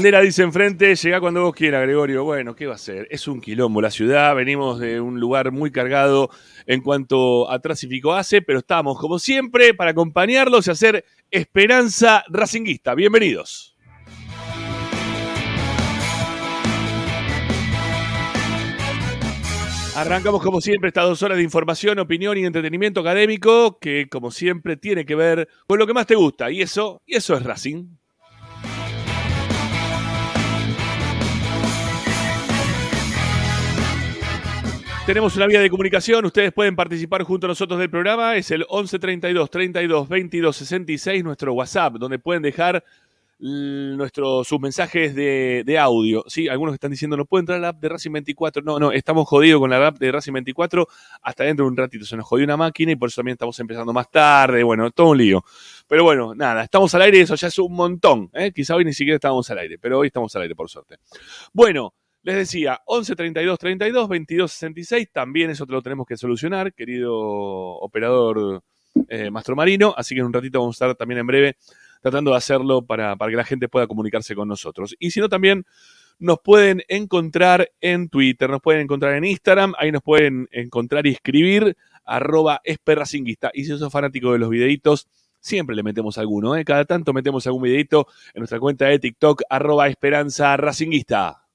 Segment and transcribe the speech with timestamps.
[0.00, 2.24] Bandera dice enfrente, llega cuando vos quieras, Gregorio.
[2.24, 3.06] Bueno, ¿qué va a ser?
[3.10, 6.30] Es un quilombo la ciudad, venimos de un lugar muy cargado
[6.64, 12.94] en cuanto a tráfico hace, pero estamos, como siempre, para acompañarlos y hacer esperanza racinguista.
[12.94, 13.76] Bienvenidos.
[19.96, 24.78] Arrancamos como siempre estas dos horas de información, opinión y entretenimiento académico que como siempre
[24.78, 27.99] tiene que ver con lo que más te gusta y eso, y eso es Racing.
[35.06, 38.64] Tenemos una vía de comunicación, ustedes pueden participar junto a nosotros del programa, es el
[38.68, 42.84] 11 32 32 22 66, nuestro WhatsApp, donde pueden dejar
[43.40, 46.24] nuestro, sus mensajes de, de audio.
[46.26, 48.62] Sí, algunos están diciendo, no puedo entrar a la app de Racing 24.
[48.62, 50.86] No, no, estamos jodidos con la app de Racing 24.
[51.22, 53.58] Hasta dentro de un ratito se nos jodió una máquina y por eso también estamos
[53.58, 54.62] empezando más tarde.
[54.62, 55.44] Bueno, todo un lío.
[55.88, 58.30] Pero bueno, nada, estamos al aire y eso ya es un montón.
[58.34, 58.52] ¿eh?
[58.52, 60.98] Quizá hoy ni siquiera estábamos al aire, pero hoy estamos al aire, por suerte.
[61.52, 66.74] Bueno, les decía, 11 32 32 22 66, también eso te lo tenemos que solucionar,
[66.74, 68.62] querido operador
[69.08, 71.56] eh, Mastro Marino, así que en un ratito vamos a estar también en breve
[72.02, 74.94] tratando de hacerlo para, para que la gente pueda comunicarse con nosotros.
[74.98, 75.64] Y si no, también
[76.18, 81.10] nos pueden encontrar en Twitter, nos pueden encontrar en Instagram, ahí nos pueden encontrar y
[81.10, 83.50] escribir arroba esperracinguista.
[83.54, 85.08] Y si sos fanático de los videitos,
[85.40, 86.64] siempre le metemos alguno, ¿eh?
[86.64, 91.49] cada tanto metemos algún videito en nuestra cuenta de TikTok arroba esperanza racinguista.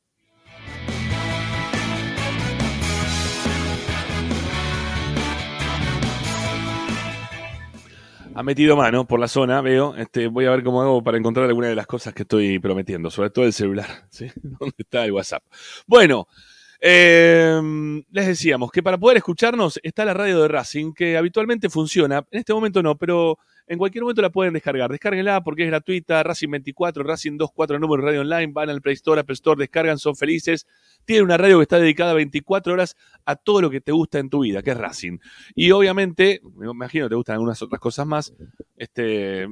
[8.36, 9.96] Ha metido mano por la zona, veo.
[9.96, 13.10] Este, voy a ver cómo hago para encontrar alguna de las cosas que estoy prometiendo,
[13.10, 14.28] sobre todo el celular, ¿sí?
[14.44, 15.44] ¿Dónde está el WhatsApp?
[15.88, 16.28] Bueno,
[16.82, 17.62] eh,
[18.12, 22.26] les decíamos que para poder escucharnos está la radio de Racing, que habitualmente funciona.
[22.30, 24.92] En este momento no, pero en cualquier momento la pueden descargar.
[24.92, 26.22] Descárguenla porque es gratuita.
[26.24, 28.52] Racing 24, Racing 24, número radio online.
[28.54, 30.68] Van al Play Store, Apple Store, descargan, son felices.
[31.06, 32.96] Tiene una radio que está dedicada 24 horas
[33.26, 35.18] a todo lo que te gusta en tu vida, que es Racing.
[35.56, 38.34] Y obviamente, me imagino te gustan algunas otras cosas más.
[38.76, 39.48] Este,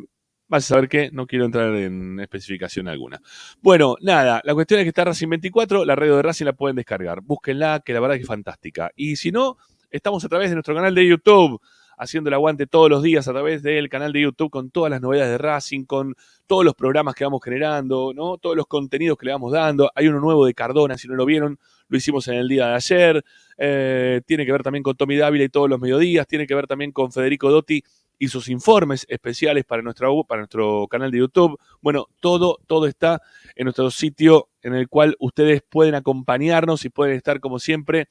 [0.48, 3.20] vas a saber que no quiero entrar en especificación alguna.
[3.62, 6.76] Bueno, nada, la cuestión es que está Racing 24, la radio de Racing la pueden
[6.76, 7.22] descargar.
[7.22, 8.92] Búsquenla, que la verdad que es fantástica.
[8.96, 9.58] Y si no,
[9.90, 11.60] estamos a través de nuestro canal de YouTube
[12.04, 15.02] haciendo el aguante todos los días a través del canal de YouTube con todas las
[15.02, 16.16] novedades de Racing, con
[16.46, 18.38] todos los programas que vamos generando, ¿no?
[18.38, 19.92] Todos los contenidos que le vamos dando.
[19.96, 21.58] Hay uno nuevo de Cardona, si no lo vieron,
[21.88, 23.26] lo hicimos en el día de ayer.
[23.58, 26.28] Eh, tiene que ver también con Tommy Dávila y todos los mediodías.
[26.28, 27.84] Tiene que ver también con Federico Dotti
[28.20, 31.60] y sus informes especiales para, nuestra, para nuestro canal de YouTube.
[31.82, 33.22] Bueno, todo, todo está
[33.56, 38.08] en nuestro sitio en el cual ustedes pueden acompañarnos y pueden estar como siempre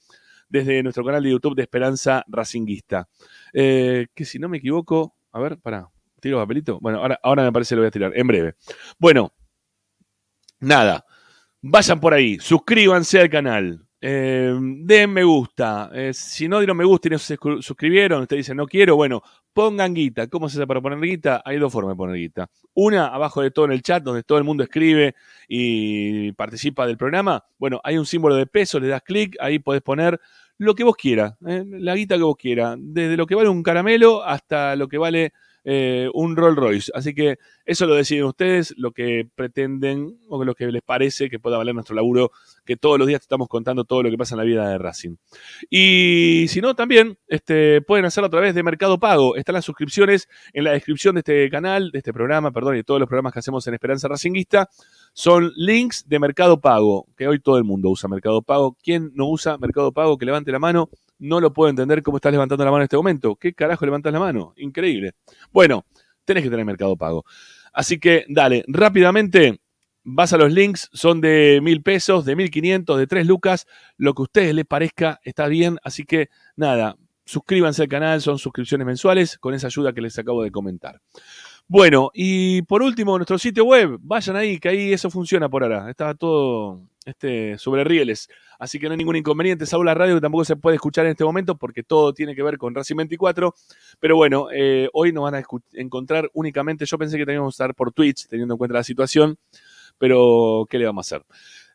[0.53, 3.09] desde nuestro canal de YouTube de Esperanza Racinguista.
[3.55, 5.89] Eh, que si no me equivoco, a ver, para,
[6.21, 6.79] tiro papelito.
[6.81, 8.55] Bueno, ahora, ahora me parece que lo voy a tirar, en breve.
[8.99, 9.33] Bueno,
[10.61, 11.07] nada,
[11.63, 13.87] vayan por ahí, suscríbanse al canal.
[14.05, 15.89] Eh, den me gusta.
[15.95, 19.23] Eh, si no dieron me gusta y no se suscribieron, usted dice no quiero, bueno,
[19.53, 20.27] pongan guita.
[20.27, 21.41] ¿Cómo se hace para poner guita?
[21.45, 22.51] Hay dos formas de poner guita.
[22.75, 25.15] Una, abajo de todo en el chat, donde todo el mundo escribe
[25.49, 27.45] y participa del programa.
[27.59, 30.21] Bueno, hay un símbolo de peso, le das clic, ahí podés poner
[30.63, 31.65] lo que vos quieras, ¿eh?
[31.67, 35.33] la guita que vos quieras, desde lo que vale un caramelo hasta lo que vale
[35.65, 36.93] eh, un Rolls Royce.
[36.95, 41.39] Así que eso lo deciden ustedes, lo que pretenden o lo que les parece que
[41.39, 42.33] pueda valer nuestro laburo,
[42.65, 44.79] que todos los días te estamos contando todo lo que pasa en la vida de
[44.79, 45.17] Racing.
[45.71, 49.37] Y si no, también este, pueden hacerlo a través de Mercado Pago.
[49.37, 52.85] Están las suscripciones en la descripción de este canal, de este programa, perdón, y de
[52.85, 54.69] todos los programas que hacemos en Esperanza Racinguista.
[55.13, 58.77] Son links de Mercado Pago, que hoy todo el mundo usa Mercado Pago.
[58.83, 60.17] ¿Quién no usa Mercado Pago?
[60.17, 60.89] Que levante la mano
[61.23, 63.37] no lo puedo entender cómo estás levantando la mano en este momento.
[63.37, 64.55] ¿Qué carajo levantas la mano?
[64.57, 65.13] Increíble.
[65.53, 65.87] Bueno,
[66.25, 67.25] tenés que tener Mercado Pago.
[67.73, 69.61] Así que dale, rápidamente
[70.03, 73.67] vas a los links, son de mil pesos, de mil quinientos, de tres lucas,
[73.97, 78.39] lo que a ustedes les parezca está bien, así que nada, suscríbanse al canal, son
[78.39, 81.01] suscripciones mensuales con esa ayuda que les acabo de comentar.
[81.73, 85.89] Bueno, y por último, nuestro sitio web, vayan ahí, que ahí eso funciona por ahora,
[85.89, 88.29] está todo este, sobre rieles.
[88.59, 89.65] Así que no hay ningún inconveniente.
[89.65, 92.43] Saúl la radio que tampoco se puede escuchar en este momento porque todo tiene que
[92.43, 93.55] ver con Racing 24.
[93.99, 95.43] Pero bueno, eh, hoy nos van a
[95.73, 96.85] encontrar únicamente.
[96.85, 99.39] Yo pensé que teníamos que estar por Twitch, teniendo en cuenta la situación.
[99.97, 101.27] Pero, ¿qué le vamos a hacer?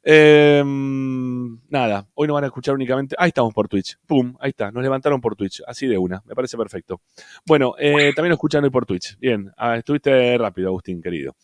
[0.09, 3.13] Em, nada, hoy nos van a escuchar únicamente.
[3.19, 3.97] Ahí estamos por Twitch.
[4.05, 4.71] Pum, ahí está.
[4.71, 5.61] Nos levantaron por Twitch.
[5.67, 6.23] Así de una.
[6.25, 7.01] Me parece perfecto.
[7.45, 9.17] Bueno, eh, también nos escuchan hoy por Twitch.
[9.19, 11.35] Bien, ah, estuviste rápido, Agustín, querido.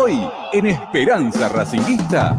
[0.08, 0.20] Hoy
[0.54, 2.38] en Esperanza Racinguista.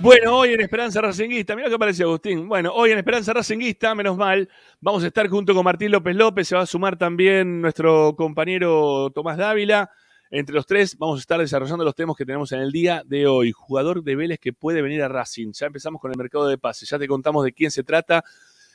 [0.00, 2.48] Bueno, hoy en Esperanza Racinguista, mira que aparece Agustín.
[2.48, 4.48] Bueno, hoy en Esperanza Racinguista, menos mal,
[4.80, 9.08] vamos a estar junto con Martín López López, se va a sumar también nuestro compañero
[9.14, 9.92] Tomás Dávila.
[10.32, 13.28] Entre los tres vamos a estar desarrollando los temas que tenemos en el día de
[13.28, 13.52] hoy.
[13.52, 15.52] Jugador de Vélez que puede venir a Racing.
[15.52, 18.24] Ya empezamos con el mercado de pases, ya te contamos de quién se trata,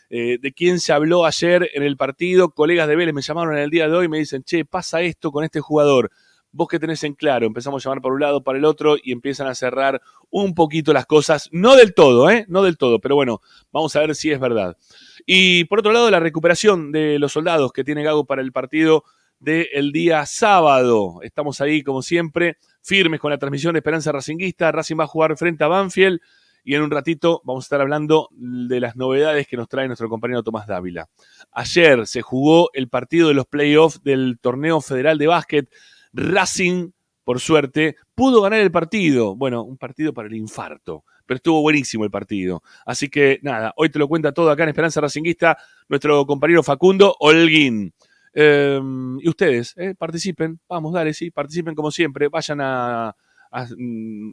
[0.09, 2.49] eh, de quién se habló ayer en el partido.
[2.49, 5.01] Colegas de Vélez me llamaron en el día de hoy y me dicen, che, pasa
[5.01, 6.11] esto con este jugador
[6.51, 9.11] vos que tenés en claro, empezamos a llamar por un lado, para el otro y
[9.11, 12.45] empiezan a cerrar un poquito las cosas, no del todo, ¿eh?
[12.47, 14.77] No del todo, pero bueno, vamos a ver si es verdad.
[15.25, 19.03] Y por otro lado, la recuperación de los soldados que tiene Gago para el partido
[19.39, 21.19] del día sábado.
[21.21, 24.71] Estamos ahí, como siempre, firmes con la transmisión de Esperanza Racinguista.
[24.71, 26.19] Racing va a jugar frente a Banfield
[26.63, 30.09] y en un ratito vamos a estar hablando de las novedades que nos trae nuestro
[30.09, 31.09] compañero Tomás Dávila.
[31.51, 35.69] Ayer se jugó el partido de los playoffs del torneo federal de básquet
[36.13, 36.91] Racing,
[37.23, 39.35] por suerte, pudo ganar el partido.
[39.35, 42.63] Bueno, un partido para el infarto, pero estuvo buenísimo el partido.
[42.85, 47.15] Así que nada, hoy te lo cuenta todo acá en Esperanza Racinguista, nuestro compañero Facundo
[47.19, 47.93] Holguín.
[48.33, 53.15] Em, y ustedes, eh, participen, vamos, dale, sí, participen como siempre, vayan a,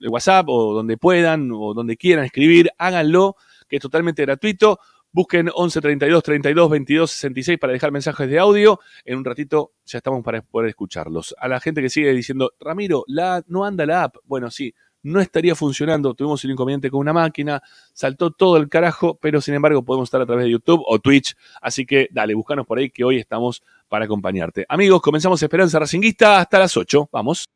[0.08, 3.36] WhatsApp o donde puedan o donde quieran escribir, háganlo,
[3.68, 4.78] que es totalmente gratuito.
[5.12, 8.80] Busquen 11 32 32 22 66 para dejar mensajes de audio.
[9.04, 11.34] En un ratito ya estamos para poder escucharlos.
[11.38, 14.16] A la gente que sigue diciendo, Ramiro, la, no anda la app.
[14.24, 14.74] Bueno, sí,
[15.06, 16.12] no estaría funcionando.
[16.14, 17.62] Tuvimos un inconveniente con una máquina,
[17.94, 21.34] saltó todo el carajo, pero sin embargo podemos estar a través de YouTube o Twitch.
[21.62, 24.66] Así que dale, búscanos por ahí que hoy estamos para acompañarte.
[24.68, 27.08] Amigos, comenzamos Esperanza Racinguista hasta las 8.
[27.12, 27.55] Vamos.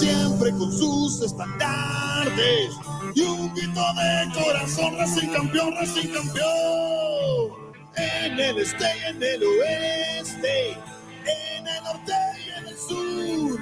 [0.00, 2.74] siempre con sus estandartes
[3.14, 7.70] y un grito de corazón, Racing campeón, Racing campeón.
[7.96, 12.12] En el este y en el oeste, en el norte
[12.46, 13.60] y en el sur,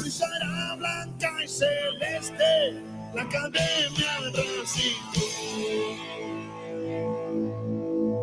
[0.00, 2.82] brillará blanca y celeste
[3.14, 4.96] la academia de Racing.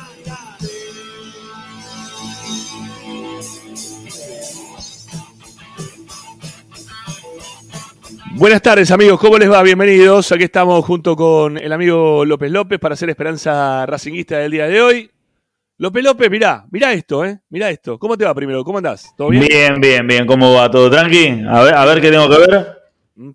[8.40, 9.64] Buenas tardes amigos, ¿cómo les va?
[9.64, 10.32] Bienvenidos.
[10.32, 14.80] Aquí estamos junto con el amigo López López para hacer Esperanza Racinguista del día de
[14.80, 15.17] hoy.
[15.80, 17.40] López López, mirá, mirá esto, ¿eh?
[17.50, 18.00] Mirá esto.
[18.00, 18.64] ¿Cómo te va primero?
[18.64, 19.14] ¿Cómo andás?
[19.16, 19.46] ¿Todo bien?
[19.48, 20.26] Bien, bien, bien.
[20.26, 20.90] ¿Cómo va todo?
[20.90, 21.44] ¿Tranqui?
[21.48, 22.78] A ver, a ver qué tengo que ver.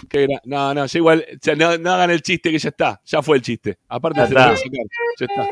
[0.09, 3.23] Qué no, no, ya igual, ya no, no hagan el chiste que ya está, ya
[3.23, 3.79] fue el chiste.
[3.89, 4.57] Aparte se lo sacar,
[5.19, 5.49] ya está.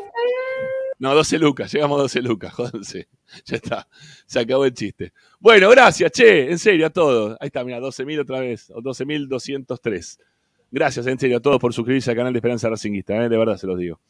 [1.00, 3.08] No, 12 lucas, llegamos a 12 lucas, jódanse.
[3.44, 3.88] Ya está,
[4.26, 5.12] se acabó el chiste.
[5.38, 7.36] Bueno, gracias, che, en serio, a todos.
[7.40, 10.18] Ahí está, mira, 12.000 otra vez, o 12.203.
[10.70, 13.28] Gracias, en serio, a todos por suscribirse al canal de Esperanza Racinguista, ¿eh?
[13.28, 14.00] de verdad se los digo.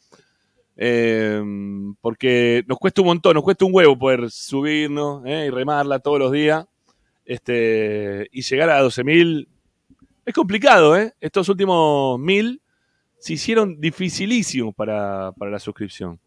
[0.81, 1.43] Eh,
[2.01, 5.47] porque nos cuesta un montón, nos cuesta un huevo poder subirnos ¿eh?
[5.49, 6.67] y remarla todos los días.
[7.25, 9.49] Este, y llegar a 12.000
[10.25, 11.15] es complicado, ¿eh?
[11.21, 12.61] Estos últimos 1.000
[13.19, 16.21] se hicieron dificilísimos para, para la suscripción.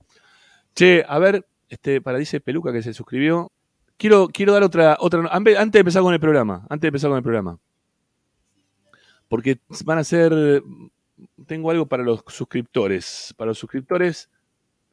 [0.76, 3.52] Che, a ver, este, para dice Peluca que se suscribió.
[3.98, 5.24] Quiero, quiero dar otra, otra.
[5.32, 6.66] Antes de empezar con el programa.
[6.70, 7.60] Antes de empezar con el programa.
[9.28, 10.64] Porque van a ser.
[11.46, 13.34] Tengo algo para los suscriptores.
[13.38, 14.30] Para los suscriptores,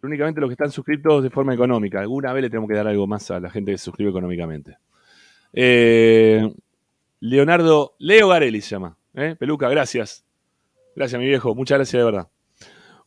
[0.03, 2.01] únicamente los que están suscritos de forma económica.
[2.01, 4.79] Alguna vez le tenemos que dar algo más a la gente que se suscribe económicamente.
[5.53, 6.53] Eh,
[7.21, 7.95] Leonardo.
[7.99, 8.97] Leo Garelli se llama.
[9.15, 9.37] ¿eh?
[9.39, 10.25] Peluca, gracias.
[10.95, 11.55] Gracias, mi viejo.
[11.55, 12.29] Muchas gracias de verdad.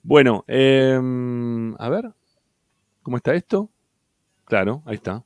[0.03, 0.99] Bueno, eh,
[1.77, 2.11] a ver.
[3.03, 3.69] ¿Cómo está esto?
[4.45, 5.23] Claro, ahí está.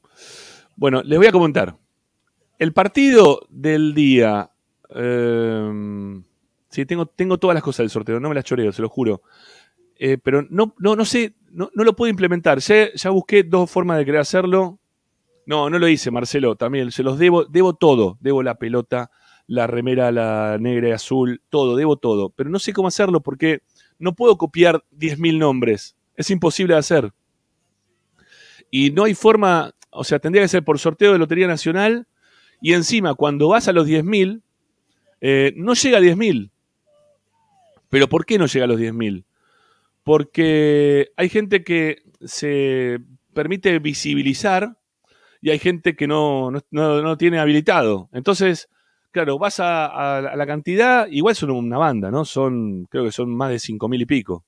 [0.75, 1.77] Bueno, les voy a comentar.
[2.59, 4.51] El partido del día.
[4.89, 6.21] eh,
[6.69, 9.21] sí, tengo, tengo todas las cosas del sorteo, no me las choreo, se lo juro.
[9.97, 12.59] Eh, pero no, no, no sé, no, no lo puedo implementar.
[12.59, 14.77] Ya, ya busqué dos formas de querer hacerlo.
[15.45, 16.91] No, no lo hice, Marcelo, también.
[16.91, 18.17] Se los debo, debo todo.
[18.19, 19.09] Debo la pelota,
[19.47, 22.29] la remera, la negra y azul, todo, debo todo.
[22.29, 23.61] Pero no sé cómo hacerlo porque
[23.99, 25.95] no puedo copiar 10.000 nombres.
[26.15, 27.13] Es imposible de hacer.
[28.69, 32.05] Y no hay forma, o sea, tendría que ser por sorteo de Lotería Nacional.
[32.61, 34.41] Y encima, cuando vas a los 10.000,
[35.21, 36.51] eh, no llega a 10.000.
[37.89, 39.23] Pero ¿por qué no llega a los 10.000?
[40.05, 42.99] Porque hay gente que se
[43.33, 44.77] permite visibilizar
[45.41, 48.09] y hay gente que no, no, no- no tiene habilitado.
[48.13, 48.69] Entonces,
[49.11, 52.25] claro, vas a, a- a la cantidad, igual son una banda, ¿no?
[52.25, 54.45] Son, creo que son más de 5.000 y pico.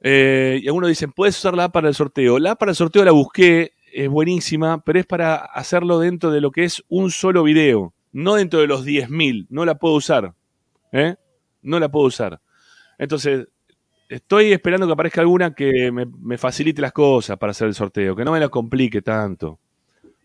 [0.00, 2.38] Eh, y algunos dicen, puedes usar la app para el sorteo.
[2.38, 6.40] La app para el sorteo la busqué, es buenísima, pero es para hacerlo dentro de
[6.40, 9.46] lo que es un solo video, no dentro de los 10.000.
[9.50, 10.34] No la puedo usar.
[10.92, 11.16] ¿eh?
[11.62, 12.40] No la puedo usar.
[12.98, 13.48] Entonces,
[14.08, 18.16] estoy esperando que aparezca alguna que me, me facilite las cosas para hacer el sorteo,
[18.16, 19.58] que no me la complique tanto.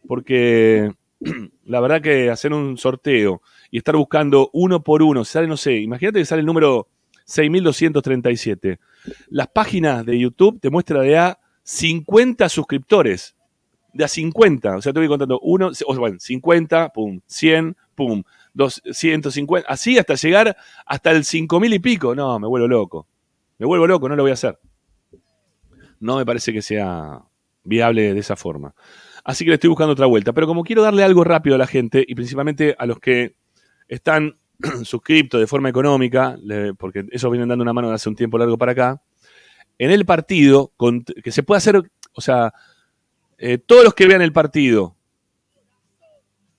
[0.08, 0.92] Porque
[1.66, 5.78] la verdad que hacer un sorteo y estar buscando uno por uno, sale, no sé,
[5.78, 6.88] imagínate que sale el número
[7.25, 8.80] 6237.
[9.30, 13.36] Las páginas de YouTube te muestran de a 50 suscriptores.
[13.94, 14.78] De a 50.
[14.78, 18.24] O sea, te voy contando uno, o bueno, 50, pum, 100, pum,
[18.54, 22.16] 250, así hasta llegar hasta el 5000 y pico.
[22.16, 23.08] No, me vuelvo loco.
[23.57, 24.60] Me vuelvo loco, no lo voy a hacer.
[26.00, 27.22] No me parece que sea
[27.63, 28.75] viable de esa forma.
[29.24, 30.33] Así que le estoy buscando otra vuelta.
[30.33, 33.36] Pero como quiero darle algo rápido a la gente, y principalmente a los que
[33.88, 34.38] están
[34.83, 36.38] suscriptos de forma económica,
[36.77, 39.01] porque ellos vienen dando una mano de hace un tiempo largo para acá,
[39.77, 40.72] en el partido,
[41.24, 41.81] que se puede hacer,
[42.13, 42.53] o sea,
[43.37, 44.96] eh, todos los que vean el partido,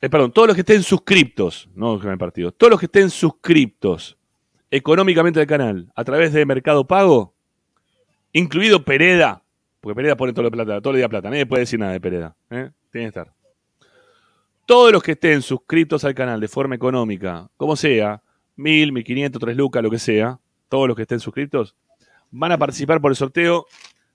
[0.00, 2.86] eh, perdón, todos los que estén suscriptos, no que vean el partido, todos los que
[2.86, 4.18] estén suscriptos
[4.74, 7.32] económicamente al canal a través de Mercado Pago,
[8.32, 9.44] incluido Pereda,
[9.80, 12.00] porque Pereda pone todo, lo plata, todo el día plata, nadie puede decir nada de
[12.00, 12.70] Pereda, ¿eh?
[12.90, 13.32] tiene que estar.
[14.66, 18.20] Todos los que estén suscritos al canal de forma económica, como sea,
[18.56, 21.76] mil, mil quinientos, tres lucas, lo que sea, todos los que estén suscritos,
[22.32, 23.66] van a participar por el sorteo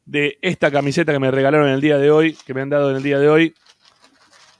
[0.06, 2.90] de esta camiseta que me regalaron en el día de hoy, que me han dado
[2.90, 3.56] en el día de hoy,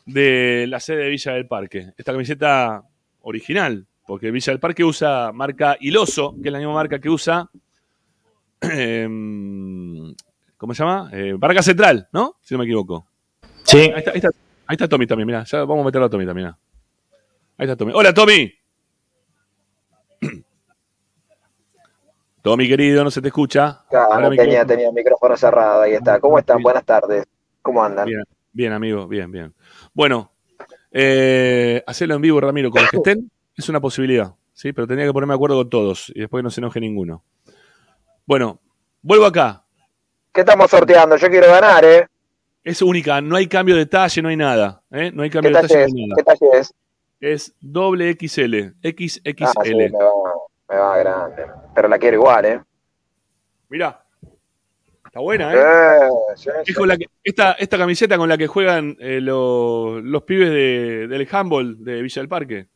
[0.06, 1.92] de la sede de Villa del Parque.
[1.98, 2.84] Esta camiseta
[3.20, 7.48] original, porque Villa del Parque usa marca Iloso, que es la misma marca que usa,
[8.60, 10.16] em,
[10.58, 11.12] ¿cómo se llama?
[11.14, 12.38] Eh, Barca Central, ¿no?
[12.42, 13.06] Si no me equivoco.
[13.66, 13.78] Sí.
[13.78, 14.30] Ahí está, ahí está,
[14.66, 15.44] ahí está Tommy también, mira.
[15.44, 16.48] Ya vamos a meterlo a Tommy también.
[16.48, 16.58] mirá.
[17.56, 17.92] Ahí está Tommy.
[17.94, 18.52] Hola, Tommy.
[22.42, 23.84] Tommy, querido, no se te escucha.
[23.92, 26.20] Claro, Ahora no tenía, tenía el micrófono cerrado, ahí está.
[26.20, 26.58] ¿Cómo están?
[26.58, 26.64] Bien.
[26.64, 27.28] Buenas tardes.
[27.62, 28.08] ¿Cómo andan?
[28.08, 29.54] Bien, bien, amigo, bien, bien.
[29.94, 30.32] Bueno,
[30.92, 34.74] eh, hacerlo en vivo, Ramiro, con los que estén, es una posibilidad, ¿sí?
[34.74, 37.24] Pero tenía que ponerme de acuerdo con todos y después que no se enoje ninguno.
[38.26, 38.60] Bueno,
[39.02, 39.64] vuelvo acá.
[40.34, 41.16] ¿Qué estamos sorteando?
[41.18, 42.08] Yo quiero ganar, ¿eh?
[42.64, 44.84] Es única, no hay cambio de talle, no hay nada.
[44.92, 45.12] ¿eh?
[45.14, 45.94] No hay ¿Qué cambio de talle es?
[45.94, 46.38] no hay ¿Qué nada.
[46.38, 46.74] talle es?
[47.22, 49.44] Es doble XL, XXL.
[49.44, 50.12] Ah, sí, me va,
[50.70, 51.44] me va grande.
[51.76, 52.62] Pero la quiero igual, ¿eh?
[53.70, 54.04] Mirá.
[55.06, 56.10] Está buena, ¿eh?
[56.36, 60.24] Sí, Es con la que- esta, esta camiseta con la que juegan eh, los, los
[60.24, 62.68] pibes de- del handball de Villa del Parque.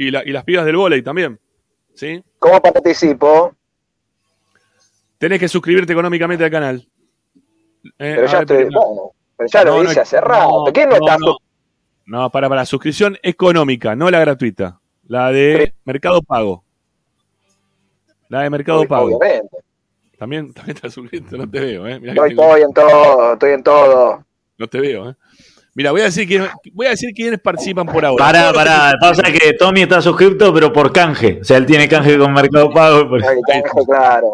[0.00, 1.40] Y, la- y las pibas del vóley también.
[1.94, 2.22] ¿Sí?
[2.38, 3.52] ¿Cómo participo?
[5.18, 6.88] Tenés que suscribirte económicamente al canal.
[7.84, 8.80] Eh, Pero ya ver, estoy, espera.
[8.80, 10.64] bueno, pero ya lo No, no, hice hace rato.
[10.66, 11.18] no, ¿Quién no, no, está?
[11.18, 11.36] no.
[12.06, 12.64] No, para, para.
[12.64, 14.80] Suscripción económica, no la gratuita.
[15.08, 16.62] La de Mercado Pago.
[18.28, 19.16] La de Mercado Pago.
[19.16, 19.56] Obviamente.
[20.16, 21.98] También, también estás suscrito, no te veo, ¿eh?
[21.98, 24.24] Mirá que Estoy, tengo- estoy en todo, estoy en todo.
[24.58, 25.14] no te veo, ¿eh?
[25.78, 28.24] Mira, voy a decir quién- voy a decir quiénes participan por ahora.
[28.24, 28.94] Pará, pará.
[29.00, 31.38] Pasa que Tommy está suscripto, pero por canje.
[31.40, 33.08] O sea, él tiene canje con Mercado Pago.
[33.08, 34.32] por- Ahí está, claro.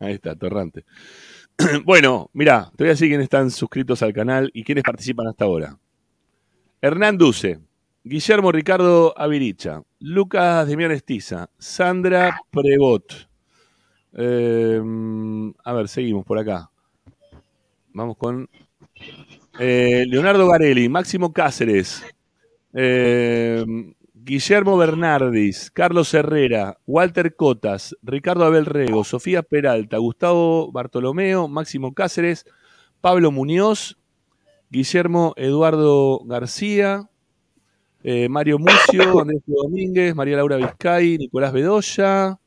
[0.00, 0.84] Ahí está, torrante.
[1.84, 5.44] bueno, mira, te voy a decir quiénes están suscritos al canal y quiénes participan hasta
[5.44, 5.78] ahora.
[6.82, 7.60] Hernán Duce,
[8.02, 13.28] Guillermo Ricardo Aviricha, Lucas Demián Estiza, Sandra Prebot.
[14.16, 14.82] Eh,
[15.64, 16.68] a ver, seguimos por acá.
[17.92, 18.48] Vamos con
[19.58, 22.02] eh, Leonardo Garelli, Máximo Cáceres,
[22.74, 23.64] eh,
[24.12, 32.44] Guillermo Bernardis, Carlos Herrera, Walter Cotas, Ricardo Abel Rego, Sofía Peralta, Gustavo Bartolomeo, Máximo Cáceres,
[33.00, 33.96] Pablo Muñoz,
[34.68, 37.08] Guillermo Eduardo García,
[38.02, 42.38] eh, Mario Mucio, Andrés Domínguez, María Laura Vizcay, Nicolás Bedoya.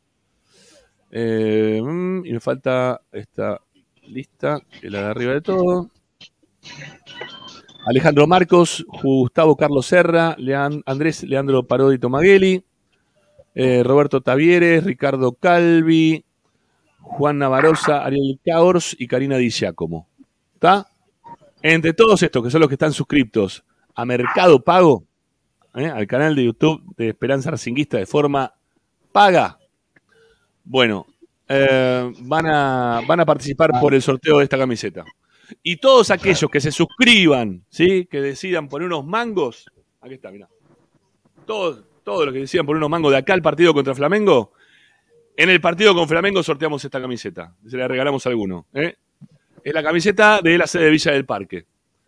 [1.12, 3.60] Eh, mm, y me falta esta
[4.04, 5.90] lista, que es la de arriba de todo.
[7.86, 12.64] Alejandro Marcos, Gustavo Carlos Serra, Lean- Andrés Leandro Parodi Tomagueli,
[13.56, 16.24] eh, Roberto Tavieres, Ricardo Calvi,
[17.00, 20.08] Juan Navarosa, Ariel Caors y Karina Di Giacomo.
[20.54, 20.88] ¿Está?
[21.62, 23.64] Entre todos estos, que son los que están suscriptos
[23.96, 25.04] a Mercado Pago,
[25.76, 25.88] ¿eh?
[25.88, 28.54] al canal de YouTube de Esperanza Racinguista de forma
[29.12, 29.58] paga,
[30.64, 31.08] bueno,
[31.48, 35.04] eh, van, a, van a participar por el sorteo de esta camiseta.
[35.64, 38.06] Y todos aquellos que se suscriban, ¿sí?
[38.06, 39.66] que decidan poner unos mangos,
[40.02, 40.48] aquí está, mirá.
[41.46, 44.54] Todos, todos los que decidan poner unos mangos de acá al partido contra Flamengo,
[45.36, 47.56] en el partido con Flamengo sorteamos esta camiseta.
[47.66, 48.68] Se la regalamos a alguno.
[48.74, 48.96] ¿eh?
[49.64, 51.66] Es la camiseta de la sede de Villa del Parque.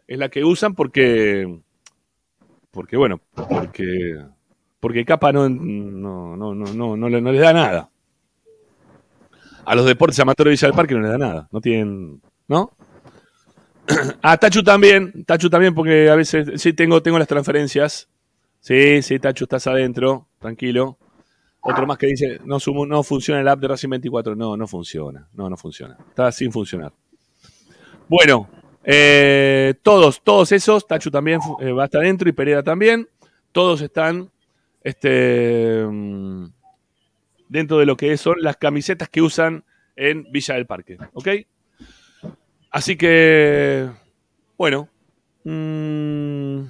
[0.07, 1.59] Es la que usan porque.
[2.71, 4.17] Porque, bueno, porque.
[4.79, 7.89] Porque Capa no, no, no, no, no, no, le- no les da nada.
[9.65, 11.47] A los deportes amateurs de Villa del Parque no les da nada.
[11.51, 12.21] No tienen.
[12.47, 12.71] ¿No?
[14.21, 15.23] A Tachu también.
[15.25, 16.61] Tachu también, porque a veces.
[16.61, 18.09] Sí, tengo, tengo las transferencias.
[18.59, 20.27] Sí, sí, Tachu, estás adentro.
[20.39, 20.97] Tranquilo.
[21.63, 24.35] Otro más que dice, no, sumo- no funciona el app de Racing 24.
[24.35, 25.27] No, no funciona.
[25.33, 25.95] No, no funciona.
[26.09, 26.91] Está sin funcionar.
[28.07, 28.49] Bueno,
[28.83, 33.07] eh, todos, todos esos, Tachu también eh, va a estar dentro y Pereira también.
[33.51, 34.29] Todos están
[34.83, 36.45] este, mm,
[37.47, 39.63] dentro de lo que son las camisetas que usan
[39.95, 40.97] en Villa del Parque.
[41.13, 41.27] ¿Ok?
[42.71, 43.89] Así que,
[44.57, 44.87] bueno,
[45.43, 46.61] mm,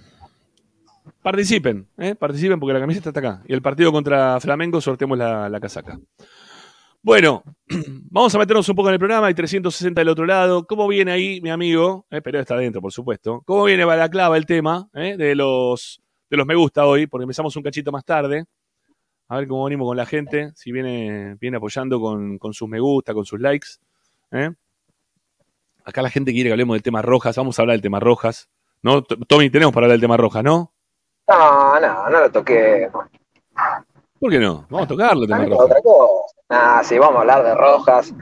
[1.21, 2.15] participen, ¿eh?
[2.15, 3.43] participen porque la camiseta está acá.
[3.47, 5.99] Y el partido contra Flamengo sorteemos la, la casaca.
[7.03, 7.43] Bueno,
[8.11, 9.27] vamos a meternos un poco en el programa.
[9.27, 10.65] Hay 360 del otro lado.
[10.65, 12.05] ¿Cómo viene ahí, mi amigo?
[12.11, 13.41] Eh, pero está adentro, por supuesto.
[13.45, 17.07] ¿Cómo viene Balaclava el tema eh, de, los, de los me gusta hoy?
[17.07, 18.45] Porque empezamos un cachito más tarde.
[19.27, 20.51] A ver cómo venimos con la gente.
[20.55, 23.67] Si viene, viene apoyando con, con sus me gusta, con sus likes.
[24.31, 24.51] ¿eh?
[25.85, 27.35] Acá la gente quiere que hablemos del tema rojas.
[27.37, 28.49] Vamos a hablar del tema rojas.
[28.83, 29.03] ¿No?
[29.03, 30.71] Tommy, tenemos para hablar del tema rojas, ¿no?
[31.27, 32.89] No, no, no lo toqué.
[34.19, 34.65] ¿Por qué no?
[34.69, 35.65] Vamos a tocarlo el tema de rojas.
[35.65, 36.35] otra cosa.
[36.49, 38.13] Ah, sí, vamos a hablar de rojas.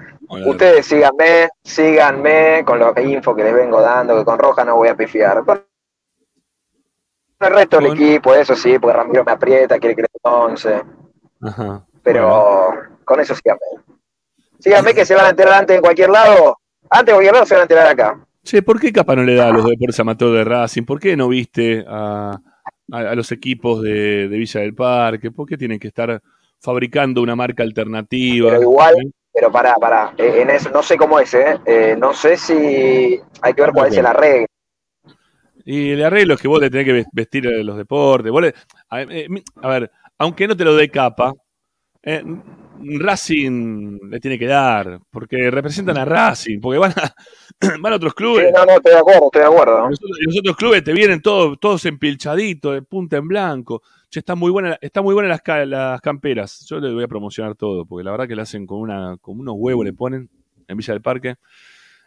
[0.45, 4.89] Ustedes síganme, síganme con la info que les vengo dando, que con roja no voy
[4.89, 5.43] a pifiar.
[5.43, 5.63] Con
[7.39, 10.19] el resto del Con- equipo, eso sí, porque Ramiro me aprieta, quiere que le dé
[10.22, 10.84] 11.
[11.41, 11.86] Ajá.
[12.04, 12.72] Pero
[13.06, 13.62] con eso síganme.
[14.60, 16.59] Síganme que se van a enterar antes en cualquier lado.
[16.89, 18.25] Antes de cualquier lado se van a enterar acá.
[18.43, 20.84] Che, ¿por qué Capa no le da a los deportes amateur de Racing?
[20.84, 22.39] ¿Por qué no viste a,
[22.91, 25.30] a- a los equipos de, de Villa del Parque?
[25.32, 26.21] ¿Por qué tienen que estar
[26.60, 28.49] fabricando una marca alternativa?
[28.49, 29.12] Pero igual, ¿Eh?
[29.34, 30.13] pero pará, pará.
[30.17, 31.60] Eh, en eso, no sé cómo es, ¿eh?
[31.65, 32.54] Eh, No sé si
[33.41, 34.45] hay que ver cuál es el arreglo.
[35.65, 38.32] Y el arreglo es que vos le tenés que ves- vestir los deportes.
[38.32, 38.54] vos le-
[38.89, 39.28] a, eh,
[39.62, 41.34] a ver, aunque no te lo dé Capa,
[42.02, 42.23] eh,
[43.00, 47.13] Racing le tiene que dar, porque representan a Racing, porque van a,
[47.82, 48.52] van a otros Sí, clubes.
[48.54, 49.89] no, no, estoy de acuerdo, estoy de acuerdo.
[49.89, 53.82] Los otros, los otros clubes te vienen todos, todos empilchaditos, de punta en blanco.
[54.10, 56.65] Che, están muy buenas, están muy buenas las, las camperas.
[56.68, 59.39] Yo les voy a promocionar todo, porque la verdad que le hacen con una, con
[59.39, 60.30] unos huevos le ponen
[60.68, 61.36] en Villa del Parque.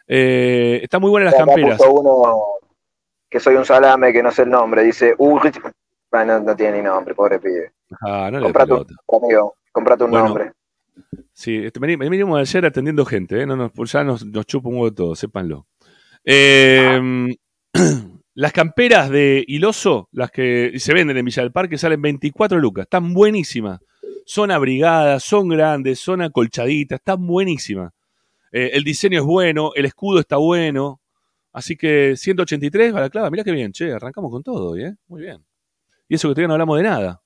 [0.07, 1.79] Eh, están muy buenas las Acá camperas.
[1.89, 2.35] uno
[3.29, 4.83] que soy un salame, que no sé el nombre.
[4.83, 5.59] Dice, Ulrich.
[6.11, 7.71] Ah, no, no tiene ni nombre, pobre pibe.
[8.01, 8.85] Ah, no le Comprate un,
[9.23, 10.51] amigo, comprate un Bueno, nombre.
[11.33, 13.45] Sí, este, venimos ayer atendiendo gente, ¿eh?
[13.45, 15.67] no, nos- ya nos, nos chupa un huevo todo, sépanlo.
[16.23, 17.35] Eh,
[18.35, 22.83] las camperas de Iloso, las que se venden en Villa del Parque, salen 24 lucas,
[22.83, 23.79] están buenísimas.
[24.25, 27.91] Son abrigadas, son grandes, son acolchaditas, están buenísimas.
[28.51, 31.01] Eh, el diseño es bueno, el escudo está bueno.
[31.51, 34.95] Así que 183, Balaclava, mirá qué bien, che, arrancamos con todo hoy, ¿eh?
[35.07, 35.43] Muy bien.
[36.07, 37.21] Y eso que todavía no hablamos de nada.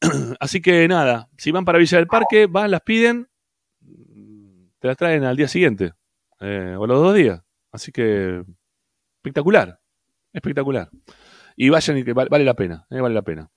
[0.40, 3.28] Así que nada, si van para Villa del Parque, van, las piden,
[4.78, 5.92] te las traen al día siguiente,
[6.40, 7.40] eh, o los dos días.
[7.72, 8.42] Así que
[9.16, 9.80] espectacular,
[10.32, 10.88] espectacular.
[11.56, 13.50] Y vayan y que val- vale la pena, eh, vale la pena.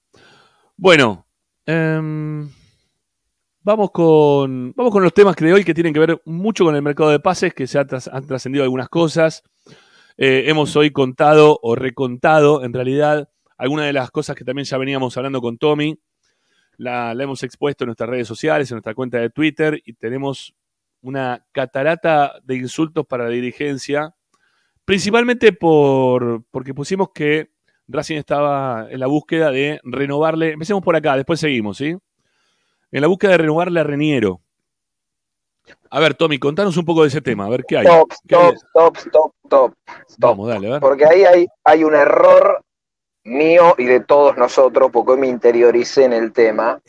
[0.75, 1.27] Bueno,
[1.65, 2.49] em,
[3.61, 6.75] vamos, con, vamos con los temas que de hoy que tienen que ver mucho con
[6.75, 9.43] el mercado de pases, que se ha tras- han trascendido algunas cosas.
[10.17, 14.77] Eh, hemos hoy contado o recontado, en realidad, algunas de las cosas que también ya
[14.77, 15.99] veníamos hablando con Tommy
[16.77, 20.55] la, la hemos expuesto en nuestras redes sociales, en nuestra cuenta de Twitter, y tenemos
[21.01, 24.15] una catarata de insultos para la dirigencia,
[24.85, 27.51] principalmente por, porque pusimos que
[27.87, 31.97] Racing estaba en la búsqueda de renovarle, empecemos por acá, después seguimos, ¿sí?
[32.91, 34.41] En la búsqueda de renovarle a Reniero.
[35.89, 37.85] A ver, Tommy, contanos un poco de ese tema, a ver qué hay.
[37.85, 38.53] Stop, ¿Qué hay?
[38.53, 39.73] stop, stop, stop,
[40.07, 40.17] stop.
[40.19, 40.79] Vamos, dale, a ver.
[40.81, 42.63] Porque ahí hay, hay un error
[43.27, 46.79] mío y de todos nosotros, porque me interioricé en el tema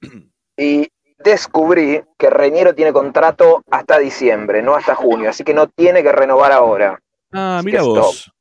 [0.56, 6.02] y descubrí que Reñero tiene contrato hasta diciembre, no hasta junio, así que no tiene
[6.02, 6.98] que renovar ahora.
[7.32, 8.32] Ah, mira vos.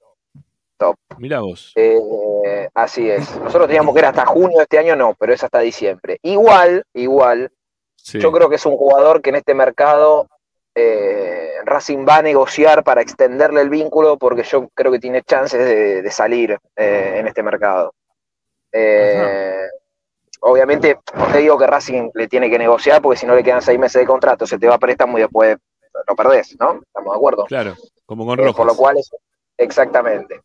[0.77, 0.95] Top.
[1.17, 1.73] Mira vos.
[1.75, 3.35] Eh, así es.
[3.39, 6.19] Nosotros teníamos que era hasta junio de este año, no, pero es hasta diciembre.
[6.21, 7.51] Igual, igual,
[7.95, 8.19] Sí.
[8.19, 10.29] yo creo que es un jugador que en este mercado
[10.79, 15.59] eh, Racing va a negociar para extenderle el vínculo porque yo creo que tiene chances
[15.65, 17.93] de, de salir eh, en este mercado.
[18.71, 19.67] Eh,
[20.41, 23.61] obviamente, no te digo que Racing le tiene que negociar porque si no le quedan
[23.61, 25.57] seis meses de contrato, se te va a préstamo y después
[26.07, 26.81] lo perdés, ¿no?
[26.85, 27.45] ¿Estamos de acuerdo?
[27.45, 27.73] Claro,
[28.05, 28.55] como con Eh, Rojas.
[28.55, 29.11] por lo cual, es-
[29.57, 30.41] exactamente.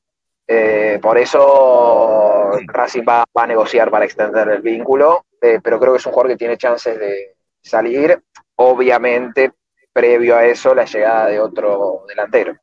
[0.47, 5.93] Eh, por eso Racing va, va a negociar para extender el vínculo, eh, pero creo
[5.93, 8.21] que es un jugador que tiene chances de salir,
[8.57, 9.53] obviamente
[9.93, 12.57] previo a eso la llegada de otro delantero.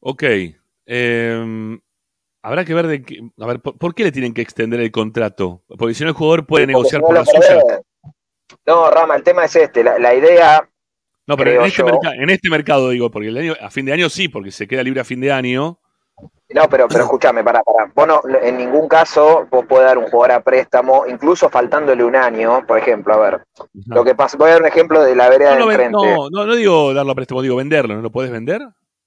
[0.00, 0.22] Ok.
[0.86, 1.78] em,
[2.42, 3.20] habrá que ver de qué.
[3.38, 5.62] A ver, ¿por, por qué le tienen que extender el contrato?
[5.78, 7.62] Porque si no, el jugador puede Porque negociar no por la suya.
[8.66, 10.68] No, Rama, el tema es este, la, la idea,
[11.26, 11.86] No, pero en este, yo.
[11.86, 14.66] merca- en este mercado, digo, porque el año, a fin de año sí, porque se
[14.66, 15.79] queda libre a fin de año.
[16.50, 20.06] No, pero, pero escúchame, para, para, vos no, en ningún caso vos podés dar un
[20.08, 23.42] jugador a préstamo, incluso faltándole un año, por ejemplo, a ver,
[23.86, 25.96] lo que pasa, voy a dar un ejemplo de la vereda No, de enfrente.
[26.14, 27.94] no, no, no digo darlo a préstamo, digo venderlo.
[27.94, 28.60] ¿No lo puedes vender?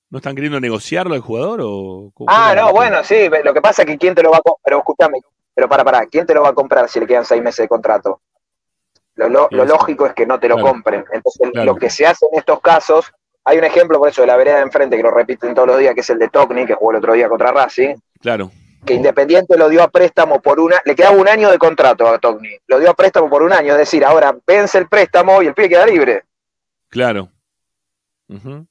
[0.09, 1.59] ¿No están queriendo negociarlo al jugador?
[1.63, 4.37] O, cómo- Ah, no, bueno, sí, lo que pasa es que quién te lo va
[4.37, 5.19] a comprar, pero escúchame,
[5.55, 7.67] pero para, para, ¿quién te lo va a comprar si le quedan seis meses de
[7.67, 8.21] contrato?
[9.15, 10.69] Lo, lo- lo lógico es que no te lo Claro.
[10.71, 11.05] compren.
[11.11, 11.65] Entonces, Claro.
[11.73, 13.11] lo que se hace en estos casos,
[13.45, 15.79] hay un ejemplo por eso de la vereda de enfrente que lo repiten todos los
[15.79, 18.51] días, que es el de Tocni, que jugó el otro día contra Racing, Claro.
[18.85, 22.19] que Independiente lo dio a préstamo por una, le quedaba un año de contrato a
[22.19, 25.47] Tocni, lo dio a préstamo por un año, es decir, ahora vence el préstamo y
[25.47, 26.23] el pibe queda libre.
[26.89, 27.29] Claro.
[28.29, 28.65] Ujú.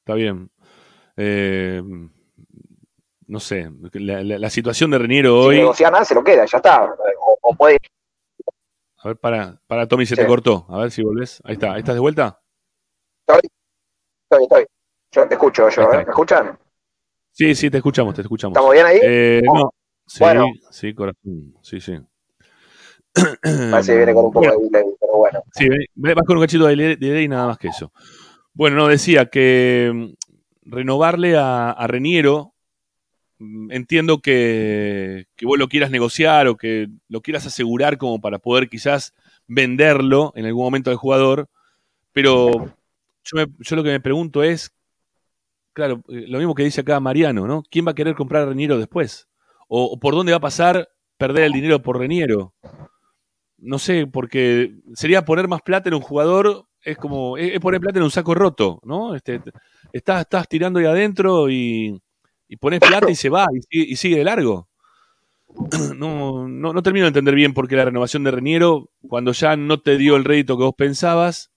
[0.00, 0.50] Está bien.
[1.16, 1.82] Eh,
[3.26, 5.56] no sé, la, la- la situación de Reniero Si hoy.
[5.58, 6.84] negocia nada, se lo queda, ya está.
[6.84, 7.78] O, o puede
[8.98, 10.20] A ver, para, para Tommy, se Sí.
[10.22, 10.64] te cortó.
[10.68, 11.40] A ver si volvés.
[11.44, 11.72] Ahí está.
[11.72, 12.40] ¿Ahí estás de vuelta?
[14.32, 14.66] Estoy, estoy.
[15.12, 15.82] Yo te escucho, yo.
[15.92, 15.96] ¿eh?
[15.96, 16.58] ¿Me escuchan?
[17.32, 18.56] Sí, sí, te escuchamos, te escuchamos.
[18.56, 18.98] ¿Estamos bien ahí?
[19.02, 19.70] Eh, no.
[20.06, 20.46] Sí, Bueno.
[20.70, 21.54] sí, corazón.
[21.60, 21.98] Sí, sí.
[23.12, 25.42] Parece que viene con un poco Bueno, de delay, pero bueno.
[25.52, 27.92] Sí, vas con un cachito de delay de delay y nada más que eso.
[28.54, 32.54] Bueno, no, decía que mm, renovarle a, a Reniero,
[33.38, 38.38] mm, entiendo que, que vos lo quieras negociar o que lo quieras asegurar como para
[38.38, 39.12] poder quizás
[39.46, 41.48] venderlo en algún momento al jugador,
[42.12, 42.70] pero
[43.24, 44.72] yo, me- yo lo que me pregunto es,
[45.72, 47.62] claro, eh, lo mismo que dice acá Mariano, ¿no?
[47.70, 49.28] ¿Quién va a querer comprar a Reniero después?
[49.68, 52.54] ¿O, o por dónde va a pasar perder el dinero por Reniero?
[53.58, 57.80] no sé, porque sería poner más plata en un jugador, es como, es, es poner
[57.80, 59.14] plata en un saco roto, ¿no?
[59.14, 59.40] Este,
[59.92, 62.00] estás, estás tirando ahí adentro y,
[62.48, 64.68] y pones plata y se va y sigue, y sigue de largo.
[65.96, 69.56] No, no, no termino de entender bien por qué la renovación de Reniero, cuando ya
[69.56, 71.51] no te dio el rédito que vos pensabas,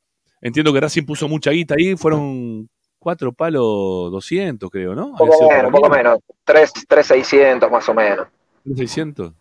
[0.46, 5.14] entiendo que Racing puso mucha guita ahí, fueron cuatro palos 200, creo, ¿no?
[5.16, 6.20] Poco menos, un poco menos.
[6.44, 8.28] 3,600 más o menos.
[8.64, 9.34] 600.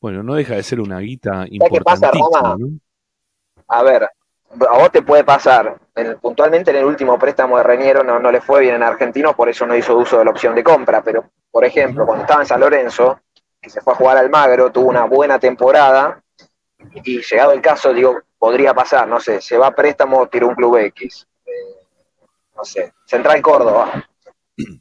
[0.00, 2.56] Bueno, no deja de ser una guita qué pasa, importantísima, Rama?
[2.58, 2.68] ¿no?
[3.68, 5.78] A ver, a vos te puede pasar.
[5.94, 9.36] En- puntualmente en el último préstamo de Reniero no, no le fue bien en Argentino,
[9.36, 11.02] por eso no hizo uso de la opción de compra.
[11.02, 13.20] Pero, por ejemplo, cuando estaba en San Lorenzo,
[13.60, 16.22] que se fue a jugar al Magro, tuvo una buena temporada
[16.94, 20.54] y llegado el caso, digo, podría pasar, no sé, se va a préstamo, tira un
[20.54, 21.26] club X.
[21.46, 21.50] Eh,
[22.56, 24.04] no sé, Central Córdoba.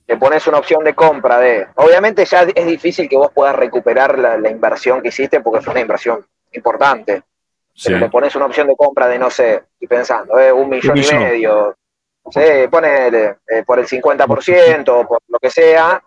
[0.07, 1.67] Le pones una opción de compra de.
[1.75, 5.67] Obviamente ya es difícil que vos puedas recuperar la, la inversión que hiciste porque es
[5.67, 7.23] una inversión importante.
[7.73, 7.89] Sí.
[7.89, 10.97] Pero le pones una opción de compra de, no sé, estoy pensando, eh, un millón
[10.97, 11.75] y medio.
[12.31, 12.39] Sí,
[12.71, 16.01] ponele eh, por el 50% o por lo que sea.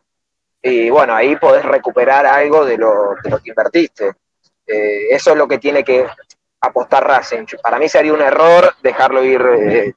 [0.63, 4.13] Y bueno, ahí podés recuperar algo de lo, de lo que invertiste.
[4.69, 6.07] Eh, eso es lo que tiene que
[6.61, 7.45] apostar Racing.
[7.63, 9.95] Para mí sería un error dejarlo ir eh,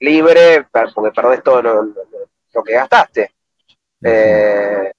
[0.00, 1.94] libre porque perdés todo lo, lo-
[2.52, 3.30] lo que gastaste.
[4.02, 4.90] Eh,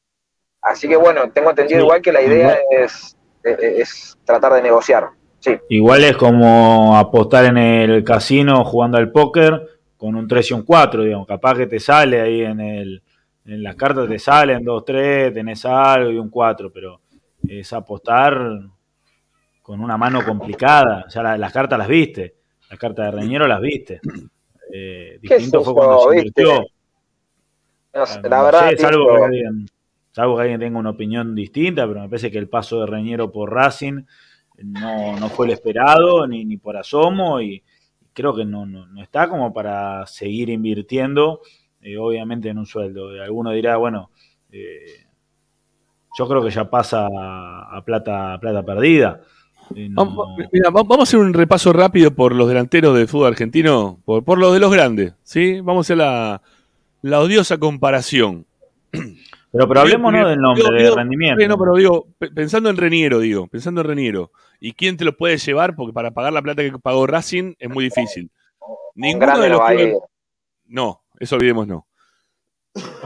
[0.62, 4.62] así que bueno, tengo entendido Sí, igual que la idea es, es, es tratar de
[4.62, 5.10] negociar.
[5.40, 10.54] Sí, Igual es como apostar en el casino jugando al póker con un 3 y
[10.56, 11.28] un 4, digamos.
[11.28, 13.02] Capaz que te sale ahí en el
[13.48, 17.00] en las cartas te salen 2, 3, tenés algo y un 4, pero
[17.48, 18.36] es apostar
[19.66, 21.06] con una mano complicada.
[21.10, 22.36] Ya la- las cartas las viste,
[22.70, 24.00] las cartas de Reñero las viste.
[24.72, 26.66] Eh, ¿Qué es distinto fue cuando se invirtió.
[27.96, 29.66] No sé, No la verdad, sé, salvo, que alguien,
[30.12, 33.32] salvo que alguien tenga una opinión distinta, pero me parece que el paso de Reñero
[33.32, 34.04] por Racing
[34.58, 37.64] no, no fue el esperado, ni, ni por asomo, y
[38.14, 41.42] creo que no, no, no está como para seguir invirtiendo,
[41.82, 43.10] eh, obviamente en un sueldo.
[43.20, 44.12] Alguno dirá, bueno,
[44.52, 45.06] eh,
[46.16, 49.22] yo creo que ya pasa a plata, plata perdida.
[49.76, 53.08] Eh, no- Vamos, mira, va- vamos a hacer un repaso rápido por los delanteros del
[53.08, 55.60] fútbol argentino, por, por los de los grandes, ¿sí?
[55.62, 56.42] Vamos a hacer la,
[57.02, 58.46] la odiosa comparación.
[58.92, 61.42] pero, pero hablemos no del nombre, digo, de digo, rendimiento.
[61.42, 64.32] Sí, no, pero digo, pe- pensando en Reniero, digo, pensando en Reniero.
[64.60, 65.76] ¿Y quién te lo puede llevar?
[65.76, 68.30] Porque para pagar la plata que pagó Racing es muy difícil.
[68.60, 69.98] Un Ninguno de los clubes-.
[70.68, 71.86] No, eso olvidemos no.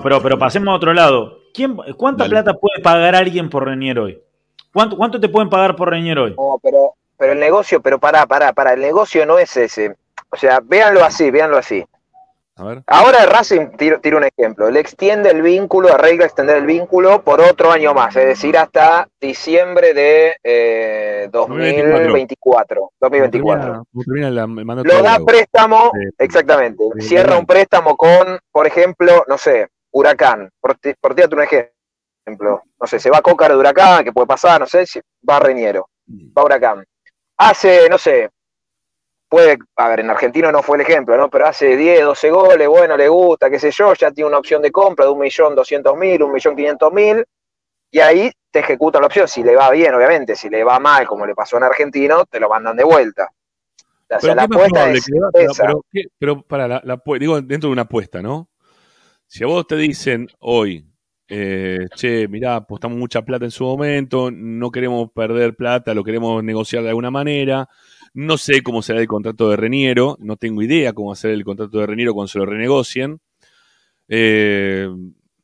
[0.04, 1.40] Pero, pero pasemos a otro lado.
[1.54, 2.32] ¿Quién, ¿Cuánta Dale.
[2.32, 4.20] plata puede pagar alguien por Reñero hoy?
[4.74, 6.36] ¿Cuánto, ¿Cuánto te pueden pagar por Reñero hoy?
[6.38, 9.96] No, pero, pero el negocio, pero pará, pará, pará, el negocio no es ese.
[10.32, 11.84] O sea, véanlo así, véanlo así.
[12.56, 12.84] A ver.
[12.88, 17.40] Ahora Racing, tiro, tiro un ejemplo, le extiende el vínculo, arregla extender el vínculo por
[17.40, 22.92] otro año más, es decir, hasta diciembre de eh, 2024.
[23.00, 23.86] 2024.
[23.92, 26.10] Como termina- termina la- Lo da préstamo, Sí.
[26.18, 26.84] exactamente.
[27.00, 30.50] Sí, Cierra un préstamo con, por ejemplo, no sé, Huracán.
[30.60, 31.72] Por, ti- por tirarte un ejemplo.
[32.26, 34.86] No sé, se va Cócaro de Huracán, que puede pasar, no sé,
[35.28, 36.86] va Reñero, va Huracán.
[37.38, 38.30] Hace, no sé,
[39.28, 41.30] puede, a ver, en Argentino no fue el ejemplo, ¿no?
[41.30, 44.62] Pero hace 10, 12 goles, bueno, le gusta, qué sé yo, ya tiene una opción
[44.62, 47.26] de compra de 1.200.000, 1.500.000,
[47.92, 49.28] y ahí te ejecutan la opción.
[49.28, 52.40] Si le va bien, obviamente, si le va mal, como le pasó en Argentino, te
[52.40, 53.28] lo mandan de vuelta.
[53.28, 55.82] O sea, Pero la ¿qué más apuesta es pero, pero.
[56.18, 58.50] Pero para la, la digo dentro de una apuesta, ¿no?
[59.28, 60.89] Si a vos te dicen hoy,
[61.30, 66.44] eh, che, mirá, apostamos mucha plata en su momento, no queremos perder plata, lo queremos
[66.44, 67.70] negociar de alguna manera,
[68.14, 71.32] no sé cómo será el contrato de Reniero, no tengo idea cómo va a ser
[71.32, 73.20] el contrato de Reniero cuando se lo renegocien.
[74.08, 74.90] Eh,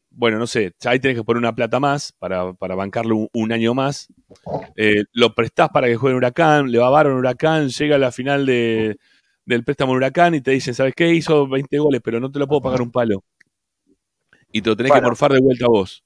[0.09, 3.51] bueno, no sé, ahí tenés que poner una plata más para, para bancarlo un, un
[3.51, 4.07] año más.
[4.75, 7.99] Eh, lo prestás para que juegue en Huracán, le va a en Huracán, llega a
[7.99, 8.97] la final de,
[9.45, 11.13] del préstamo en Huracán y te dicen, ¿sabes qué?
[11.13, 13.23] Hizo 20 goles, pero no te lo puedo pagar un palo.
[14.57, 15.09] Y te lo tenés que Bueno.
[15.09, 16.01] morfar de vuelta a vos.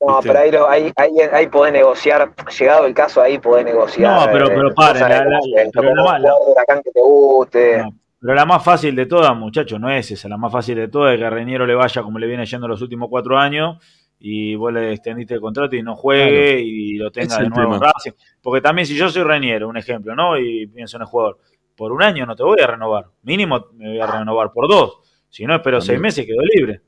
[0.00, 0.28] No, ¿viste?
[0.28, 4.20] pero ahí, lo- ahí, ahí, ahí podés negociar, llegado el caso, ahí podés negociar.
[4.26, 7.00] No, pero- pero eh, paren, cosas la- la- de- pero la- la- Huracán que te
[7.00, 7.78] guste.
[7.78, 7.90] No,
[8.20, 10.28] pero la más fácil de todas, muchachos, no es esa.
[10.28, 12.68] La más fácil de todas es que a Reñero le vaya como le viene yendo
[12.68, 13.78] los últimos cuatro años
[14.20, 16.60] y vos le extendiste el contrato y no juegue Claro.
[16.60, 17.78] y lo tenga es de nuevo.
[17.80, 18.12] Racing.
[18.40, 20.38] Porque también si yo soy Reñero, un ejemplo, ¿no?
[20.38, 21.38] Y pienso en el jugador,
[21.76, 23.06] por un año no te voy a renovar.
[23.22, 24.98] Mínimo me voy a renovar por dos.
[25.28, 26.02] Si no, espero seis También.
[26.02, 26.80] meses y quedo libre.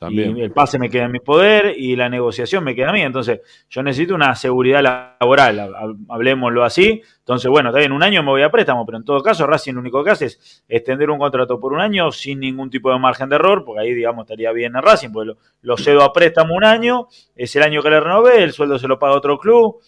[0.00, 0.34] También.
[0.38, 3.02] Y el pase me queda en mi poder y la negociación me queda a mí.
[3.02, 7.02] Entonces, yo necesito una seguridad laboral, ha- ha- hablemoslo así.
[7.18, 9.74] Entonces, bueno, está bien, un año me voy a préstamo, pero en todo caso, Racing
[9.74, 12.98] lo único que hace es extender un contrato por un año sin ningún tipo de
[12.98, 16.14] margen de error, porque ahí, digamos, estaría bien en Racing, porque lo, lo cedo a
[16.14, 19.38] préstamo un año, es el año que le renové, el sueldo se lo paga otro
[19.38, 19.80] club,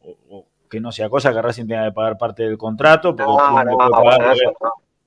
[0.00, 3.32] o, o que no sea cosa que Racing tenga que pagar parte del contrato, porque
[3.32, 4.36] el No, club le no, puede pagar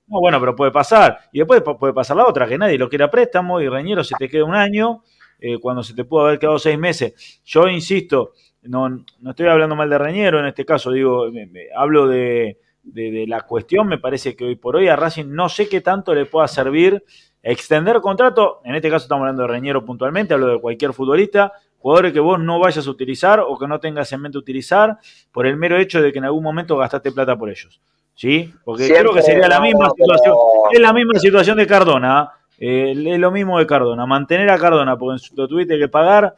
[0.10, 0.16] no.
[0.16, 1.20] no, bueno, pero puede pasar.
[1.32, 4.16] Y después pu- puede pasar la otra, que nadie lo quiera préstamo y Reñero se
[4.18, 5.04] te queda un año
[5.40, 7.42] eh, cuando se te pudo haber quedado seis meses.
[7.46, 11.68] Yo insisto, no, no estoy hablando mal de Reñero en este caso, digo, me- me-
[11.76, 15.48] hablo de, de- de la cuestión, me parece que hoy por hoy a Racing no
[15.50, 17.04] sé qué tanto le pueda servir
[17.42, 22.12] extender contrato, en este caso estamos hablando de Reñero puntualmente, hablo de cualquier futbolista, jugadores
[22.12, 24.98] que vos no vayas a utilizar o que no tengas en mente utilizar
[25.32, 27.80] por el mero hecho de que en algún momento gastaste plata por ellos.
[28.20, 28.54] ¿Sí?
[28.66, 30.36] Porque creo Siempre, que sería la misma no, pero- situación.
[30.74, 32.30] Es la misma situación de Cardona.
[32.62, 34.06] eh, es lo mismo de Cardona.
[34.06, 36.36] Mantener a Cardona porque en su- lo tuviste que pagar.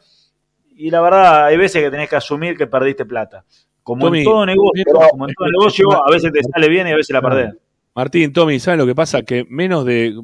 [0.76, 3.44] Y la verdad, hay veces que tenés que asumir que perdiste plata.
[3.82, 6.86] Como Tommy, en todo negocio, pero- como en todo negocio, a veces te sale bien
[6.86, 7.54] y a veces la perdés.
[7.96, 9.22] Martín, Tommy, ¿saben lo que pasa?
[9.22, 10.14] Que menos de.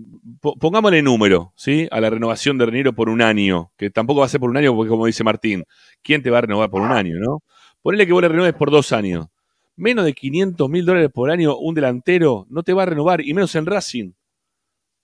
[0.40, 1.88] po- Pongámosle número, ¿sí?
[1.90, 3.72] A la renovación de Reniero por un año.
[3.76, 5.64] Que tampoco va a ser por un año, porque como dice Martín,
[6.04, 7.42] ¿quién te va a renovar por un año, no?
[7.82, 9.26] Ponele que vos le renueves por dos años.
[9.78, 13.32] Menos de 500 mil dólares por año, un delantero no te va a renovar, y
[13.32, 14.10] menos en Racing.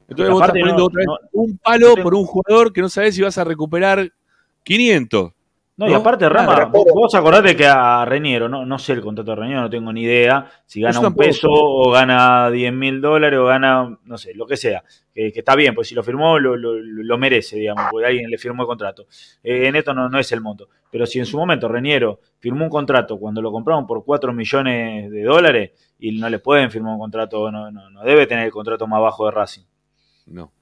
[0.08, 2.80] Entonces vos estás poniendo no- otra vez no- un palo no por un jugador que
[2.82, 4.12] no sabes si vas a recuperar
[4.64, 5.32] 500.
[5.76, 8.92] No, y aparte, Rama, Claro, vos, pero- vos acordate que a Reñero, no, no sé
[8.92, 12.72] el contrato de Reñero, no tengo ni idea si gana un peso o gana 10
[12.72, 14.84] mil dólares o gana, no sé, lo que sea.
[15.12, 18.30] Que, que está bien, pues si lo firmó, lo, lo- lo merece, digamos, porque alguien
[18.30, 19.06] le firmó el contrato.
[19.42, 20.68] Eh, en esto no, no es el monto.
[20.92, 25.10] Pero si en su momento Reñero firmó un contrato cuando lo compraron por 4 millones
[25.10, 28.52] de dólares y no le pueden firmar un contrato, no, no, no debe tener el
[28.52, 29.64] contrato más bajo de Racing.
[30.26, 30.52] No.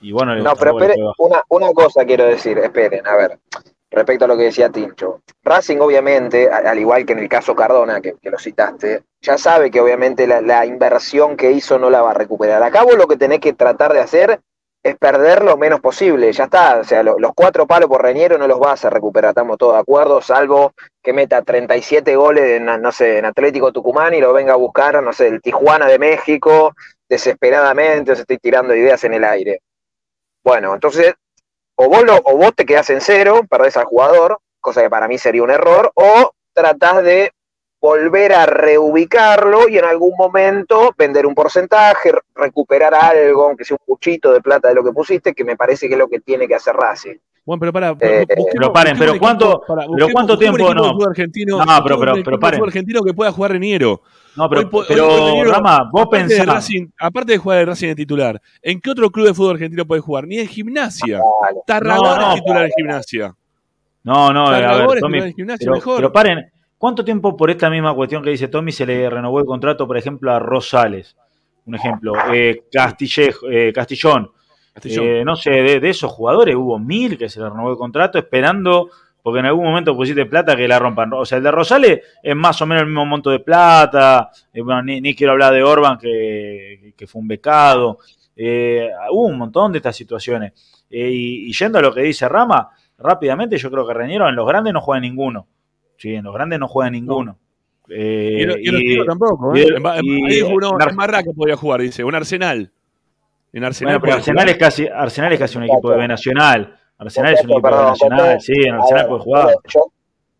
[0.00, 1.42] Y bueno, No, pero tampoco le espere, puede bajar.
[1.50, 3.38] una, una cosa quiero decir, esperen, a ver,
[3.90, 5.22] respecto a lo que decía Tincho.
[5.42, 9.38] Racing, obviamente, a- al igual que en el caso Cardona, que, que lo citaste, ya
[9.38, 12.62] sabe que obviamente la, la inversión que hizo no la va a recuperar.
[12.62, 14.40] Acá vos lo que tenés que tratar de hacer
[14.82, 18.38] es perder lo menos posible, ya está, o sea, lo- los cuatro palos por Reñero
[18.38, 20.72] no los vas a recuperar, estamos todos de acuerdo, salvo
[21.02, 25.02] que meta 37 goles en, no sé, en Atlético Tucumán y lo venga a buscar,
[25.02, 26.74] no sé, el Tijuana de México,
[27.08, 29.60] desesperadamente, os estoy tirando ideas en el aire.
[30.44, 31.14] Bueno, entonces,
[31.80, 35.06] o vos, lo- o vos te quedás en cero, perdés al jugador, cosa que para
[35.06, 37.30] mí sería un error, o tratás de
[37.80, 43.84] volver a reubicarlo y en algún momento vender un porcentaje, recuperar algo, aunque sea un
[43.86, 46.48] puchito de plata de lo que pusiste, que me parece que es lo que tiene
[46.48, 47.16] que hacer Racing.
[47.44, 49.62] Bueno, pero para, Eh, pero paren, pero ¿cuánto-
[49.96, 50.92] pero cuánto tiempo no?
[51.08, 52.62] Argentino, No, pero- pero- un pero equipo de paren.
[52.62, 54.02] argentino que pueda jugar Reniero.
[54.36, 56.46] No, pero, Hoy pero hoy Reniero, Rama, vos aparte de pensás.
[56.46, 59.84] Racing, aparte de jugar de Racing de titular, ¿en qué otro club de fútbol argentino
[59.86, 60.26] puede jugar?
[60.26, 61.18] Ni en gimnasia.
[61.42, 61.60] Dale.
[61.66, 63.34] Tarragona No, no, es titular en gimnasia.
[64.04, 65.96] No, no, a Tarragona ver, es Tommy, titular en gimnasia pero, mejor.
[65.96, 69.46] pero paren, ¿cuánto tiempo por esta misma cuestión que dice Tommy se le renovó el
[69.46, 71.16] contrato, por ejemplo, a Rosales?
[71.66, 74.30] Un ejemplo, eh, Castillejo, eh, Castillón.
[74.72, 75.04] Castillón.
[75.06, 78.16] Eh, no sé, de, de esos jugadores hubo mil que se le renovó el contrato
[78.18, 78.88] esperando,
[79.22, 81.12] porque en algún momento pusiste plata que la rompan.
[81.12, 84.30] O sea, el de Rosales es más o menos el mismo monto de plata.
[84.52, 87.98] eh, bueno, ni, ni quiero hablar de Orban, que, que fue un becado.
[88.36, 90.52] Eh, hubo un montón de estas situaciones.
[90.90, 94.36] Eh, y, y yendo a lo que dice Rama, rápidamente yo creo que Reñero en
[94.36, 95.46] los grandes no juega ninguno.
[95.96, 97.36] Sí, en los grandes no juega ninguno.
[97.90, 99.54] Eh, y, en- y tampoco.
[99.56, 99.66] ¿eh?
[99.86, 102.04] ahí uno, en Ar- en Barraca podía jugar, dice.
[102.04, 102.70] Un Arsenal.
[103.52, 106.78] En Arsenal bueno, pero Arsenal es casi, Arsenal es casi un equipo de B Nacional.
[106.98, 109.54] Arsenal es un equipo Perdón, Nacional, sí, en Arsenal ver, puede jugar.
[109.68, 109.86] yo-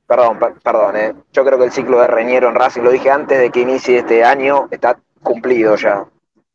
[0.06, 1.14] perdón, per- perdón, eh.
[1.32, 3.98] yo creo que el ciclo de Reñero en Racing, lo dije antes de que inicie
[3.98, 6.04] este año, está cumplido ya.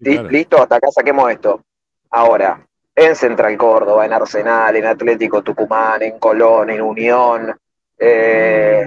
[0.01, 0.29] Claro.
[0.29, 1.61] Listo, hasta acá saquemos esto.
[2.09, 7.55] Ahora, en Central Córdoba, en Arsenal, en Atlético Tucumán, en Colón, en Unión,
[7.97, 8.85] eh,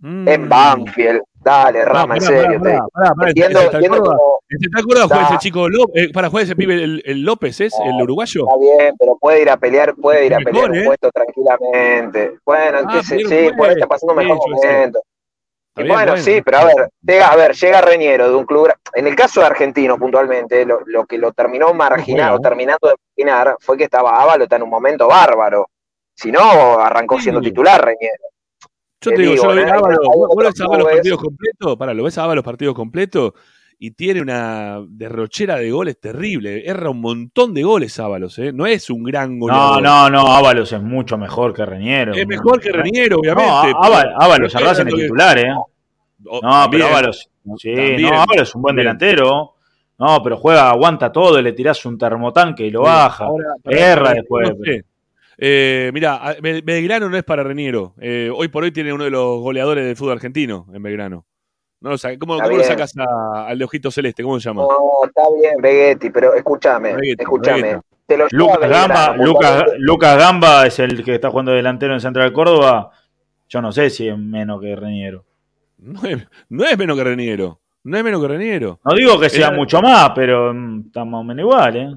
[0.00, 0.28] Mm.
[0.28, 1.22] en Banfield.
[1.44, 2.60] Dale, Rama, en pará, serio.
[2.60, 6.12] pará, te- pará, pará, entiendo, en como- en Córdoba juega Está- ese chico López, eh,
[6.12, 7.74] para jugar ese pibe el, el López, ¿es?
[7.84, 8.44] ¿El uruguayo?
[8.48, 10.84] Está bien, pero puede ir a pelear, puede ir a Mejor, pelear un ¿eh?
[10.86, 12.38] puesto tranquilamente.
[12.44, 13.72] Bueno, Ah, sé, pero sí, puede.
[13.74, 15.00] está pasando un mejor momento.
[15.76, 16.24] Y bien, bueno, bueno.
[16.24, 18.70] sí, pero a ver, llega, a ver, llega Reñero de un club.
[18.94, 23.56] En el caso de Argentino, puntualmente, lo, lo que lo terminó marginado, terminando de marginar,
[23.60, 25.66] fue que estaba está en un momento bárbaro.
[26.14, 27.48] Si no, arrancó siendo Sí.
[27.48, 28.22] titular Reñero.
[29.04, 31.94] Yo Te te digo, digo, yo lo Hay vos- ves a clubes- partidos completos, para,
[31.94, 33.32] lo ves a Ábalos partidos completos
[33.78, 36.68] y tiene una derrochera de goles terrible.
[36.68, 38.52] Erra un montón de goles Ábalos, ¿eh?
[38.52, 39.82] No es un gran No, goleador.
[39.82, 42.14] no, no, Ábalos es mucho mejor que Reñero.
[42.14, 43.76] Es mejor que Reniero, No, obviamente.
[43.82, 45.52] Ábalos, Ábalos pero- en pero- titular, ¿eh?
[46.26, 46.70] O- No, también.
[46.70, 47.28] pero Ábalos,
[47.58, 48.02] sí, También.
[48.02, 48.96] no, Ábalos es un buen También.
[48.98, 49.50] delantero.
[49.98, 53.26] No, pero juega, aguanta todo, le tirás un termotanque y lo baja.
[53.26, 54.50] Ahora, Erra después.
[54.50, 54.84] no sé.
[55.38, 57.94] Eh, mira, Belgrano no es para Reniero.
[58.00, 61.26] Eh, hoy por hoy tiene uno de los goleadores del fútbol argentino en Belgrano.
[61.80, 64.22] No lo saca- ¿Cómo, cómo lo sacas a- al de ojito celeste?
[64.22, 64.62] ¿Cómo se llama?
[64.62, 67.80] No, está bien, Vegetti, pero escúchame, escúchame.
[68.30, 69.64] Lucas Gamba, Lucas.
[69.78, 72.90] Lucas Gamba es el que está jugando delantero en Central Córdoba.
[73.48, 75.24] Yo no sé si es menos que Reñero.
[75.78, 77.60] No es, no es menos que Reniero.
[77.82, 78.80] No es menos que Reniero.
[78.84, 81.94] No digo que sea Era- mucho más, pero mm, está más o menos igual, ¿eh?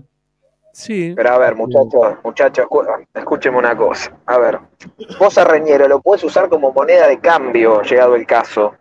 [0.78, 1.13] Sí.
[1.15, 2.67] Pero a ver, muchachos, muchachos,
[3.11, 4.11] escúcheme una cosa.
[4.28, 4.59] A ver,
[5.17, 8.75] vos a Reñero lo puedes usar como moneda de cambio, llegado el caso.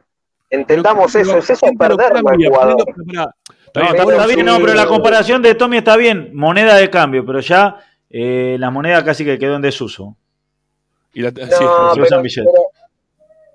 [0.51, 2.76] Entendamos Pero- eso, es eso ¿quién te lo perderlo al jugador.
[2.76, 3.34] Pará.
[3.66, 6.32] Está No, bien, está, bien, no, pero la comparación de Tommy está bien.
[6.34, 7.76] Moneda de cambio, pero ya
[8.11, 10.16] eh, la moneda casi que quedó en desuso.
[11.14, 11.57] y la- No, sí, se
[11.94, 12.53] pero, usan billetes.
[12.53, 12.64] pero,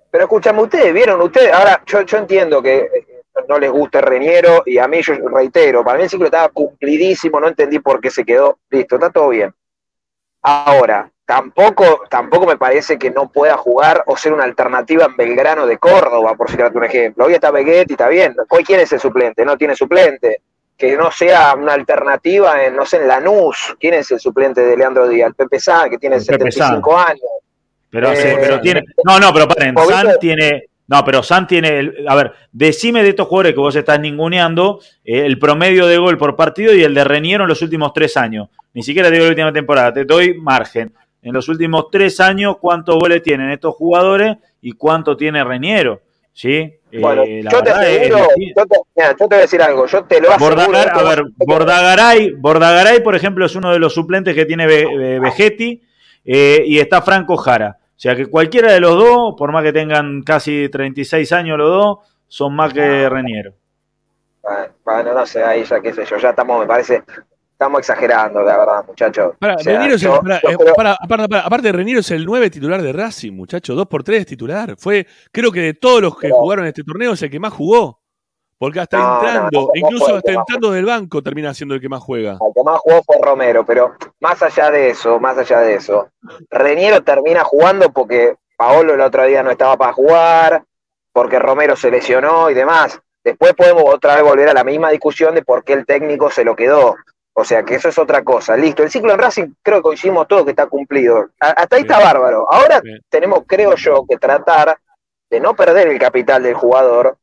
[0.10, 3.08] pero escúchame, ustedes vieron, ustedes, ahora yo, yo entiendo que eh,
[3.48, 7.40] no les gusta Reñero y a mí yo reitero, para mí el ciclo estaba cumplidísimo,
[7.40, 9.54] no entendí por qué se quedó, listo, está todo bien.
[10.42, 15.66] Ahora, tampoco, tampoco me parece que no pueda jugar o ser una alternativa en Belgrano
[15.66, 17.26] de Córdoba, por citar un ejemplo.
[17.26, 18.36] Hoy está Beguetti, está bien.
[18.50, 20.42] Hoy quién es el suplente, no tiene suplente.
[20.78, 23.78] Que no sea una alternativa en, no sé, en Lanús.
[23.80, 25.28] ¿Quién es el suplente de Leandro Díaz?
[25.28, 27.22] El Pepe Sá, que tiene Pepe 75 años.
[27.92, 28.82] Pero, Eh, sí, pero tiene.
[29.04, 29.76] No, no, pero paren.
[29.76, 30.71] San tiene.
[30.92, 31.80] No, pero San tiene.
[31.80, 35.98] el- a ver, decime de estos jugadores que vos estás ninguneando eh, el promedio de
[35.98, 38.50] gol por partido y el de Reñero en los últimos tres años.
[38.74, 40.94] Ni siquiera te digo la última temporada, te doy margen.
[41.22, 46.02] En los últimos tres años, ¿cuántos goles tienen estos jugadores y cuánto tiene Reñero?
[46.34, 46.50] ¿Sí?
[46.92, 49.62] Eh, Bueno, yo te verdad es- aseguro, yo te, mira, yo te voy a decir
[49.62, 50.56] algo, yo te lo aseguro.
[50.58, 54.68] Bordagar- a esto- ver, Bordagaray, Bordagaray, por ejemplo, es uno de los suplentes que tiene
[54.68, 55.82] Ve- Ve- Vegetti
[56.26, 57.78] eh, y está Franco Jara.
[58.02, 61.70] O sea que cualquiera de los dos, por más que tengan casi 36 años los
[61.70, 61.98] dos,
[62.28, 63.54] son más que Reniero.
[64.42, 67.04] Bueno, bueno, no sé, ahí ya qué sé yo, ya estamos, me parece,
[67.52, 69.34] estamos exagerando, la verdad, muchachos.
[69.40, 72.10] O sea, Reniero es el- yo- pará, yo eh, aparte, aparte- aparte de Reniero es
[72.10, 73.76] el 9 titular de Racing, muchacho.
[73.76, 74.74] 2 por 3 titular.
[74.80, 77.54] Fue, creo que de todos los que Pero- jugaron este torneo es el que más
[77.54, 78.01] jugó.
[78.62, 81.90] Porque hasta No, entrando, no, incluso fue hasta entrando del banco termina siendo el que
[81.90, 82.34] más juega.
[82.34, 86.10] El que más jugó fue Romero, pero más allá de eso, más allá de eso,
[86.52, 90.64] Reniero termina jugando porque Paolo el otro día no estaba para jugar,
[91.12, 93.02] porque Romero se lesionó y demás.
[93.24, 96.44] Después podemos otra vez volver a la misma discusión de por qué el técnico se
[96.44, 96.96] lo quedó.
[97.34, 98.56] O sea que eso es otra cosa.
[98.56, 98.84] Listo.
[98.84, 101.30] El ciclo en Racing creo que coincidimos todos que está cumplido.
[101.40, 101.88] Hasta ahí Sí.
[101.88, 102.46] está bárbaro.
[102.48, 102.92] Ahora Sí.
[103.10, 104.78] tenemos, creo yo, que tratar
[105.32, 107.18] de no perder el capital del jugador,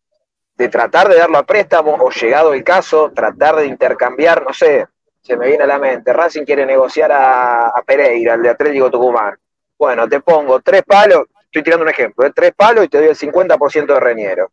[0.59, 4.89] de tratar de darlo a préstamo o llegado el caso, tratar de intercambiar, no sé,
[5.23, 8.91] se me viene a la mente, Racing quiere negociar a, a Pereira, el de Atlético
[8.91, 9.39] Tucumán.
[9.79, 12.33] Bueno, te pongo tres palos, estoy tirando un ejemplo, ¿eh?
[12.35, 14.51] tres palos y te doy el 50% de Reñero.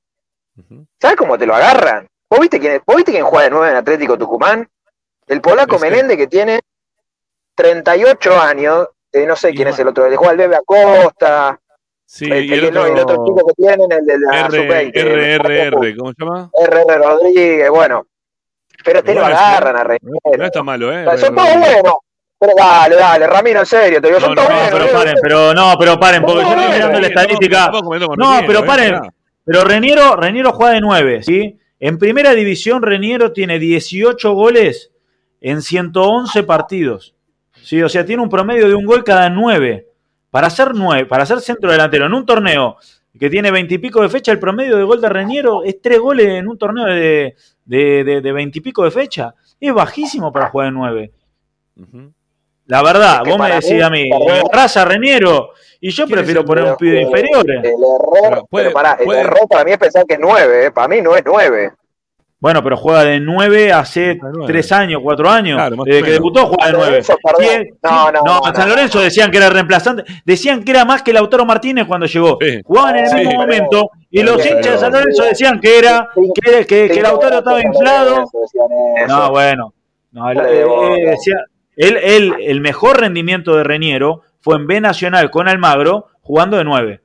[1.02, 2.08] ¿Sabes cómo te lo agarran?
[2.30, 4.70] ¿Vos viste quién, vos viste quién juega de nueve en Atlético Tucumán?
[5.26, 5.90] El polaco Ese.
[5.90, 6.62] Menéndez que tiene
[7.56, 11.60] 38 años, eh, no sé quién es el otro, el juega el Bebe Acosta,
[12.06, 14.92] Sí, el, y el otro, el otro chico que tienen, el de la R, sub-20.
[14.94, 16.50] R, R, R, ¿cómo se llama?
[16.54, 18.06] RR Rodríguez, bueno.
[18.84, 20.20] Pero te lo bueno, agarran a Reñero.
[20.38, 21.06] no está malo, ¿eh?
[21.18, 21.60] Son R, todos R.
[21.60, 21.94] buenos.
[22.38, 24.72] Pero dale, dale, Ramiro, en serio, te digo, son todos no, buenos.
[24.80, 27.72] pero paren, pero no, pero paren, porque yo estoy mirando la estadística.
[28.18, 28.64] No, pero ¿eh?
[28.64, 29.02] paren.
[29.46, 31.60] Pero Reniero, Reniero juega de 9, ¿sí?
[31.80, 34.92] En primera división, Reniero tiene 18 goles
[35.42, 37.14] en 111 partidos.
[37.62, 37.82] ¿sí?
[37.84, 39.88] O sea, tiene un promedio de un gol cada 9.
[40.36, 42.76] Para ser 9, para ser centro delantero en un torneo
[43.18, 45.98] que tiene 20 y pico de fecha, el promedio de gol de Reniero es 3
[45.98, 49.34] goles en un torneo de, de, de, de 20 y pico de fecha.
[49.62, 51.12] Es bajísimo para jugar de 9.
[51.78, 52.12] Ujú.
[52.66, 54.10] La verdad, Es que vos me decís mí, a mí,
[54.52, 57.64] raza Reniero, y yo ¿Quién es prefiero poner un pibe inferiores.
[57.64, 60.20] El error, Pero puede- pero pará, el puede- error para mí es pensar que es
[60.20, 60.72] 9, ¿eh?
[60.72, 61.72] para mí no es 9.
[62.46, 64.46] Bueno, pero juega de 9 hace De nueve.
[64.46, 65.58] 3 años, 4 años.
[65.58, 66.86] Claro, Desde que debutó juega de San 9.
[66.92, 67.68] Lorenzo, perdón.
[67.82, 68.70] No, no, no, en San.
[68.70, 70.04] Lorenzo decían que era reemplazante.
[70.24, 72.38] Decían que era más que Lautaro Martínez cuando llegó.
[72.40, 72.62] Sí.
[72.64, 73.16] Jugaban en el Sí.
[73.18, 76.88] mismo momento y Pero- los hinchas de San pero- Lorenzo decían que era que, que,
[76.90, 78.26] que Lautaro estaba inflado.
[79.08, 79.74] No, bueno.
[80.12, 80.90] No, eh, Boca.
[80.98, 81.46] decía-
[81.78, 86.64] él, él- el mejor rendimiento de Reniero fue en B Nacional con Almagro jugando de
[86.64, 87.02] 9.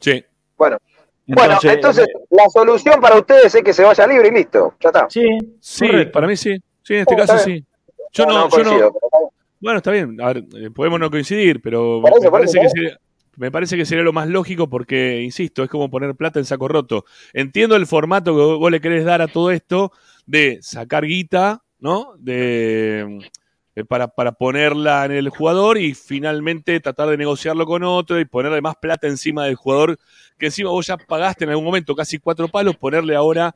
[0.00, 0.24] Sí.
[0.58, 0.78] Bueno,
[1.26, 5.06] bueno, entonces la solución para ustedes es que se vaya libre y listo, ya está.
[5.08, 5.26] Sí,
[5.60, 6.12] Sí, correcto.
[6.12, 6.56] para mí sí.
[6.82, 7.64] Sí, en este Oh, caso sí.
[8.12, 9.30] Yo no, no, yo no, coincido, pero está bien.
[9.60, 10.20] Bueno, está bien.
[10.20, 12.98] A ver, eh, podemos no coincidir, pero eso, me, parece eso, que sería,
[13.36, 16.68] me parece que sería lo más lógico porque, insisto, es como poner plata en saco
[16.68, 17.04] roto.
[17.32, 19.92] Entiendo el formato que vos le querés dar a todo esto
[20.26, 22.14] de sacar guita, ¿no?
[22.18, 23.30] De,
[23.74, 28.24] eh, para, para ponerla en el jugador y finalmente tratar de negociarlo con otro y
[28.26, 29.98] ponerle más plata encima del jugador
[30.42, 33.54] que encima vos ya pagaste en algún momento casi cuatro palos, ponerle ahora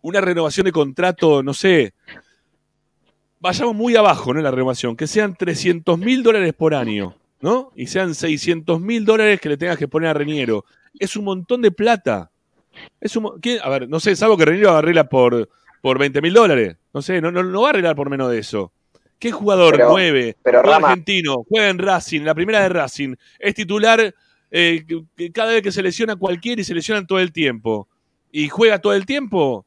[0.00, 1.94] una renovación de contrato, no sé,
[3.38, 4.40] vayamos muy abajo, ¿no?
[4.40, 7.70] En la renovación, que sean 300 mil dólares por año, ¿no?
[7.76, 10.64] Y sean 600 mil dólares que le tengas que poner a Reñero.
[10.98, 12.32] Es un montón de plata.
[13.00, 13.60] Es un, ¿quién?
[13.62, 15.48] A ver, no sé, salvo que Reñero arregla por,
[15.80, 16.76] por 20 mil dólares.
[16.92, 18.72] No sé, no, no, no va a arreglar por menos de eso.
[19.20, 24.12] ¿Qué jugador Pero- 9, pero, argentino, juega en Racing, la primera de Racing, es titular
[24.52, 24.84] eh,
[25.32, 27.88] cada vez que se lesiona cualquiera y se lesionan todo el tiempo,
[28.30, 29.66] y juega todo el tiempo,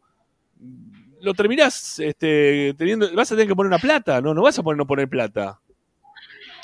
[1.22, 4.64] lo terminás este, teniendo, vas a tener que poner una plata, no, no vas a
[4.64, 5.60] poner no poner plata.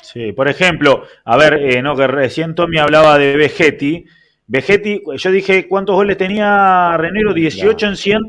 [0.02, 4.04] Sí, por ejemplo, a ver, eh, no, que recién Tommy hablaba de Vegetti.
[4.46, 7.32] Vegetti, yo dije, ¿cuántos goles tenía Renero?
[7.32, 8.20] 18 en 100,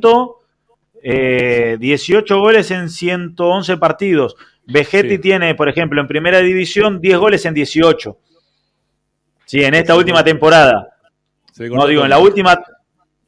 [1.04, 4.36] eh, 18 goles en 111 partidos.
[4.66, 5.20] Vegetti Sí.
[5.20, 8.18] tiene, por ejemplo, en primera división 10 goles en 18.
[9.46, 10.90] Sí, en esta última temporada.
[11.76, 12.60] No, digo, en la última,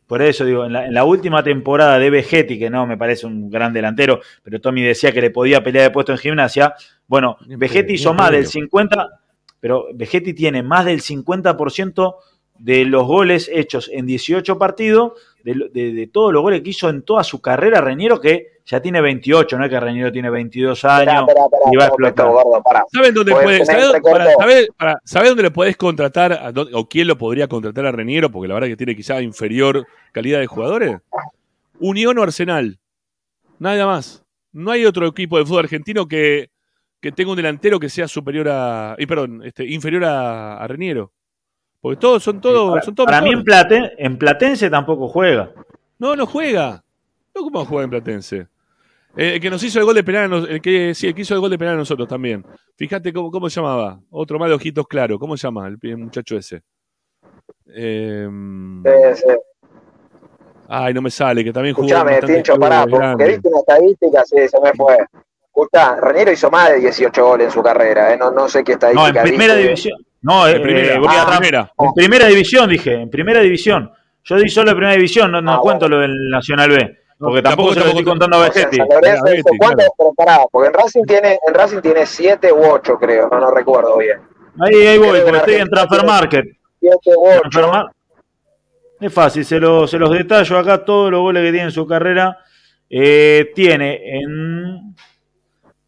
[0.08, 3.26] por eso digo, en la, en la última temporada de Vegetti, que no me parece
[3.28, 6.74] un gran delantero, pero Tommy decía que le podía pelear de puesto en gimnasia.
[7.08, 9.10] Bueno, Vegetti hizo más del 50,
[9.60, 12.16] pero Vegetti tiene más del 50%
[12.58, 15.14] de los goles hechos en 18 partidos,
[15.44, 18.82] de, de- de todos los goles que hizo en toda su carrera Reñero, que ya
[18.82, 21.88] tiene 28, no es que Reñero tiene 22 Esperá, años esperá, esperá, y va a
[21.88, 22.28] explotar.
[22.28, 22.84] Gordo, pará.
[22.92, 24.18] ¿Saben dónde Pues, puede, se me sabe- entrecortó.
[24.18, 27.92] para- sabe- para- sabe dónde le podés contratar a o quién lo podría contratar a
[27.92, 28.32] Reniero?
[28.32, 30.98] Porque la verdad que tiene quizá inferior calidad de jugadores.
[31.80, 32.80] Unión o Arsenal.
[33.60, 34.24] Nada más.
[34.52, 36.50] No hay otro equipo de fútbol argentino que,
[37.02, 38.96] que tenga un delantero que sea superior a.
[38.98, 41.12] Y perdón, este, inferior a, a Reniero.
[41.82, 42.72] Porque todos son todos.
[42.72, 43.66] Para, son todos para mí en, mejores.
[43.68, 45.52] Plate- en Platense tampoco juega.
[46.00, 46.84] No, no juega.
[47.36, 48.48] No, ¿cómo va a jugar en Platense?
[49.18, 51.34] Eh, el que nos hizo el gol de penal, el que, sí, el que hizo
[51.34, 52.46] el gol de penal a nosotros también.
[52.78, 54.00] Fíjate cómo, cómo se llamaba.
[54.10, 55.18] Otro más de ojitos claros.
[55.20, 56.62] ¿Cómo se llama el, pi- muchacho ese?
[57.74, 58.28] Eh,
[58.84, 59.34] Sí, sí.
[60.68, 61.88] ay, no me sale, que también jugó.
[61.88, 64.98] Escuchame, Tincho, pará, porque viste una estadística, sí, se me fue.
[65.48, 68.18] Escuchá, Reniero hizo más de 18 goles en su carrera, ¿eh?
[68.18, 68.76] no, no sé qué No,
[69.08, 69.68] estadística en primera dice.
[69.68, 70.00] división.
[70.22, 71.72] No, En eh, primera, voy ah, a- primera.
[71.80, 73.90] En primera división, dije, en primera división.
[74.24, 76.98] Yo di solo en primera división, no, no Ah, cuento lo del Nacional B.
[77.18, 78.78] Porque No, tampoco, tampoco se lo estoy contando a O sea, Vegetti.
[78.78, 79.94] San Lorenzo Era hizo Betty, cuánto, claro.
[79.98, 83.52] pero pará, porque en Racing tiene, en Racing tiene 7 u 8, creo, no, no
[83.52, 84.20] recuerdo bien.
[84.60, 86.46] Ahí, ahí voy, porque en estoy en Transfer Market.
[86.80, 87.42] 7 u 8.
[87.50, 87.92] Transfer Mar-
[89.00, 91.86] Es fácil, se, lo- se los detallo acá, todos los goles que tiene en su
[91.88, 92.38] carrera.
[92.90, 94.96] Eh, tiene en.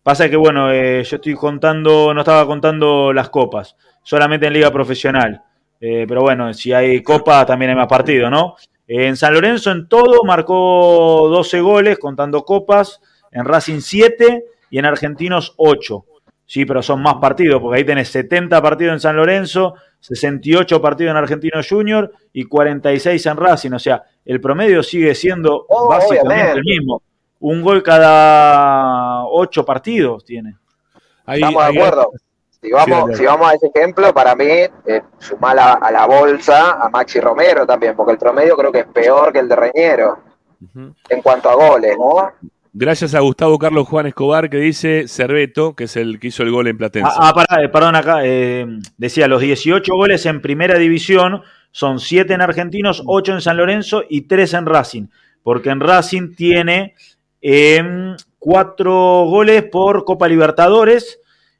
[0.03, 4.71] Pasa que, bueno, eh, yo estoy contando, no estaba contando las copas, solamente en Liga
[4.71, 5.41] Profesional.
[5.79, 8.55] Eh, pero bueno, si hay copa también hay más partidos, ¿no?
[8.87, 13.01] En San Lorenzo en todo marcó 12 goles, contando copas.
[13.31, 16.05] En Racing 7 y en Argentinos 8.
[16.45, 21.11] Sí, pero son más partidos, porque ahí tenés 70 partidos en San Lorenzo, 68 partidos
[21.11, 23.71] en Argentinos Junior y 46 en Racing.
[23.73, 26.59] O sea, el promedio sigue siendo Oh, básicamente obviamente.
[26.59, 27.01] el mismo.
[27.41, 30.55] Un gol cada 8 partidos tiene.
[31.25, 32.11] Ahí- Estamos de ahí- acuerdo.
[32.61, 36.71] Si vamos, si vamos a ese ejemplo, para mí, eh, sumar a, a la bolsa
[36.81, 40.19] a Maxi Romero también, porque el promedio creo que es peor que el de Reñero
[40.61, 40.93] Ujú.
[41.09, 42.31] en cuanto a goles, ¿no?
[42.73, 46.51] Gracias a Gustavo Carlos Juan Escobar que dice Cerveto, que es el que hizo el
[46.51, 47.09] gol en Platense.
[47.11, 48.19] Ah, ah, pará, eh, perdón acá.
[48.23, 51.41] eh, decía, los 18 goles en primera división
[51.71, 55.07] son 7 en Argentinos, 8 en San Lorenzo y 3 en Racing.
[55.41, 56.93] Porque en Racing tiene
[58.39, 61.19] 4 goles por Copa Libertadores.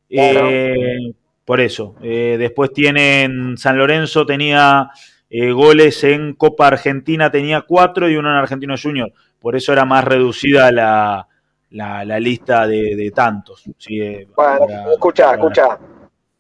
[0.10, 0.48] Claro.
[0.50, 1.14] eh,
[1.46, 1.96] por eso.
[2.02, 4.90] Eh, después tiene en San Lorenzo, tenía
[5.30, 9.12] eh, goles en Copa Argentina, tenía 4 y uno en Argentino Junior.
[9.40, 11.28] Por eso era más reducida la,
[11.72, 13.64] la- la lista de, de tantos.
[13.78, 15.80] Sí, eh, Bueno, para- escucha, para- escucha.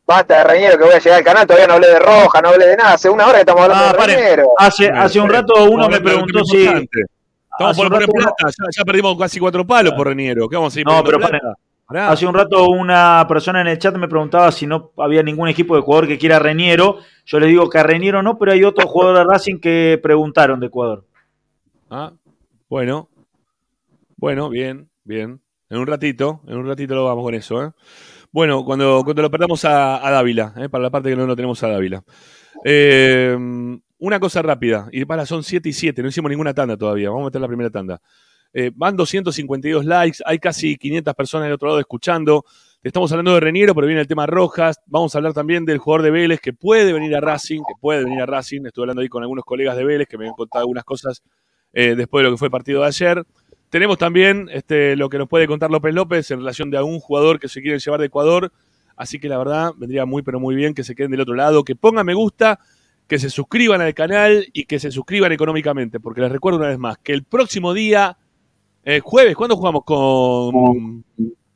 [0.05, 2.47] Basta de Reñero que voy a llegar al canal, todavía no hablé de Roja, no
[2.49, 2.93] hablé de nada.
[2.93, 4.15] Hace una hora que estamos hablando Ah, de pare.
[4.15, 4.47] Reñero.
[4.57, 6.65] Hace, hace un rato uno me preguntó si.
[6.65, 10.47] Estamos por poner plata, ya, ya perdimos casi cuatro palos por Reniero.
[10.47, 11.39] ¿Qué vamos a seguir No, pero plata?
[11.87, 12.11] Pará.
[12.11, 15.73] Hace un rato una persona en el chat me preguntaba si no había ningún equipo
[15.75, 16.99] de Ecuador que quiera a.
[17.25, 17.83] Yo les digo que a
[18.21, 21.05] no, pero hay otros jugadores de Racing que preguntaron de Ecuador.
[21.89, 22.11] Ah,
[22.69, 23.09] bueno.
[24.17, 25.41] Bueno, bien, bien.
[25.69, 27.71] En un ratito, en un ratito lo vamos con eso, ¿eh?
[28.31, 30.69] Bueno, cuando, cuando lo perdamos a, a Dávila, ¿eh?
[30.69, 32.03] para la parte que no lo tenemos a Dávila.
[32.65, 33.37] Eh,
[33.99, 37.23] una cosa rápida, y para, son 7 y 7, no hicimos ninguna tanda todavía, vamos
[37.23, 38.01] a meter la primera tanda.
[38.53, 42.45] Eh, van 252 likes, hay casi 500 personas del otro lado escuchando.
[42.83, 44.79] Estamos hablando de Reniero, pero viene el tema Rojas.
[44.85, 48.03] Vamos a hablar también del jugador de Vélez que puede venir a Racing, que puede
[48.03, 48.65] venir a Racing.
[48.65, 51.21] Estuve hablando ahí con algunos colegas de Vélez que me han contado algunas cosas
[51.73, 53.25] eh, después de lo que fue el partido de ayer.
[53.69, 56.99] Tenemos también este, lo que nos puede contar López López en relación de a un
[56.99, 58.53] jugador que se quiere llevar de Ecuador.
[58.95, 61.63] Así que la verdad, vendría muy, pero muy bien que se queden del otro lado,
[61.63, 62.59] que pongan me gusta,
[63.07, 65.99] que se suscriban al canal y que se suscriban económicamente.
[65.99, 68.17] Porque les recuerdo una vez más que el próximo día,
[68.89, 71.03] eh, jueves, ¿cuándo jugamos con,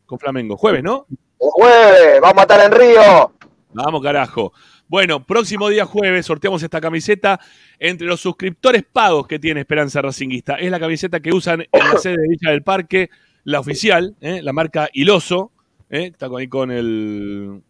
[0.05, 0.57] con Flamengo?
[0.57, 1.05] Jueves, ¿no?
[1.09, 3.32] El jueves, vamos a estar en Río.
[3.71, 4.51] Vamos, carajo.
[4.86, 7.39] Bueno, próximo día jueves sorteamos esta camiseta
[7.79, 10.55] entre los suscriptores pagos que tiene Esperanza Racinguista.
[10.55, 13.09] Es la camiseta que usan en la sede de Villa del Parque,
[13.45, 14.41] la oficial, ¿eh?
[14.41, 15.53] la marca Iloso.
[15.89, 16.07] ¿eh?
[16.07, 17.61] Está ahí con el.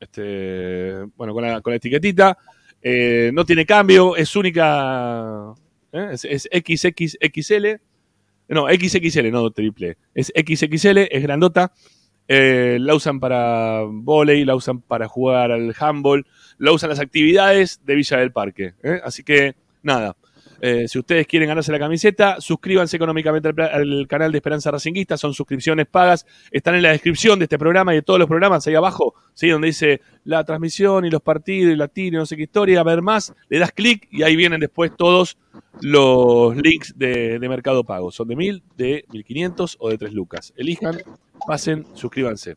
[0.00, 2.36] Este, bueno, con la, con la etiquetita.
[2.82, 5.54] Eh, no tiene cambio, es única.
[5.92, 6.08] ¿eh?
[6.10, 7.78] Es, es XXXL.
[8.48, 9.96] No, XXL, no triple.
[10.14, 11.72] Es XXL, es grandota.
[12.26, 16.26] Eh, la usan para volei, la usan para jugar al handball,
[16.58, 18.74] la usan las actividades de Villa del Parque.
[18.82, 19.00] ¿eh?
[19.04, 20.16] Así que, nada.
[20.60, 25.16] Eh, si ustedes quieren ganarse la camiseta, suscríbanse económicamente al, al canal de Esperanza Racinguista.
[25.16, 26.26] Son suscripciones pagas.
[26.50, 29.48] Están en la descripción de este programa y de todos los programas ahí abajo, ¿sí?
[29.48, 32.80] donde dice la transmisión y los partidos y la tira y no sé qué historia.
[32.80, 35.38] A ver más, le das clic y ahí vienen después todos
[35.80, 38.10] los links de, de Mercado Pago.
[38.10, 40.52] Son de 1000, de 1500 o de 3 lucas.
[40.56, 40.98] Elijan,
[41.46, 42.56] pasen, suscríbanse.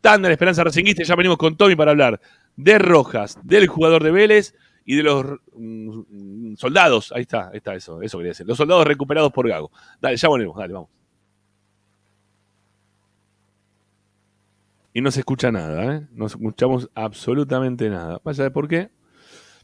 [0.00, 2.20] Tanda de Esperanza Racinguista, ya venimos con Tommy para hablar
[2.56, 4.54] de Rojas, del jugador de Vélez
[4.86, 7.12] y de los mm, soldados.
[7.12, 8.46] Ahí está, ahí está eso, eso quería decir.
[8.46, 9.70] Los soldados recuperados por Gago.
[10.00, 10.90] Dale, ya volvemos, dale, vamos.
[14.94, 16.06] Y no se escucha nada, ¿eh?
[16.12, 18.18] No escuchamos absolutamente nada.
[18.24, 18.88] Vaya de por qué.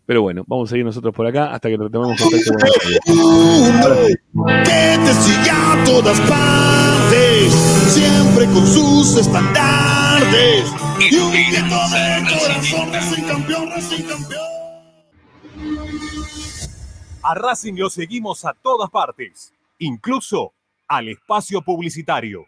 [0.04, 2.60] Pero bueno, vamos a seguir nosotros por acá hasta que retomemos contacto con
[4.64, 7.52] que te siga a todas partes,
[7.94, 10.64] siempre con sus estandartes.
[10.98, 11.14] Y
[17.24, 20.52] A Racing lo seguimos a todas partes, incluso
[20.88, 22.46] al espacio publicitario.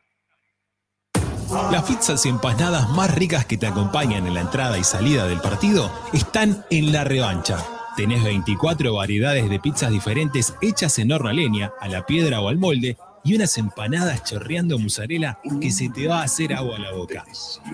[1.70, 5.40] Las pizzas y empanadas más ricas que te acompañan en la entrada y salida del
[5.40, 7.58] partido están en la revancha.
[7.96, 12.48] Tenés 24 variedades de pizzas diferentes hechas en horno a leña, a la piedra o
[12.48, 16.80] al molde y unas empanadas chorreando mozzarella que se te va a hacer agua a
[16.80, 17.24] la boca.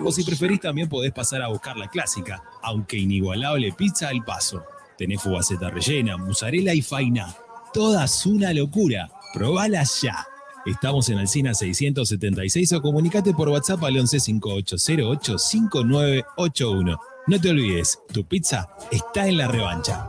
[0.03, 4.63] O si preferís también podés pasar a buscar la clásica, aunque inigualable pizza al paso.
[5.01, 7.35] Tenés fugaceta rellena, mozzarella y faina.
[7.73, 9.09] Todas una locura.
[9.33, 10.27] Probalas ya.
[10.63, 16.99] Estamos en Alcina 676 o comunicate por WhatsApp al 11 5808 5981.
[17.25, 20.07] No te olvides, tu pizza está en la revancha.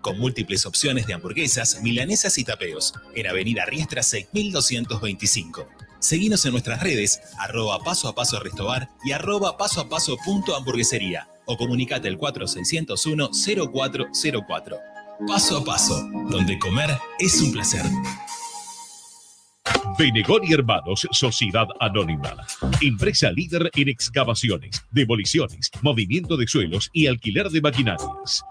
[0.00, 5.68] con múltiples opciones de hamburguesas, milanesas y tapeos, en Avenida Riestra 6225.
[6.00, 10.54] Seguinos en nuestras redes, arroba paso a paso restobar y arroba paso a paso punto
[10.54, 14.78] hamburguesería o comunicate al 4601 0404.
[15.26, 17.82] Paso a paso, donde comer es un placer.
[19.98, 22.36] Benegón y Hermanos, Sociedad Anónima.
[22.80, 28.44] Empresa líder en excavaciones, demoliciones, movimiento de suelos y alquiler de maquinarias.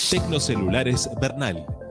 [0.09, 1.67] Tecnocelulares Bernal.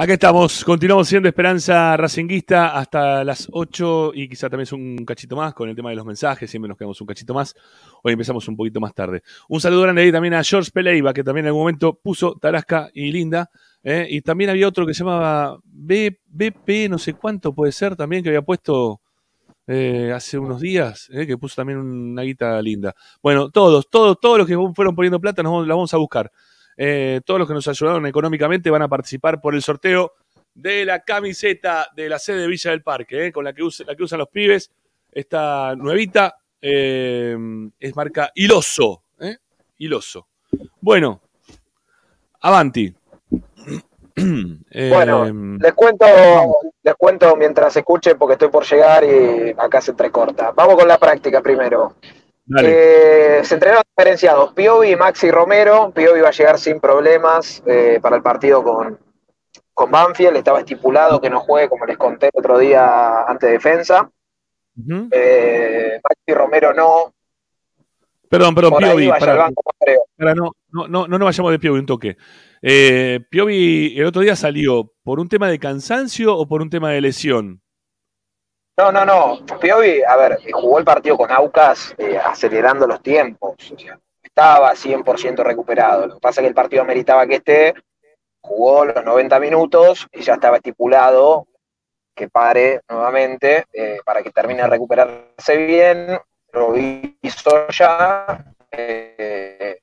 [0.00, 5.36] Acá estamos, continuamos siendo Esperanza Racinguista hasta las 8 y quizá también es un cachito
[5.36, 7.54] más con el tema de los mensajes, siempre nos quedamos un cachito más.
[8.02, 9.22] Hoy empezamos un poquito más tarde.
[9.50, 12.88] Un saludo grande ahí también a George Peleiva, que también en algún momento puso Tarasca
[12.94, 13.50] y Linda.
[13.82, 14.06] ¿eh?
[14.08, 18.22] Y también había otro que se llamaba B, BP, no sé cuánto puede ser también,
[18.22, 19.02] que había puesto
[19.66, 21.26] eh, hace unos días, ¿eh?
[21.26, 22.94] que puso también una guita linda.
[23.22, 26.32] Bueno, todos, todos, todos los que fueron poniendo plata, nos la vamos a buscar.
[26.82, 30.14] Eh, todos los que nos ayudaron económicamente van a participar por el sorteo
[30.54, 33.32] de la camiseta de la sede de Villa del Parque, ¿eh?
[33.32, 34.70] con la que, usa- la que usan los pibes.
[35.12, 37.36] Esta nuevita eh,
[37.78, 39.02] es marca Iloso.
[39.20, 39.36] ¿eh?
[39.78, 40.28] Iloso.
[40.80, 41.20] Bueno,
[42.40, 42.94] Avanti.
[44.72, 46.04] Bueno, Em, les cuento,
[46.82, 50.52] les cuento mientras escuchen porque estoy por llegar y acá se entrecorta.
[50.52, 51.96] Vamos con la práctica primero.
[52.62, 55.92] Eh, se entrenaron diferenciados Piovi y Maxi Romero.
[55.94, 58.98] Piovi va a llegar sin problemas eh, para el partido con,
[59.72, 60.36] con Banfield.
[60.36, 64.10] Estaba estipulado que no juegue, como les conté el otro día, ante defensa.
[64.76, 65.08] ujú.
[65.12, 67.12] Eh, Maxi Romero no.
[68.28, 69.10] Perdón, perdón, Por Piovi.
[69.10, 69.62] al banco,
[70.16, 72.16] pará, no, no, no, no nos vayamos de Piovi un toque.
[72.62, 76.90] Eh, Piovi el otro día salió por un tema de cansancio o por un tema
[76.90, 77.60] de lesión.
[78.80, 79.44] No, no, no.
[79.60, 83.54] Piovi, a ver, jugó el partido con Aucas eh, acelerando los tiempos.
[83.72, 86.06] O sea, estaba 100% recuperado.
[86.06, 87.74] Lo que pasa es que el partido ameritaba que esté.
[88.42, 91.46] Jugó los 90 minutos y ya estaba estipulado
[92.14, 96.18] que pare nuevamente eh, para que termine de recuperarse bien.
[96.52, 98.46] Lo hizo ya.
[98.72, 99.78] eh,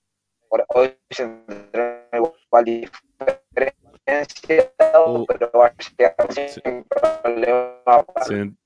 [0.50, 8.58] por- hoy se entrenó igual diferenciado, pero va a llegar sin problema para Se, el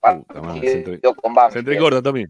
[0.00, 2.26] puta se, entre- con se entrecorta, Tommy.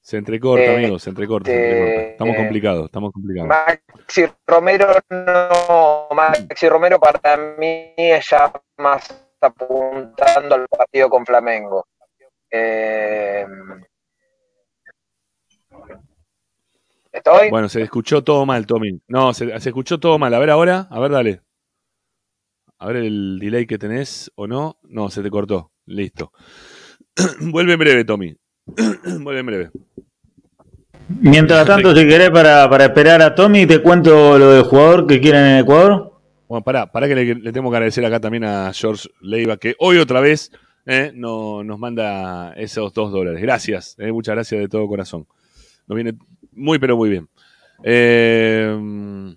[0.00, 2.02] Se entrecorta, Eh, amigo, se entrecorta, se entrecorta.
[2.10, 3.48] Estamos eh, complicados, estamos complicados.
[3.48, 11.86] Maxi Romero no, Maxi Romero para mí es ya más apuntando al partido con Flamengo.
[12.50, 13.46] Eh,
[17.12, 17.48] ¿Estoy?
[17.48, 19.00] Bueno, se escuchó todo mal, Tommy.
[19.06, 20.34] No, se, se escuchó todo mal.
[20.34, 21.40] A ver ahora, a ver, dale.
[22.78, 24.78] A ver el delay que tenés o no.
[24.82, 25.70] No, se te cortó.
[25.86, 26.32] Listo.
[27.40, 28.36] Vuelve en breve, Tommy.
[29.20, 29.70] Vuelve en breve.
[31.08, 35.20] Mientras tanto, si querés, para, para esperar a Tommy, te cuento lo del jugador que
[35.20, 36.12] quieren en Ecuador.
[36.48, 39.74] Bueno, pará, pará que le, le tengo que agradecer acá también a George Leiva, que
[39.78, 40.50] hoy otra vez
[40.86, 43.40] eh, no, nos manda esos dos dólares.
[43.40, 45.26] Gracias, eh, muchas gracias de todo corazón.
[45.86, 46.14] Nos viene
[46.52, 47.28] muy, pero muy bien.
[47.82, 49.34] Eh,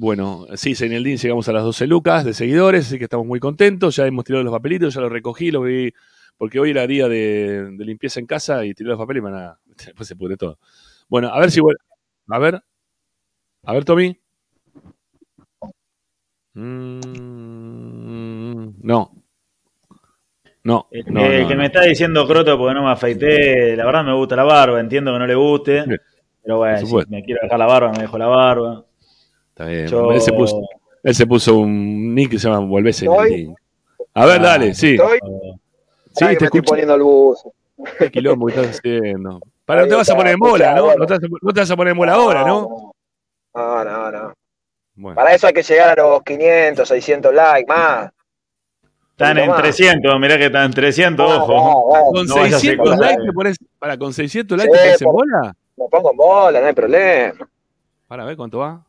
[0.00, 3.96] bueno, sí, Señaldín, llegamos a las 12 lucas de seguidores, así que estamos muy contentos.
[3.96, 5.92] Ya hemos tirado los papelitos, ya los recogí, los vi,
[6.38, 9.34] porque hoy era día de, de limpieza en casa y tiré los papeles y van
[9.34, 10.58] a- después se pudre todo.
[11.08, 11.80] Bueno, a ver si vuelve.
[12.28, 12.62] A ver,
[13.64, 14.18] a ver, Tommy.
[16.54, 19.12] Mm, no.
[20.62, 23.84] No, El no, que, no, que me está diciendo Croto porque no me afeité, la
[23.86, 25.84] verdad me gusta la barba, entiendo que no le guste,
[26.42, 28.84] pero bueno, si me quiero dejar la barba, me dejo la barba.
[29.60, 29.86] Está bien.
[29.88, 30.60] Yo- Él, se puso,
[31.02, 33.54] él se puso un nick que se llama Volvese ¿Estoy?
[34.14, 34.92] A ver, Ah, dale, sí.
[34.94, 35.18] ¿Estoy?
[36.16, 37.42] Sí, Ay, te me estoy poniendo el bus.
[37.98, 39.38] ¿Qué quilombo que estás haciendo?
[39.66, 40.96] Para, no te vas a poner en bola, ¿no?
[40.96, 42.92] No te, vas a, no te vas a poner en bola ahora, ¿no?
[43.54, 44.32] No, no, no.
[44.94, 45.14] Bueno.
[45.14, 48.10] Para eso hay que llegar a los 500, 600 likes más.
[49.10, 49.58] Están en Tomá.
[49.58, 51.94] 300, mirá que están en 300, No, ojo.
[51.98, 52.04] no.
[52.12, 53.56] Con No a 600 hacer likes te pones.
[53.78, 55.54] Para, con 600 Sí, likes te pones en bola.
[55.76, 57.34] Me pongo en bola, no hay problema.
[58.08, 58.84] Para ver cuánto va.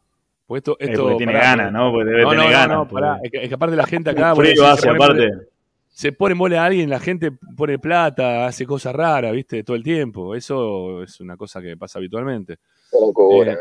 [0.51, 1.91] Porque esto, Eh, esto porque tiene ganas, ¿no?
[1.91, 2.77] Porque debe no, tener no, ganas.
[2.77, 3.19] no, porque- pará.
[3.23, 4.35] Es que, es que aparte la gente acá.
[4.35, 5.47] Frío hace, se pone en bola- aparte.
[5.87, 9.63] se pone bola a alguien, la gente pone plata, hace cosas raras, ¿viste?
[9.63, 10.35] Todo el tiempo.
[10.35, 12.53] Eso es una cosa que pasa habitualmente.
[12.53, 13.55] Eh.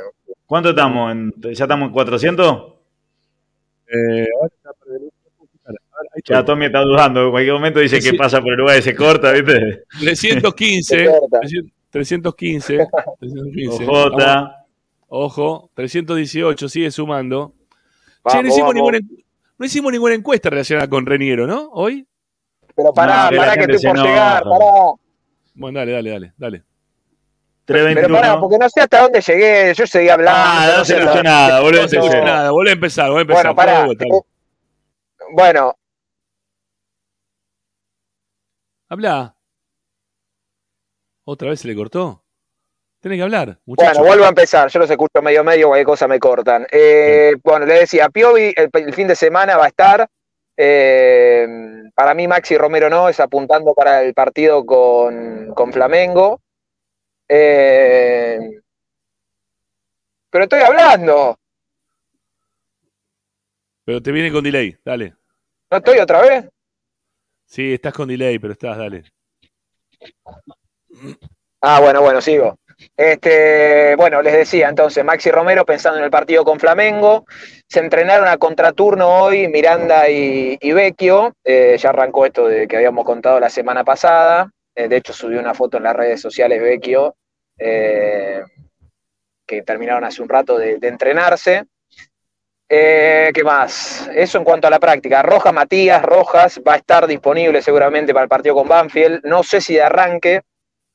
[0.47, 1.13] ¿Cuánto estamos?
[1.13, 2.75] ¿En- ¿Ya estamos en 400?
[3.87, 4.71] Eh, ahora está.
[6.25, 8.97] Ya Tommy está dudando, en cualquier momento dice que pasa por el lugar y se
[8.97, 9.85] corta, ¿viste?
[10.01, 10.83] 315.
[10.99, 11.41] Se corta.
[11.91, 12.79] 315.
[13.21, 13.85] 315.
[13.87, 14.51] Vamos.
[15.13, 17.53] Ojo, 318, sigue sumando.
[17.59, 17.67] che,
[18.23, 18.99] Vamos, no hicimos, ninguna,
[19.59, 21.69] no hicimos ninguna encuesta relacionada con Reniero, ¿no?
[21.73, 22.07] Hoy.
[22.77, 24.67] Pero pará, No, pará que estoy por se llegar, pará.
[25.55, 26.65] Bueno, dale, dale, dale, dale.
[27.65, 28.21] Pero 321.
[28.21, 30.41] pará, porque no sé hasta dónde llegué, yo seguí hablando.
[30.43, 31.61] Ah, no se sé escuchó nada.
[31.61, 33.55] No se escuchó nada, volvé a empezar, volvé a empezar.
[33.55, 33.89] Bueno, pará.
[35.33, 35.77] Bueno,
[38.89, 39.37] Habla.
[41.25, 42.25] ¿Otra vez se le cortó?
[43.01, 43.91] Tenés que hablar, muchacho.
[43.93, 46.67] bueno, vuelvo a empezar, yo los escucho medio medio, cualquier cosa me cortan.
[46.71, 50.07] Eh, bueno, le decía, Piovi el, el fin de semana va a estar.
[50.57, 51.47] eh,
[51.95, 56.41] para mí Maxi Romero no, es apuntando para el partido con, con Flamengo.
[57.29, 58.39] Eh,
[60.31, 61.37] pero estoy hablando,
[63.85, 65.15] Pero te viene con delay, dale.
[65.71, 66.49] ¿no estoy otra vez?
[67.47, 69.05] Sí, estás con delay, pero estás, dale.
[71.61, 72.59] Ah, bueno, bueno, sigo.
[72.97, 77.25] Este, bueno, les decía entonces, Maxi Romero pensando en el partido con Flamengo,
[77.67, 82.77] se entrenaron a contraturno hoy Miranda y, y Vecchio, eh, ya arrancó esto de que
[82.77, 86.61] habíamos contado la semana pasada, eh, de hecho subió una foto en las redes sociales
[86.61, 87.17] Vecchio,
[87.59, 88.43] eh,
[89.47, 91.65] que terminaron hace un rato de, de entrenarse.
[92.73, 94.09] Eh, ¿Qué más?
[94.15, 95.23] Eso en cuanto a la práctica.
[95.23, 99.25] Rojas Matías, Rojas va a estar disponible seguramente para el partido con Banfield.
[99.25, 100.43] No sé si de arranque,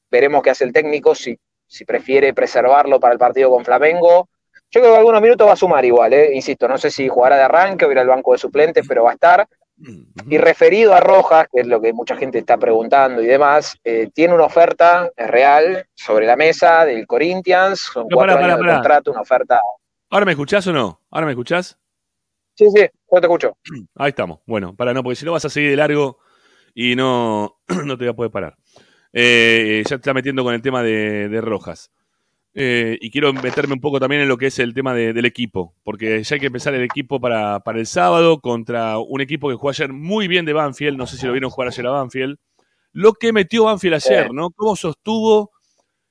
[0.10, 4.30] veremos qué hace el técnico, si, si prefiere preservarlo para el partido con Flamengo.
[4.72, 6.32] Yo creo que algunos minutos va a sumar igual, ¿eh?
[6.36, 9.12] insisto, no sé si jugará de arranque o irá al banco de suplentes, pero va
[9.12, 9.48] a estar.
[10.30, 14.10] Y referido a Rojas, que es lo que mucha gente está preguntando y demás, eh,
[14.14, 18.58] tiene una oferta real sobre la mesa del Corinthians, son No, cuatro pará, años pará,
[18.58, 18.76] de pará.
[18.82, 19.60] contrato, una oferta.
[20.10, 21.02] ¿Ahora me escuchás o no?
[21.12, 21.78] ¿Ahora me escuchás?
[22.56, 23.58] Sí, sí, yo te escucho.
[23.96, 24.40] Ahí estamos.
[24.46, 26.20] Bueno, para no, porque si no vas a seguir de largo
[26.74, 28.56] y no, no te voy a poder parar.
[29.18, 31.90] Eh, ya está metiendo con el tema de, de Rojas.
[32.54, 35.26] Eh, y quiero meterme un poco también en lo que es el tema de- del
[35.26, 39.50] equipo, porque ya hay que empezar el equipo para, para el sábado contra un equipo
[39.50, 40.98] que jugó ayer muy bien de Banfield.
[40.98, 42.38] No sé si lo vieron jugar ayer a Banfield.
[42.92, 44.32] Lo que metió Banfield ayer.
[44.34, 44.52] ¿no?
[44.52, 45.52] Cómo sostuvo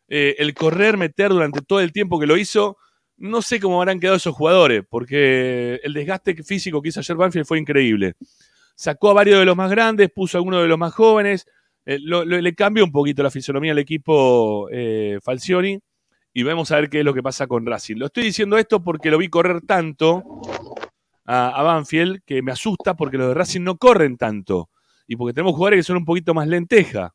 [0.08, 2.78] eh, el correr, meter durante todo el tiempo que lo hizo.
[3.16, 7.46] No sé cómo habrán quedado esos jugadores, porque el desgaste físico que hizo ayer Banfield
[7.46, 8.14] fue increíble.
[8.74, 11.46] Sacó a varios de los más grandes, puso a alguno de los más jóvenes,
[11.86, 15.78] eh, lo- lo- le cambió un poquito la fisonomía al equipo eh, Falcioni
[16.32, 17.96] y vamos a ver qué es lo que pasa con Racing.
[17.96, 20.22] Lo estoy diciendo esto porque lo vi correr tanto
[21.26, 24.68] a, a Banfield que me asusta porque los de Racing no corren tanto
[25.06, 27.14] y porque tenemos jugadores que son un poquito más lenteja.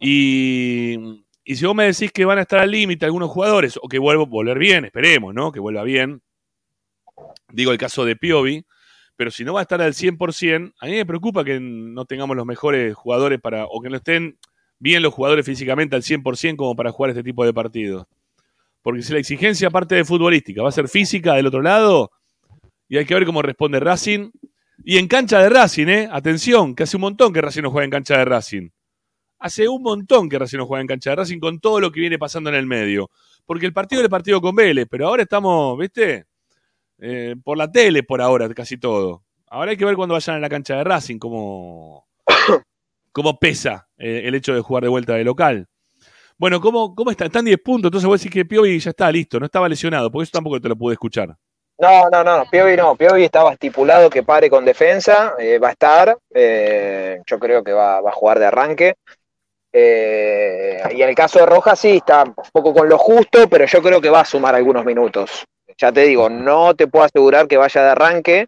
[0.00, 0.96] Y,
[1.44, 3.98] y si vos me decís que van a estar al límite algunos jugadores o que
[3.98, 5.52] vuelvo volver bien, esperemos, ¿no?
[5.52, 6.22] Que vuelva bien.
[7.52, 8.64] Digo el caso de Piovi,
[9.16, 12.36] pero si no va a estar al 100%, a mí me preocupa que no tengamos
[12.36, 14.38] los mejores jugadores para, o que no estén
[14.78, 18.06] bien los jugadores físicamente al 100% como para jugar este tipo de partidos.
[18.82, 22.10] Porque si la exigencia, aparte de futbolística, va a ser física del otro lado,
[22.92, 24.30] y hay que ver cómo responde Racing.
[24.84, 26.08] Y en cancha de Racing, ¿eh?
[26.12, 28.68] Atención, que hace un montón que Racing no juega en cancha de Racing.
[29.38, 32.00] Hace un montón que Racing no juega en cancha de Racing con todo lo que
[32.00, 33.10] viene pasando en el medio.
[33.46, 36.26] Porque el partido el partido con Vélez, pero ahora estamos, ¿viste?
[37.04, 39.24] Eh, por la tele por ahora, casi todo.
[39.48, 42.06] Ahora hay que ver cuando vayan a la cancha de Racing cómo,
[43.12, 45.66] cómo pesa eh, el hecho de jugar de vuelta de local.
[46.38, 47.24] Bueno, ¿cómo, cómo está?
[47.24, 50.24] Están 10 puntos, entonces vos decís que Piovi ya está listo, no estaba lesionado, porque
[50.24, 51.36] eso tampoco te lo pude escuchar.
[51.78, 52.94] No, no, no, Piovi no.
[52.94, 56.16] Piovi estaba estipulado que pare con defensa, eh, va a estar.
[56.32, 58.94] eh, yo creo que va, va a jugar de arranque.
[59.72, 63.64] Eh, y en el caso de Rojas sí, está un poco con lo justo, pero
[63.64, 65.44] yo creo que va a sumar algunos minutos.
[65.82, 68.46] Ya te digo, no te puedo asegurar que vaya de arranque,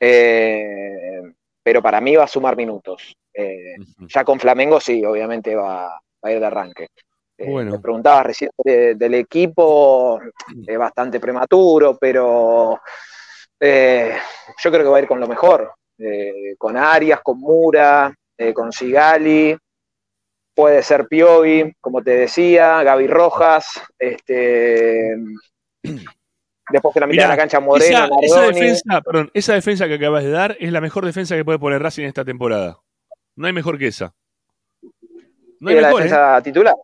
[0.00, 1.20] eh,
[1.62, 3.14] pero para mí va a sumar minutos.
[3.34, 3.74] Eh,
[4.08, 6.88] ya con Flamengo sí, obviamente va, va a ir de arranque.
[7.36, 7.72] Eh, Bueno.
[7.72, 10.18] Me preguntabas recién de- del equipo,
[10.66, 12.80] es bastante prematuro, pero
[13.60, 14.16] eh,
[14.56, 15.70] yo creo que va a ir con lo mejor.
[15.98, 19.54] eh, con Arias, con Mura, eh, con Sigali,
[20.54, 23.66] puede ser Piovi, como te decía, Gaby Rojas,
[23.98, 25.14] este,
[26.70, 29.86] después que la mitad de Mirá, la cancha Moreno, esa, esa defensa, perdón, esa defensa
[29.86, 32.78] que acabas de dar es la mejor defensa que puede poner Racing esta temporada.
[33.36, 34.14] No hay mejor que esa.
[35.60, 36.04] No hay ¿Y la mejor, ¿eh?
[36.04, 36.74] defensa titular.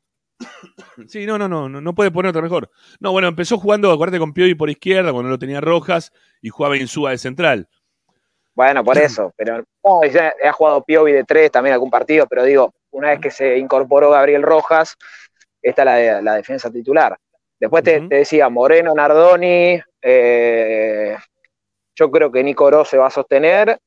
[1.09, 2.71] Sí, no, no, no, no, no puede poner otra mejor.
[2.99, 6.49] No, bueno, empezó jugando, acuérdate, con Piovi por izquierda, cuando no lo tenía Rojas, y
[6.49, 7.69] jugaba Insúa de central.
[8.55, 12.45] Bueno, por eso, pero no, ya ha jugado Piovi de tres también algún partido, pero
[12.45, 14.97] digo, una vez que se incorporó Gabriel Rojas,
[15.63, 17.17] esta es la, la defensa titular.
[17.61, 21.17] Después te, te decía Moreno, Nardoni, eh,
[21.95, 23.79] yo creo que Nico Oro se va a sostener,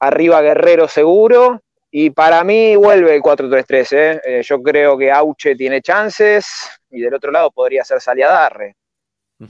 [0.00, 1.60] arriba Guerrero seguro,
[1.90, 4.20] y para mí vuelve el 4-3-3, ¿eh?
[4.24, 8.76] Eh, yo creo que Auche tiene chances, y del otro lado podría ser Saliadarre.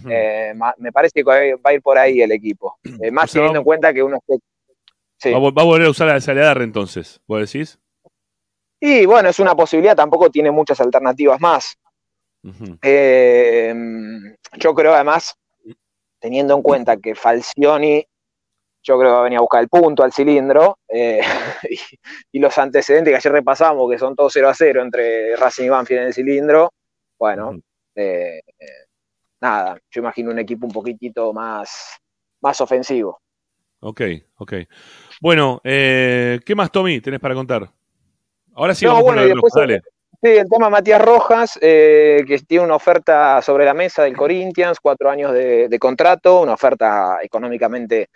[0.08, 2.78] Eh, ma- me parece que va a ir por ahí el equipo.
[3.02, 4.18] Eh, más O sea, teniendo en cuenta que uno
[5.18, 5.30] Sí.
[5.32, 7.78] Va, a a volver a usar la Saleadarre entonces, ¿vos decís?
[8.80, 11.76] Y bueno, es una posibilidad, tampoco tiene muchas alternativas más.
[12.82, 13.74] Eh,
[14.58, 15.34] yo creo además,
[16.18, 18.06] teniendo en cuenta que Falcioni,
[18.82, 21.20] yo creo que va a a buscar el punto al cilindro, eh,
[21.70, 21.78] y,
[22.32, 25.68] y los antecedentes que ayer repasamos, que son todos 0 a 0 entre Racing y
[25.68, 26.72] Banfield en el cilindro,
[27.18, 27.58] bueno,
[27.94, 28.66] eh, eh,
[29.40, 31.98] nada, yo imagino un equipo un poquitito más,
[32.40, 33.20] más ofensivo.
[33.80, 34.00] Ok,
[34.36, 34.54] ok.
[35.20, 37.70] Bueno, eh, ¿qué más, Tommy, tenés para contar?
[38.54, 39.82] Ahora sí, No, vamos bueno, y de después dale.
[40.22, 44.78] Sí, el tema Matías Rojas, eh, que tiene una oferta sobre la mesa del Corinthians,
[44.80, 48.10] cuatro años de, de contrato, una oferta económicamente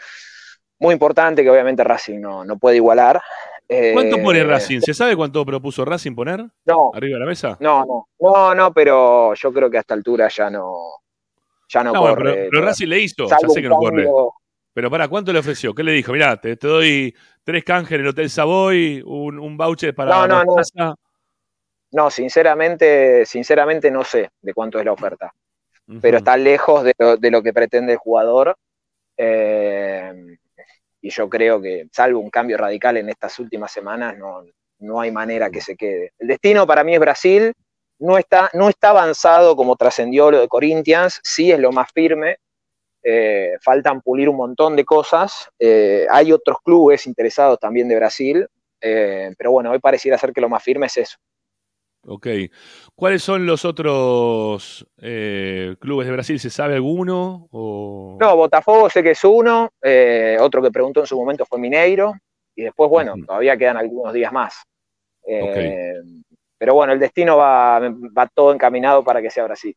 [0.78, 3.22] muy importante que obviamente Racing no, no puede igualar.
[3.66, 4.80] Eh, ¿Cuánto pone Racing?
[4.80, 6.44] ¿Se sabe cuánto propuso Racing poner?
[6.66, 6.90] No.
[6.92, 7.56] ¿Arriba de la mesa?
[7.60, 10.74] No, no, no, no, pero yo creo que a esta altura ya no,
[11.70, 12.32] ya no, No, bueno, corre.
[12.34, 14.06] pero, pero Racing le hizo, ya sé que no corre.
[14.74, 15.72] Pero para, ¿cuánto le ofreció?
[15.72, 16.12] ¿Qué le dijo?
[16.12, 20.26] Mirá, te, te doy tres canjes en el Hotel Savoy, un, un voucher para No,
[20.26, 20.56] no, no.
[20.56, 20.94] Mostaza.
[21.94, 25.32] No, sinceramente, sinceramente no sé de cuánto es la oferta,
[26.00, 28.56] pero está lejos de lo, de lo que pretende el jugador.
[29.16, 30.12] eh,
[31.00, 34.42] y yo creo que, salvo un cambio radical en estas últimas semanas, no,
[34.78, 36.14] no hay manera que se quede.
[36.18, 37.52] El destino para mí es Brasil,
[37.98, 42.38] no está, no está avanzado como trascendió lo de Corinthians, sí es lo más firme,
[43.02, 48.48] eh, faltan pulir un montón de cosas, eh, hay otros clubes interesados también de Brasil,
[48.80, 51.18] eh, pero bueno, hoy pareciera ser que lo más firme es eso.
[52.06, 52.26] Ok.
[52.94, 56.38] ¿Cuáles son los otros eh, clubes de Brasil?
[56.38, 57.48] ¿Se sabe alguno?
[57.50, 58.18] O...
[58.20, 62.14] No, Botafogo sé que es uno, eh, otro que preguntó en su momento fue Mineiro,
[62.54, 64.54] y después, bueno, todavía quedan algunos días más.
[65.26, 65.94] Eh,
[66.58, 69.74] Pero bueno, el destino va, va todo encaminado para que sea Brasil.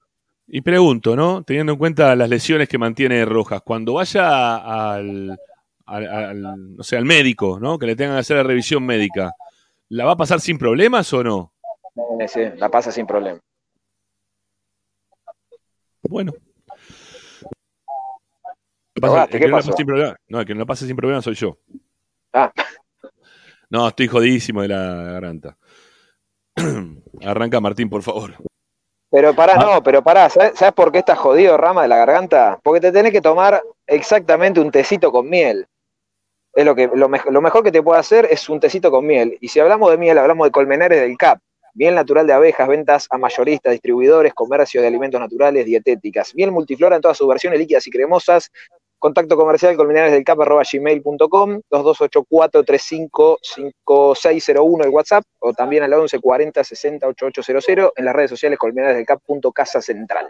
[0.48, 1.44] Y pregunto, ¿no?
[1.44, 4.58] Teniendo en cuenta las lesiones que mantiene Rojas, cuando vaya
[4.94, 5.38] al,
[5.86, 7.78] al, al- no sé, al médico, ¿no?
[7.80, 9.32] Que le tengan que hacer la revisión médica,
[9.90, 11.54] ¿la va a pasar sin problemas o no?
[12.20, 13.40] Eh, sí, la pasa sin problema.
[16.04, 16.34] Bueno.
[18.96, 19.76] ¿Qué Pasa- no pasó?
[19.86, 21.58] problema- el que no la pasa sin problema soy yo.
[22.34, 22.52] Ah.
[23.70, 25.58] No, estoy jodidísimo de la garganta.
[27.26, 28.34] Arranca Martín, por favor.
[29.10, 32.60] Pero pará, no, pero pará, ¿sabes, sabes por qué estás jodido, Rama, de la garganta?
[32.64, 35.68] Porque te tenés que tomar exactamente un tecito con miel.
[36.54, 39.06] Es lo que lo, mej- lo mejor que te puede hacer es un tecito con
[39.06, 39.38] miel.
[39.40, 41.40] Y si hablamos de miel, hablamos de Colmenares del CAP.
[41.78, 46.34] Miel natural de abejas, ventas a mayoristas, distribuidores, comercio de alimentos naturales, dietéticas.
[46.36, 48.52] Miel multiflora en todas sus versiones líquidas y cremosas.
[49.00, 51.62] Contacto comercial colmenaresdelcap.gmail.com
[53.86, 59.82] 2284355601 el WhatsApp o también al 11 40 60 8800 en las redes sociales colmenaresdelcap.casa
[59.82, 60.28] central.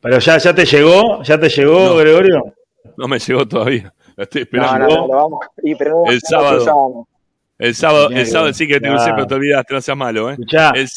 [0.00, 1.96] Pero ya, ya te llegó, ya te llegó, No.
[1.96, 2.54] Gregorio.
[2.96, 3.92] No me llegó todavía.
[4.14, 4.86] La estoy No, esperando.
[4.88, 5.46] no, no, lo vamos.
[5.62, 7.08] Y, pero no, El sábado.
[7.58, 10.32] El sábado, el sábado sí que te crucé, pero te olvidaste, no seas malo, ¿eh?
[10.32, 10.88] Escuchá, El, el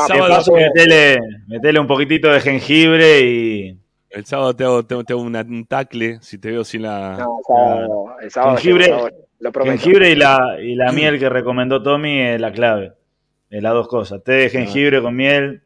[0.00, 3.78] sábado, paso metele, metele un poquitito de jengibre y
[4.10, 6.82] el sábado te hago, te hago- te hago una- un tacle si te veo sin
[6.82, 7.18] la.
[7.18, 8.84] No, el sábado, el sábado Jengibre.
[8.86, 9.78] llego, sábado, lo prometo.
[9.78, 12.94] jengibre y la, y la miel que recomendó Tommy es la clave.
[13.50, 14.22] Es las dos cosas.
[14.24, 15.62] Té de jengibre con miel.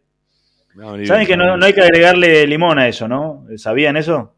[1.07, 3.47] ¿Saben que no, no hay que agregarle limón a eso, no?
[3.57, 4.35] ¿Sabían eso?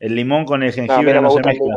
[0.00, 1.74] El limón con el jengibre no se el mezcla.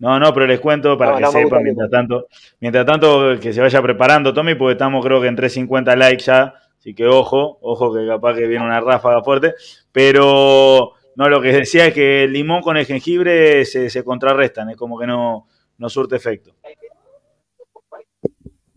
[0.00, 2.26] No, no, pero les cuento para No, que sepan mientras tanto.
[2.58, 6.54] Mientras tanto, que se vaya preparando Tommy, porque estamos creo que en 350 likes ya.
[6.78, 9.54] Así que ojo, ojo que capaz que viene una ráfaga fuerte.
[9.92, 14.70] Pero no, lo que decía es que el limón con el jengibre se, se contrarrestan,
[14.70, 15.46] es como que no,
[15.76, 16.54] no surte efecto.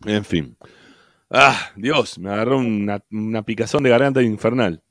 [0.05, 0.57] En fin.
[1.30, 4.84] Ah, Dios, me agarró una, una picazón de garganta infernal.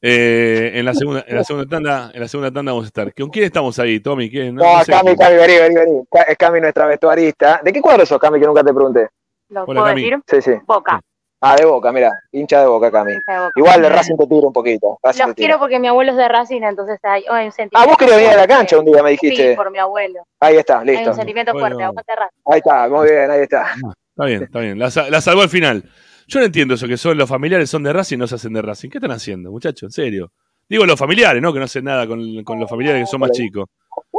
[0.00, 3.12] Eh, en la segunda, en la segunda tanda, en la segunda tanda vamos a estar.
[3.14, 4.30] ¿Con quién estamos ahí, Tommy?
[4.30, 4.54] ¿Quién?
[4.54, 5.16] No, no sé Cami.
[5.16, 6.02] Cami, vení, vení, vení.
[6.28, 7.60] Es Cami nuestra vestuarista.
[7.64, 9.08] ¿De qué cuadro sos, Cami, que nunca te pregunté?
[9.48, 10.02] ¿Lo Hola, puedo Cami.
[10.02, 10.18] decir?
[10.26, 10.52] Sí, sí.
[10.66, 11.00] Boca.
[11.40, 12.10] Ah, de Boca, mira.
[12.32, 13.12] Hincha de Boca, Cami.
[13.12, 13.50] de Boca.
[13.56, 14.98] Igual de Racing te tira un poquito.
[15.02, 17.78] Racing Los quiero porque mi abuelo es de Racing, entonces hay, hay un sentimiento.
[17.78, 19.50] Ah, vos querías venir a la cancha un día, me dijiste.
[19.50, 20.20] Sí, por mi abuelo.
[20.40, 21.10] Ahí está, Hay listo.
[21.10, 21.66] un sentimiento Bueno.
[21.66, 22.40] fuerte, aguante Racing.
[22.46, 23.66] Ahí está, muy bien, ahí está.
[24.10, 24.78] Está bien, está bien.
[24.78, 25.84] La, la salvó al final.
[26.28, 28.52] Yo no entiendo eso, que son los familiares son de Racing y no se hacen
[28.52, 28.90] de Racing.
[28.90, 29.84] ¿Qué están haciendo, muchachos?
[29.84, 30.30] En serio.
[30.68, 31.52] Digo los familiares, ¿no?
[31.54, 33.64] Que no hacen nada con, con los familiares que son más chicos.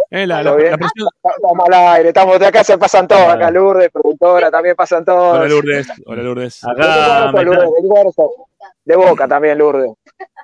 [0.09, 3.27] Eh, la, la- la presión- Estamos al aire, estamos de acá, se pasan todos.
[3.27, 5.37] Acá Lourdes, productora, también pasan todos.
[5.37, 5.87] Hola Lourdes.
[6.07, 6.61] Hola Lourdes.
[6.61, 7.69] ¿De Acá me Lourdes?
[8.15, 8.23] ¿De?
[8.85, 9.91] De Boca también, Lourdes.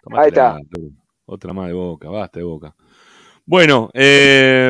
[0.03, 0.79] Tomátela, Ahí está.
[1.25, 2.75] Otra más de boca, basta de boca.
[3.47, 4.69] Bueno, eh,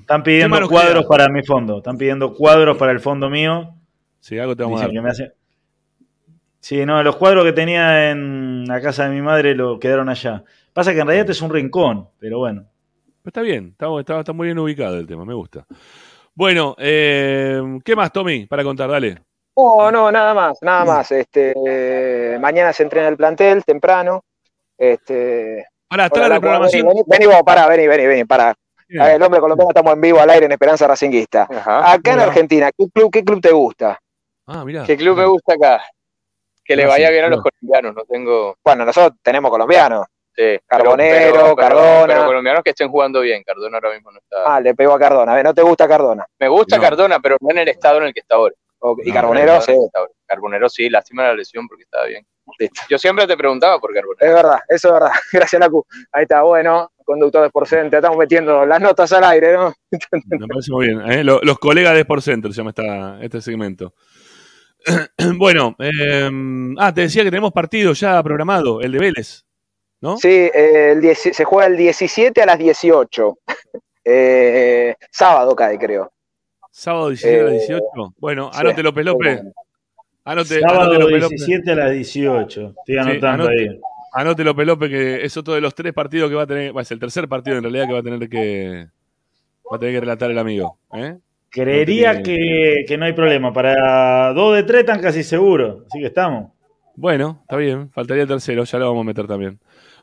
[0.00, 1.08] Están ¿Qué pidiendo cuadros queda?
[1.08, 1.78] para mi fondo.
[1.78, 3.74] Están pidiendo cuadros para el fondo mío.
[4.20, 4.92] si algo te vamos a dar.
[4.92, 5.32] que me hace-
[6.68, 10.44] Sí, no, los cuadros que tenía en la casa de mi madre lo quedaron allá.
[10.74, 12.66] Pasa que en realidad es un rincón, pero bueno.
[13.22, 15.64] Pero está bien, está, está- está muy bien ubicado el tema, me gusta.
[16.34, 18.90] Bueno, eh, ¿qué más, Tommy, para contar?
[18.90, 19.18] Dale.
[19.56, 21.10] No, no, nada más, nada más.
[21.10, 24.24] Este, eh, mañana se entrena el plantel temprano.
[24.76, 26.86] Este, Pará, está la Lacu, reprogramación.
[26.86, 28.50] Vení, vení, vení vos, pará, vení, vení, vení, pará.
[28.50, 31.44] A ver, el hombre colombiano estamos en vivo al aire en Esperanza Racinguista.
[31.50, 32.24] Acá en Hola.
[32.24, 33.98] Argentina, ¿qué club, qué club te gusta?
[34.46, 34.84] Ah, mirá.
[34.84, 35.82] ¿Qué club me gusta acá?
[36.68, 38.56] Que le Racing, vaya bien a los colombianos, no tengo.
[38.62, 40.06] Bueno, nosotros tenemos colombianos.
[40.36, 42.06] Sí, pero- Carbonero, pero- pero- Cardona.
[42.14, 43.42] Pero colombianos que estén jugando bien.
[43.42, 44.36] Cardona ahora mismo no está.
[44.54, 45.32] Ah, le pegó a Cardona.
[45.32, 46.24] A ver, ¿no te gusta Cardona?
[46.38, 46.82] Me gusta No.
[46.82, 48.54] Cardona, pero no en el estado en el que está ahora.
[48.80, 49.72] Ok, Y No, Carbonero, No, sí.
[49.94, 50.12] ahora.
[50.26, 52.24] Carbonero sí, lástima la lesión porque estaba bien.
[52.58, 52.82] Listo.
[52.88, 54.24] Yo siempre te preguntaba por Carbonero.
[54.26, 55.10] Es verdad, eso es verdad.
[55.32, 55.84] Gracias, Lacu.
[56.12, 57.96] Ahí está, bueno, conductor de Sporcente.
[57.96, 59.74] Estamos metiendo las notas al aire, ¿no?
[60.38, 61.00] Me parece muy bien.
[61.10, 61.24] ¿eh?
[61.24, 63.92] Lo- Los, colegas de Sport Center se llama esta, este segmento.
[65.36, 66.30] bueno, eh,
[66.78, 69.44] ah, te decía que tenemos partido ya programado, el de Vélez,
[70.00, 70.16] ¿no?
[70.16, 73.38] Sí, eh, el 10 se juega el 17 a las 18.
[74.10, 76.10] Eh, sábado cae, creo.
[76.70, 78.14] Sábado 17 a las Eh, 18.
[78.18, 78.58] Bueno, sí.
[78.60, 79.42] anote López López.
[80.24, 81.46] Anote, Sábado anote López López.
[81.46, 82.60] 17 a las 18.
[82.68, 83.80] Estoy Sí, anotando anote, ahí.
[84.14, 86.94] anote López López que es otro de los tres partidos que va a tener, ser
[86.94, 88.86] el tercer partido en realidad que va a tener que
[89.70, 90.78] va a tener que relatar el amigo.
[90.94, 91.18] ¿eh?
[91.50, 93.52] Creería No que, que no hay problema.
[93.52, 95.84] Para dos de tres están casi seguros.
[95.86, 96.52] Así que estamos.
[96.94, 97.90] Bueno, está bien.
[97.90, 99.58] Faltaría el tercero, ya lo vamos a meter también.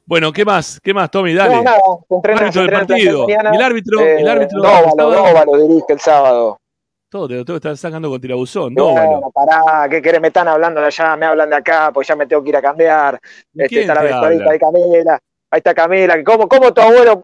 [0.05, 0.79] Bueno, ¿qué más?
[0.81, 1.33] ¿Qué más, Tommy?
[1.33, 1.55] Dale.
[1.57, 3.27] No, nada, se entrena, árbitro se del entrena en partido.
[3.27, 3.49] mañana.
[3.51, 3.99] ¿Y el árbitro?
[4.01, 4.57] Eh, ¿El árbitro?
[4.61, 6.57] Dóvalo, estaba- Dóvalo dirige el sábado.
[7.09, 8.73] Todo, te lo tengo que estar sacando con tirabuzón.
[8.75, 9.31] Bueno, Dóvalo.
[9.31, 10.21] pará, ¿qué querés?
[10.21, 12.55] Me están hablando de allá, me hablan de acá, pues ya me tengo que ir
[12.57, 13.19] a cambiar.
[13.55, 15.19] Este, está la vestuarista de Camila,
[15.51, 16.23] ahí está Camila.
[16.23, 17.23] ¿Cómo, cómo tu abuelo?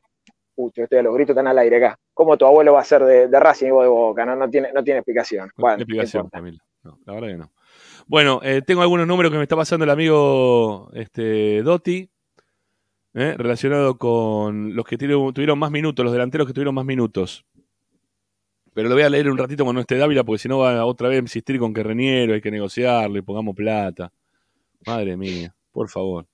[0.55, 1.99] Uy, yo estoy a los gritos están al aire acá.
[2.13, 4.25] ¿Cómo tu abuelo va a ser de, de Racing y vos de Boca?
[4.25, 5.47] No, no, tiene, no tiene explicación.
[5.47, 6.29] No Bueno, tiene explicación.
[6.29, 6.63] Camila.
[6.83, 7.51] No, la verdad que no.
[8.07, 12.09] Bueno, eh, tengo algunos números que me está pasando el amigo este, Dotti,
[13.13, 17.45] eh, relacionado con los que tuvieron, tuvieron más minutos, los delanteros que tuvieron más minutos.
[18.73, 21.09] Pero lo voy a leer un ratito cuando esté Dávila, porque si no va otra
[21.09, 24.11] vez a insistir con que Reniero, hay que negociarle, pongamos plata.
[24.85, 26.25] Madre mía, por favor.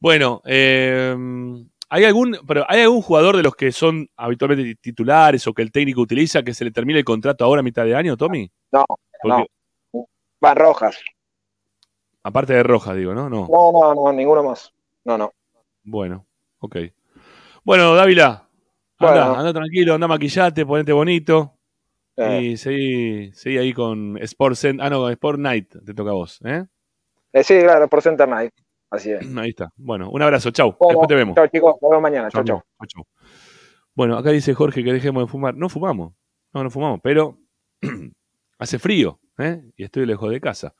[0.00, 1.14] Bueno, eh,
[1.88, 5.72] ¿hay algún, pero ¿hay algún jugador de los que son habitualmente titulares o que el
[5.72, 8.50] técnico utiliza que se le termine el contrato ahora a mitad de año, Tommy?
[8.72, 8.84] No,
[9.22, 9.46] Porque-
[9.92, 10.06] no.
[10.40, 10.96] Van Rojas.
[12.22, 13.28] Aparte de Rojas, digo, ¿no?
[13.28, 13.48] No.
[13.50, 14.72] No, no, no, ninguno más.
[15.04, 15.32] No, no.
[15.82, 16.26] Bueno,
[16.60, 16.76] ok.
[17.64, 18.48] Bueno, Dávila,
[18.98, 19.34] anda, Bueno.
[19.40, 21.54] anda tranquilo, anda maquillate, ponete bonito.
[22.16, 22.40] Eh.
[22.42, 26.40] Y seguí, seguí ahí con Sport Cent- Ah, no, Sport Night, te toca a vos,
[26.44, 26.64] ¿eh?
[27.32, 28.52] Eh, sí, claro, por Center Night.
[28.90, 29.36] Así es.
[29.36, 29.70] Ahí está.
[29.76, 30.74] Bueno, un abrazo, chau.
[30.78, 31.34] Bueno, Después te vemos.
[31.34, 31.74] Chao, chicos.
[31.82, 32.30] Nos vemos mañana.
[32.30, 32.86] Chao, Chau, chao.
[32.86, 33.04] chau.
[33.94, 35.54] Bueno, acá dice Jorge que dejemos de fumar.
[35.56, 36.14] No fumamos.
[36.54, 37.38] No, no fumamos, pero
[38.58, 39.62] hace frío, ¿eh?
[39.76, 40.74] Y estoy lejos de casa.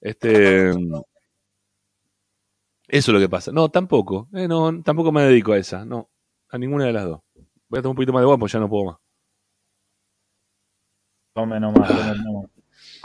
[0.00, 0.70] Este.
[0.70, 0.76] Eso
[2.88, 3.52] es lo que pasa.
[3.52, 4.28] No, tampoco.
[4.32, 5.84] eh, no, tampoco me dedico a esa.
[5.84, 6.10] No,
[6.48, 7.20] a ninguna de las dos.
[7.68, 8.96] Voy a tomar un poquito más de agua porque ya no puedo más.
[11.34, 12.50] Tome nomás, tome nomás.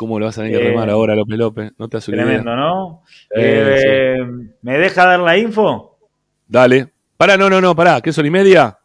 [0.02, 1.72] ¿Cómo lo vas a tener que Eh, remar ahora, López López?
[1.78, 2.42] No te hace una idea.
[2.42, 3.04] Tremendo, ¿no?
[3.36, 4.18] Eh, Eh,
[4.64, 6.00] ¿Me deja dar la info?
[6.48, 6.92] Dale.
[7.18, 8.02] Pará, no, no, no, pará.
[8.02, 8.80] ¿Qué son y media?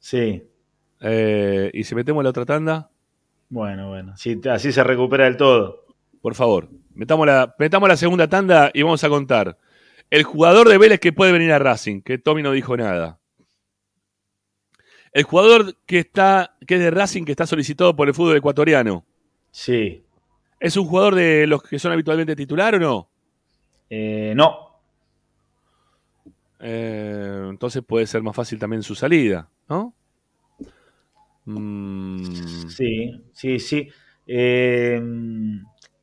[0.00, 0.42] Sí.
[1.00, 2.90] Eh, ¿Y si metemos la otra tanda?
[3.48, 4.16] Bueno, bueno.
[4.16, 5.84] Sí, así se recupera del todo.
[6.20, 9.56] Por favor, metamos la, metamos la segunda tanda y vamos a contar.
[10.10, 13.20] El jugador de Vélez que puede venir a Racing, que Tommy no dijo nada.
[15.12, 19.04] El jugador que está, que es de Racing, que está solicitado por el fútbol ecuatoriano.
[19.52, 20.02] Sí.
[20.58, 23.10] ¿Es un jugador de los que son habitualmente titular o no?
[23.90, 24.66] Eh, no.
[26.60, 29.94] Eh, entonces puede ser más fácil también su salida, ¿no?
[31.44, 33.88] Mm, Sí, sí, sí.
[34.26, 35.00] Eh,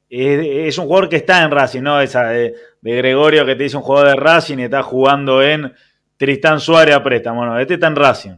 [0.10, 2.00] es, un jugador que está en Racing, ¿no?
[2.00, 5.74] Esa de, de Gregorio que te dice un jugador de Racing y está jugando en
[6.18, 7.46] Tristán Suárez a préstamo.
[7.46, 8.36] No, este está en Racing.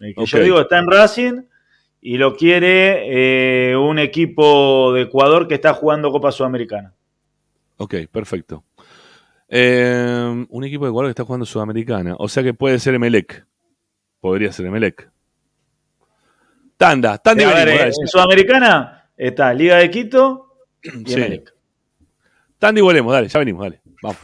[0.00, 0.44] El que yo Ok.
[0.44, 1.42] digo está en Racing
[2.04, 6.92] y lo quiere eh, un equipo de Ecuador que está jugando Copa Sudamericana.
[7.78, 8.64] ok, perfecto.
[9.48, 12.16] Eh, un equipo de Ecuador que está jugando Sudamericana.
[12.18, 13.46] O sea que puede ser Emelec.
[14.20, 15.08] Podría ser Emelec.
[16.76, 21.14] Tanda, tanda y a ver, eh, en Sudamericana está Liga de Quito y Sí.
[21.14, 21.54] Emelec.
[22.58, 23.80] Tanda y volvemos, dale, ya venimos, dale.
[24.02, 24.18] Vamos.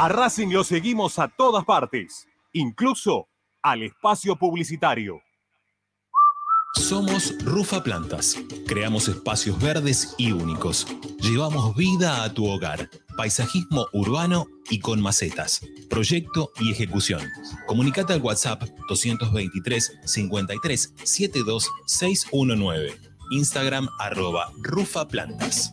[0.00, 3.26] A Racing lo seguimos a todas partes, incluso
[3.60, 5.20] al espacio publicitario.
[6.76, 8.36] Somos Rufa Plantas.
[8.68, 10.86] Creamos espacios verdes y únicos.
[11.20, 12.88] Llevamos vida a tu hogar.
[13.16, 15.62] Paisajismo urbano y con macetas.
[15.90, 17.22] Proyecto y ejecución.
[17.66, 22.96] Comunicate al WhatsApp 223 53 72 619.
[23.32, 25.72] Instagram arroba Rufa Plantas.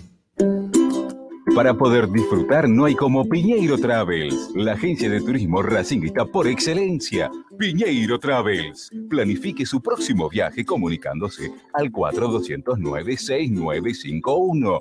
[1.55, 7.29] Para poder disfrutar no hay como Piñeiro Travels, la agencia de turismo racinguista por excelencia.
[7.59, 8.89] Piñeiro Travels.
[9.09, 14.79] Planifique su próximo viaje comunicándose al 4209-6951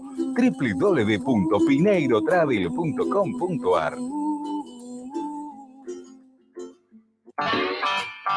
[1.23, 3.97] www.pineirotravel.com.ar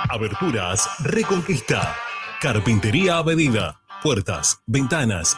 [0.09, 1.95] Aberturas Reconquista.
[2.41, 3.79] Carpintería a medida.
[4.01, 5.37] Puertas, ventanas.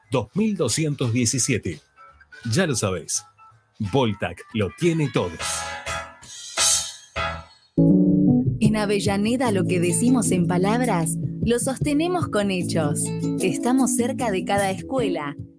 [0.11, 1.79] 2217.
[2.51, 3.23] Ya lo sabes,
[3.91, 5.31] Voltac lo tiene todo.
[8.59, 13.03] En Avellaneda lo que decimos en palabras, lo sostenemos con hechos.
[13.41, 15.35] Estamos cerca de cada escuela,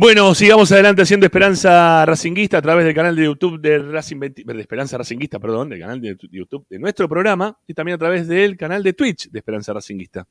[0.00, 4.44] Bueno, sigamos adelante haciendo Esperanza Racinguista a través del canal de YouTube de Racing 20
[4.44, 8.26] de Esperanza Racinguista, perdón, del canal de YouTube de nuestro programa y también a través
[8.26, 10.26] del canal de Twitch de Esperanza Racinguista.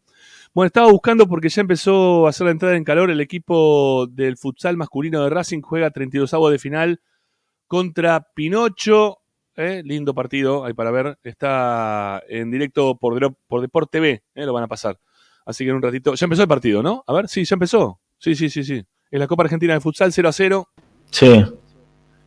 [0.56, 4.38] Bueno, estaba buscando porque ya empezó a hacer la entrada en calor el equipo del
[4.38, 7.02] futsal masculino de Racing, juega 32 avos de final
[7.68, 9.20] contra Pinocho.
[9.56, 9.84] ¿eh?
[9.86, 11.20] Lindo partido ahí para ver.
[11.22, 14.46] Está en directo por, por Deport TV, ¿eh?
[14.48, 14.98] lo van a pasar.
[15.46, 16.16] Así que en un ratito.
[16.16, 17.04] Ya empezó el partido, ¿no?
[17.06, 18.00] A ver, sí, ya empezó.
[18.18, 18.84] Sí, sí, sí, sí.
[19.12, 20.70] En la Copa Argentina de Futsal 0 a 0.
[21.12, 21.44] Sí.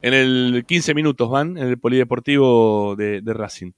[0.03, 3.71] En el 15 minutos van, en el Polideportivo de, de Racing.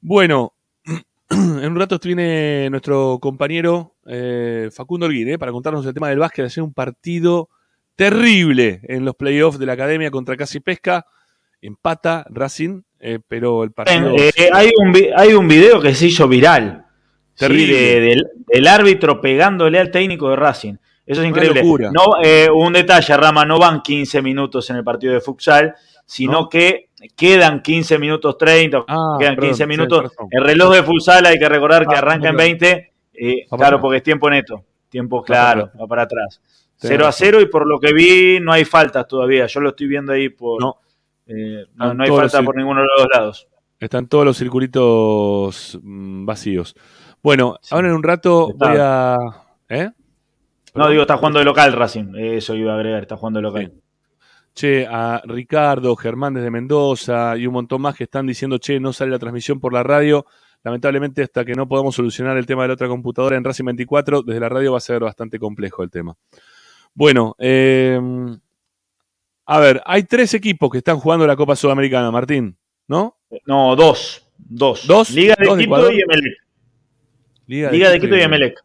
[0.00, 0.52] Bueno,
[1.30, 6.18] en un rato viene nuestro compañero eh, Facundo Olguín eh, para contarnos el tema del
[6.18, 6.44] básquet.
[6.46, 7.48] Hacer un partido
[7.96, 11.06] terrible en los playoffs de la academia contra Casi Pesca.
[11.62, 14.14] Empata Racing, eh, pero el partido.
[14.16, 16.86] Eh, hay, un, hay un video que se hizo viral.
[17.34, 17.46] ¿sí?
[17.46, 17.76] Terrible.
[17.76, 20.74] de- del, del árbitro pegándole al técnico de Racing.
[21.12, 21.62] Eso es increíble.
[21.92, 25.74] No, eh, un detalle, Rama, no van 15 minutos en el partido de futsal,
[26.06, 30.02] sino que quedan 15 minutos 30, Ah, quedan perdón, 15 sí, minutos.
[30.04, 30.26] razón.
[30.30, 32.58] El reloj de futsal hay que recordar que Ah, arranca en perdón.
[32.58, 34.64] 20, eh, para claro, porque es tiempo neto.
[34.88, 36.40] Tiempo claro, va para atrás.
[36.78, 37.26] Tenés 0 a razón.
[37.26, 39.46] 0 y por lo que vi no hay faltas todavía.
[39.46, 40.60] Yo lo estoy viendo ahí por...
[40.60, 40.76] No.
[41.26, 43.48] eh, no, no hay falta los- por ninguno de los dos lados.
[43.78, 46.74] Están todos los circulitos mm, vacíos.
[47.22, 48.68] Bueno, ahora en un rato Está.
[48.68, 49.16] voy a.
[49.68, 49.90] ¿Eh?
[50.74, 52.14] No, digo, está jugando de local Racing.
[52.16, 53.72] Eso iba a agregar, está jugando de local.
[54.54, 58.92] Che, a Ricardo, Germán desde Mendoza y un montón más que están diciendo, che, no
[58.92, 60.26] sale la transmisión por la radio.
[60.62, 64.22] Lamentablemente, hasta que no podamos solucionar el tema de la otra computadora en Racing 24,
[64.22, 66.14] desde la radio va a ser bastante complejo el tema.
[66.92, 67.98] Bueno, eh,
[69.46, 72.56] a ver, hay tres equipos que están jugando la Copa Sudamericana, Martín,
[72.86, 73.16] ¿no?
[73.46, 74.26] No, dos.
[74.36, 74.86] Dos.
[74.86, 75.10] ¿Dos?
[75.10, 76.38] Liga de ¿Dos de Quito y Emelec.
[77.46, 78.64] Liga, Liga de Quito y Emelec.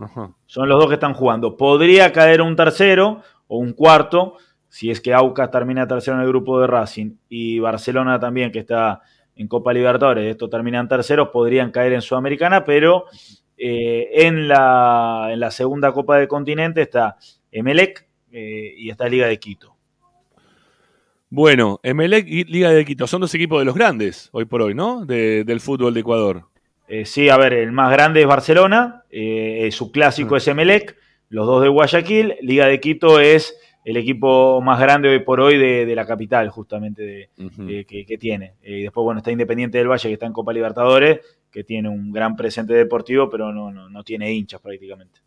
[0.00, 0.30] Ajá.
[0.46, 1.56] Son los dos que están jugando.
[1.56, 4.36] Podría caer un tercero o un cuarto
[4.68, 8.58] si es que Aucas termina tercero en el grupo de Racing y Barcelona también, que
[8.60, 9.00] está
[9.36, 13.04] en Copa Libertadores, estos terminan terceros, podrían caer en Sudamericana, pero
[13.56, 17.16] eh, en, la, en la segunda Copa del Continente está
[17.52, 19.76] Emelec eh, y está Liga de Quito.
[21.30, 24.74] Bueno, Emelec y Liga de Quito son dos equipos de los grandes hoy por hoy,
[24.74, 25.04] ¿no?
[25.04, 26.44] De- del fútbol de Ecuador.
[26.88, 30.96] Eh, sí, a ver, el más grande es Barcelona, eh, su clásico es Emelec,
[31.28, 35.58] los dos de Guayaquil, Liga de Quito es el equipo más grande hoy por hoy
[35.58, 37.30] de, de la capital, justamente, de,
[37.68, 38.54] eh, que, que tiene.
[38.62, 41.20] Eh, y después, bueno, está Independiente del Valle, que está en Copa Libertadores,
[41.50, 45.20] que tiene un gran presente deportivo, pero no, no, no tiene hinchas prácticamente.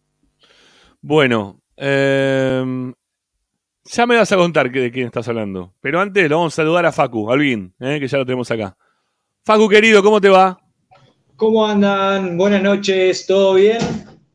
[1.02, 2.94] Bueno, eh,
[3.86, 5.74] ya me vas a contar de quién estás hablando.
[5.80, 8.76] Pero antes lo vamos a saludar a Facu, Alvin, eh, que ya lo tenemos acá.
[9.46, 10.60] Facu, querido, ¿cómo te va?
[11.38, 12.36] ¿Cómo andan?
[12.36, 13.78] Buenas noches, ¿todo bien?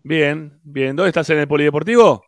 [0.05, 0.95] Bien, bien.
[0.95, 2.25] ¿Dónde estás en el Polideportivo?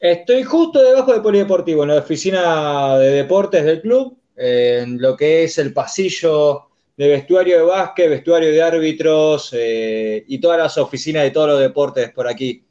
[0.00, 5.44] Estoy justo debajo del Polideportivo, en la oficina de deportes del club, en lo que
[5.44, 11.24] es el pasillo de vestuario de básquet, vestuario de árbitros eh, y todas las oficinas
[11.24, 12.64] de todos los deportes por aquí.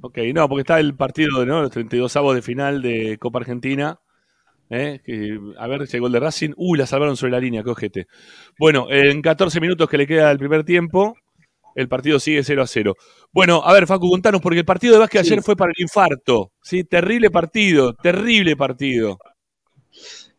[0.00, 1.60] Ok, no, porque está el partido, ¿no?
[1.60, 4.00] Los 32 avos de final de Copa Argentina.
[4.70, 5.00] ¿Eh?
[5.58, 6.52] A ver, llegó el de Racing.
[6.56, 8.06] Uy, la salvaron sobre la línea, cógete.
[8.58, 11.14] Bueno, en 14 minutos que le queda el primer tiempo,
[11.74, 12.94] el partido sigue 0 a 0.
[13.32, 16.50] Bueno, a ver, Facu, contanos, porque el partido de básquet ayer fue para el infarto.
[16.62, 16.84] ¿sí?
[16.84, 19.18] Terrible partido, terrible partido.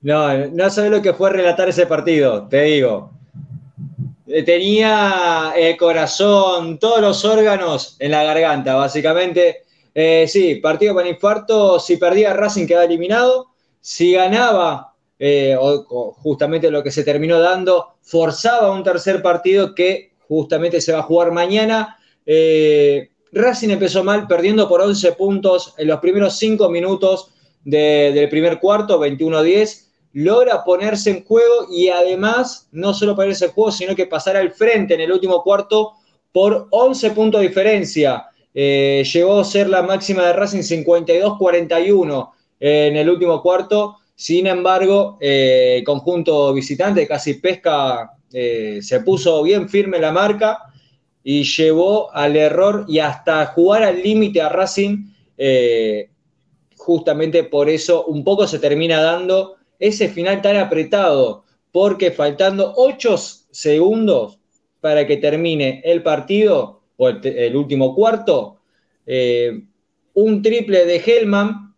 [0.02, 3.12] No, no sabes lo que fue relatar ese partido, te digo.
[4.46, 9.64] Tenía el corazón, todos los órganos en la garganta, básicamente.
[9.94, 11.80] Eh, sí, partido con infarto.
[11.80, 13.49] Si perdía Racing quedaba eliminado.
[13.82, 19.74] Si ganaba, eh, o- o justamente lo que se terminó dando, forzaba un tercer partido
[19.76, 21.98] que justamente se va a jugar mañana.
[22.26, 27.32] Eh, Racing empezó mal, perdiendo por 11 puntos en los primeros 5 minutos
[27.64, 33.52] de- del primer cuarto, 21-10 logra ponerse en juego y además no solo ponerse en
[33.52, 35.94] juego, sino que pasar al frente en el último cuarto
[36.32, 38.26] por 11 puntos de diferencia.
[38.54, 43.98] Eh, llegó a ser la máxima de Racing 52-41 en el último cuarto.
[44.16, 50.60] Sin embargo, eh, el conjunto visitante casi pesca eh, se puso bien firme la marca
[51.24, 55.06] y llevó al error y hasta jugar al límite a Racing.
[55.38, 56.10] eh,
[56.80, 63.16] justamente por eso un poco se termina dando ese final tan apretado, porque faltando 8
[63.52, 64.40] segundos
[64.80, 68.58] para que termine el partido, o el, el último cuarto,
[69.06, 69.62] eh,
[70.14, 71.69] un triple de Hellman,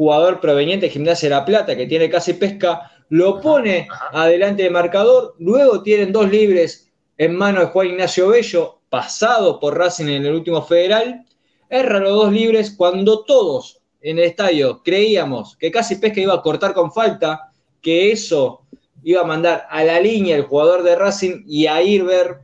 [0.00, 4.72] jugador proveniente de Gimnasia de La Plata, que tiene casi pesca, lo pone adelante del
[4.72, 10.24] marcador, luego tienen dos libres en manos de Juan Ignacio Bello, pasado por Racing en
[10.24, 11.26] el último federal,
[11.68, 16.40] erra los dos libres cuando todos en el estadio creíamos que casi pesca iba a
[16.40, 17.52] cortar con falta,
[17.82, 18.62] que eso
[19.04, 22.38] iba a mandar a la línea el jugador de Racing y a ir ver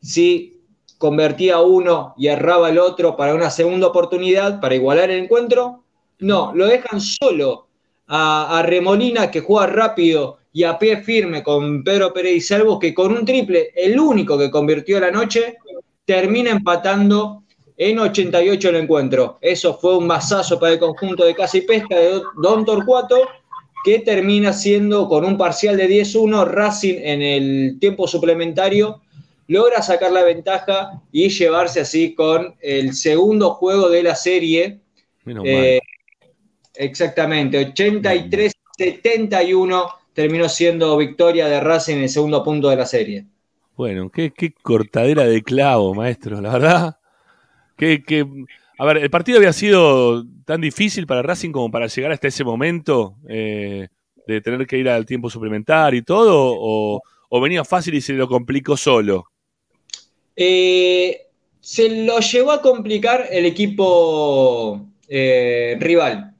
[0.00, 0.60] si
[0.96, 5.79] convertía uno y erraba el otro para una segunda oportunidad para igualar el encuentro.
[6.20, 7.68] No, lo dejan solo
[8.06, 12.78] a, a Remolina que juega rápido y a pie firme con Pedro Pérez y Salvos
[12.78, 15.56] que con un triple, el único que convirtió la noche,
[16.04, 17.44] termina empatando
[17.76, 19.38] en 88 el encuentro.
[19.40, 23.16] Eso fue un masazo para el conjunto de Casi Pesca de Don Torcuato
[23.84, 29.00] que termina siendo con un parcial de 10-1, Racing en el tiempo suplementario
[29.50, 34.78] logra sacar la ventaja y llevarse así con el segundo juego de la serie.
[35.24, 35.80] Menos Eh,
[36.86, 43.26] exactamente, 83-71 terminó siendo victoria de Racing en el segundo punto de la serie.
[43.76, 46.96] Bueno, qué, qué cortadera de clavo, maestro, la verdad.
[47.76, 48.26] Que, que-
[48.78, 52.44] a ver, el partido había sido tan difícil para Racing como para llegar hasta ese
[52.44, 53.88] momento eh,
[54.26, 58.14] de tener que ir al tiempo suplementario y todo, o, o venía fácil y se
[58.14, 59.26] lo complicó solo.
[60.36, 61.26] Eh,
[61.60, 66.34] se lo llevó a complicar el equipo eh, rival.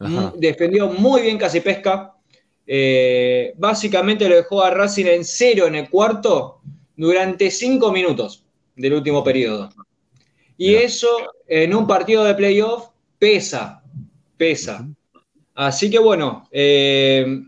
[0.00, 0.32] Ajá.
[0.34, 2.14] Mm, Defendió muy bien Casi Pesca.
[2.66, 6.60] Eh, básicamente lo dejó a Racing en cero en el cuarto
[6.96, 8.44] durante cinco minutos
[8.76, 9.70] del último periodo.
[10.56, 11.08] Y eso
[11.46, 13.82] en un partido de playoff pesa,
[14.36, 14.86] pesa.
[15.54, 17.42] Así que bueno, eh,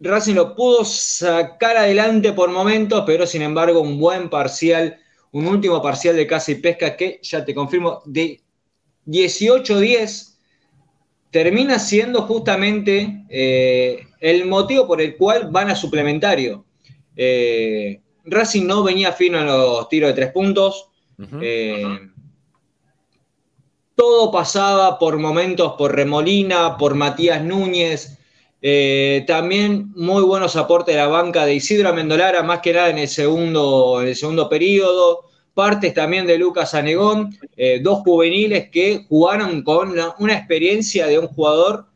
[0.00, 4.98] Racing lo pudo sacar adelante por momentos, pero sin embargo un buen parcial,
[5.32, 8.40] un último parcial de Casa y Pesca que ya te confirmo, de
[9.06, 10.33] 18-10,
[11.34, 16.64] termina siendo justamente eh, el motivo por el cual van a suplementario.
[17.16, 20.90] Eh, Racing no venía fino en los tiros de tres puntos.
[21.42, 21.98] Eh,
[23.96, 28.16] todo pasaba por momentos por Remolina, por Matías Núñez.
[28.62, 32.98] Eh, también muy buenos aportes de la banca de Isidro Mendolara, más que nada en
[32.98, 35.24] el segundo, en el segundo periodo.
[35.54, 41.18] Partes también de Lucas Anegón, eh, dos juveniles que jugaron con una, una experiencia de
[41.18, 41.86] un jugador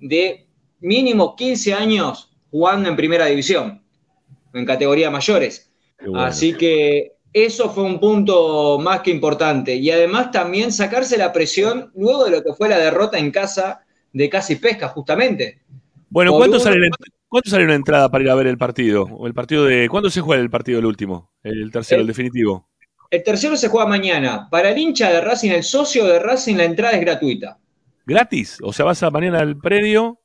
[0.00, 0.46] de
[0.80, 3.82] mínimo 15 años jugando en primera división,
[4.52, 5.70] en categoría mayores.
[6.00, 6.20] bueno.
[6.20, 9.74] Así que eso fue un punto más que importante.
[9.74, 13.80] Y además también sacarse la presión luego de lo que fue la derrota en casa
[14.12, 15.60] de Casi Pesca, justamente.
[16.10, 16.88] Bueno, ¿cuánto sale, la,
[17.26, 19.02] ¿cuánto sale una entrada para ir a ver el partido?
[19.04, 19.88] O el partido de.
[19.88, 21.32] ¿Cuándo se juega el partido el último?
[21.42, 22.68] El tercero, el El- definitivo.
[23.14, 24.48] El tercero se juega mañana.
[24.50, 27.58] Para el hincha de Racing, el socio de Racing, la entrada es gratuita.
[28.04, 28.58] ¿Gratis?
[28.60, 30.18] O sea, vas a mañana al predio.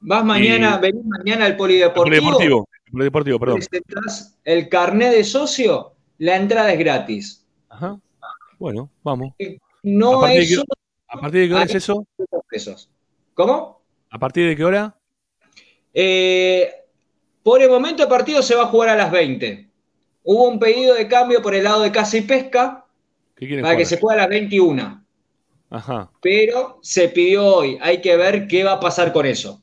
[0.00, 2.04] Vas mañana, venís mañana al polideportivo.
[2.04, 2.68] Polideportivo.
[2.90, 3.60] Polideportivo, perdón.
[4.44, 7.46] el carnet de socio, la entrada es gratis.
[7.68, 7.96] Ajá.
[8.58, 9.32] Bueno, vamos.
[9.84, 10.66] No ¿A partir de es qué- solo
[11.06, 12.06] ¿A partir de qué hora es eso?
[12.50, 12.90] pesos.
[13.34, 13.80] ¿Cómo?
[14.10, 14.96] ¿A partir de qué hora?
[15.94, 16.68] Eh,
[17.44, 19.68] por el momento el partido se va a jugar a las 20.
[20.24, 22.86] Hubo un pedido de cambio por el lado de Casa y Pesca
[23.36, 23.86] ¿Qué quieren para que jugar?
[23.86, 25.04] se juegue a las 21.
[25.70, 26.10] Ajá.
[26.20, 27.78] Pero se pidió hoy.
[27.80, 29.62] Hay que ver qué va a pasar con eso.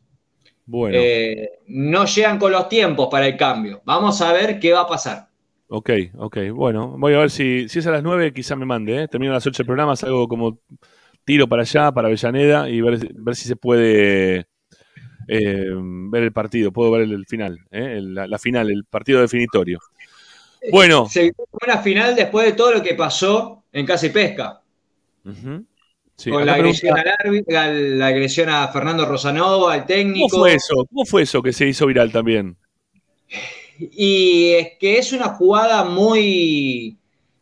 [0.65, 0.97] Bueno.
[0.99, 3.81] Eh, no llegan con los tiempos para el cambio.
[3.85, 5.29] Vamos a ver qué va a pasar.
[5.67, 6.37] Ok, ok.
[6.51, 9.03] Bueno, voy a ver si, si es a las 9, quizá me mande.
[9.03, 9.07] ¿eh?
[9.07, 10.59] Termino a las 8 el programa, salgo como
[11.23, 14.47] tiro para allá, para Avellaneda, y ver, ver si se puede
[15.27, 15.65] eh,
[16.09, 16.71] ver el partido.
[16.71, 17.99] Puedo ver el, el final, ¿eh?
[18.01, 19.77] La, la final, el partido definitorio.
[20.71, 21.07] Bueno.
[21.09, 24.61] Se vivió una final después de todo lo que pasó en Casa y Pesca.
[25.25, 25.65] Ujú.
[26.15, 30.27] Sí, con la agresión, pregunta, al árbitro, la, la agresión a Fernando Rosanova, al técnico.
[30.29, 30.85] ¿Cómo fue eso?
[30.89, 32.57] ¿Cómo fue eso que se hizo viral también?
[33.79, 36.97] Y es que es una jugada muy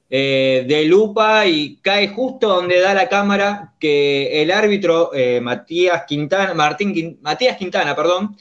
[0.09, 6.03] eh, de lupa y cae justo donde da la cámara que el árbitro eh, Matías
[6.05, 8.37] Quintana, Martín Matías Quintana, perdón,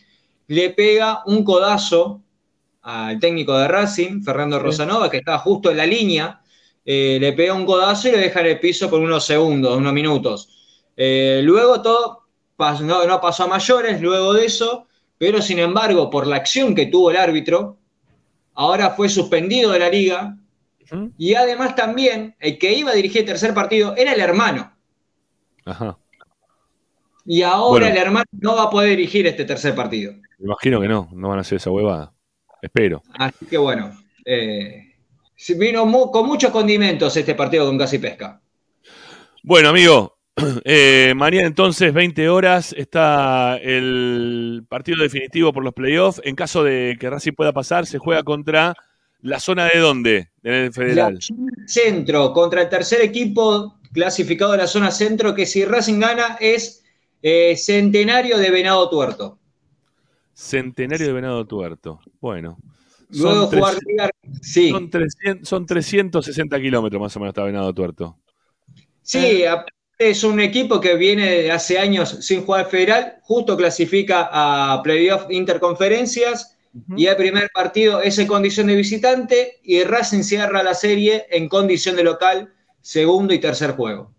[0.48, 2.22] le pega un codazo
[2.88, 6.40] al técnico de Racing, Fernando Rosanova, que estaba justo en la línea,
[6.84, 9.92] eh, le pega un codazo y lo deja en el piso por unos segundos, unos
[9.92, 10.88] minutos.
[10.96, 12.22] Eh, luego todo
[12.56, 14.86] pas- no, no pasó a mayores, luego de eso,
[15.18, 17.76] pero sin embargo, por la acción que tuvo el árbitro,
[18.54, 20.36] ahora fue suspendido de la liga.
[21.18, 24.72] Y además también, el que iba a dirigir el tercer partido era el hermano.
[25.64, 25.98] Ajá.
[27.24, 27.86] Y ahora Bueno.
[27.86, 30.12] el hermano no va a poder dirigir este tercer partido.
[30.38, 32.12] Me imagino que no, no van a hacer esa huevada.
[32.66, 33.02] Espero.
[33.14, 34.92] Así que bueno, eh,
[35.56, 38.40] vino mu- con muchos condimentos este partido con Casi Pesca.
[39.42, 40.18] Bueno, amigo,
[40.64, 46.20] eh, mañana entonces, 20 horas, está el partido definitivo por los playoffs.
[46.24, 48.74] En caso de que Racing pueda pasar, se juega contra
[49.22, 51.14] la zona de dónde, del Federal.
[51.14, 56.36] La centro contra el tercer equipo clasificado de la zona centro, que si Racing gana
[56.40, 56.84] es
[57.22, 59.38] eh, Centenario de Venado Tuerto.
[60.36, 61.98] Centenario de Venado Tuerto.
[62.20, 62.58] Bueno.
[63.08, 64.10] Luego Son, jugar
[64.42, 64.70] sí.
[64.70, 68.18] son, 300, son 360 kilómetros más o menos está Venado Tuerto.
[69.00, 74.28] Sí, aparte es un equipo que viene de hace años sin jugar federal, justo clasifica
[74.30, 76.58] a playoff interconferencias
[76.94, 81.48] y el primer partido es en condición de visitante y Racing cierra la serie en
[81.48, 82.52] condición de local,
[82.82, 84.12] segundo y tercer juego.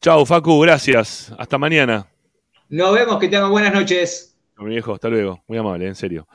[0.00, 1.32] Chau, Facu, gracias.
[1.36, 2.06] Hasta mañana.
[2.68, 4.30] Nos vemos, que tengan buenas noches.
[4.60, 5.42] Mi viejo, hasta luego.
[5.48, 6.26] Muy amable, en serio.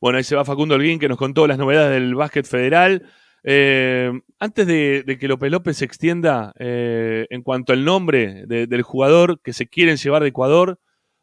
[0.00, 3.02] Bueno, ahí se va Facundo Holguín que nos contó las novedades del básquet federal.
[3.44, 8.66] Eh, antes de, de que López López se extienda eh, en cuanto al nombre de-
[8.66, 10.78] del jugador que se quieren llevar de Ecuador,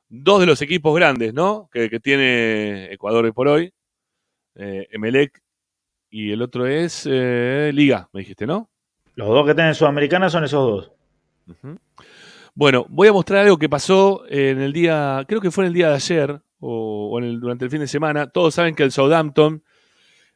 [0.10, 1.70] dos de los equipos grandes, ¿no?
[1.72, 3.74] Que, que tiene Ecuador hoy por hoy,
[4.56, 5.42] eh, Emelec
[6.10, 8.70] y el otro es eh, Liga, me dijiste, ¿no?
[9.16, 10.92] Los dos que tienen Sudamericana son esos
[11.48, 11.72] dos.
[12.56, 15.74] Bueno, voy a mostrar algo que pasó en el día, creo que fue en el
[15.74, 18.28] día de ayer o, o en el- durante el fin de semana.
[18.30, 19.64] Todos saben que el Southampton,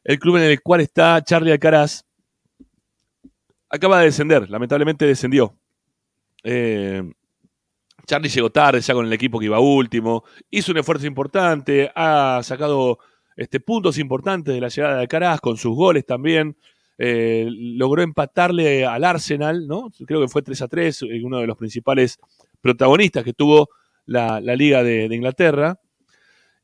[0.04, 2.04] el club en el cual está Charlie Alcaraz,
[3.70, 5.54] acaba de descender, lamentablemente descendió.
[6.42, 7.02] Eh,
[8.06, 12.40] Charlie llegó tarde ya con el equipo que iba último, hizo un esfuerzo importante, ha
[12.42, 12.98] sacado
[13.36, 16.56] este, puntos importantes de la llegada de Alcaraz con sus goles también.
[16.98, 19.88] Eh, logró empatarle al Arsenal, ¿no?
[20.04, 22.18] Creo que fue 3 a 3, eh, uno de los principales
[22.60, 23.68] protagonistas que tuvo
[24.04, 25.78] la, la Liga de, de Inglaterra.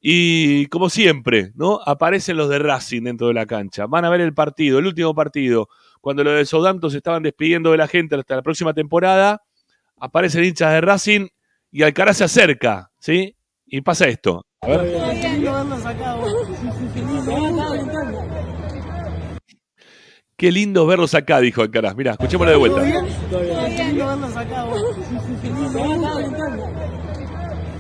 [0.01, 1.81] Y como siempre, ¿no?
[1.87, 3.87] Aparecen los de Racing dentro de la cancha.
[3.87, 5.69] Van a ver el partido, el último partido.
[6.01, 9.41] Cuando los de Southampton se estaban despidiendo de la gente hasta la próxima temporada,
[9.97, 11.29] aparecen hinchas de Racing
[11.71, 13.35] y Alcaraz se acerca, ¿sí?
[13.65, 14.45] Y pasa esto.
[14.61, 14.95] A ver.
[20.37, 21.95] Qué lindo verlos acá, dijo Alcaraz.
[21.97, 22.83] Mira, escuchémoslo de vuelta.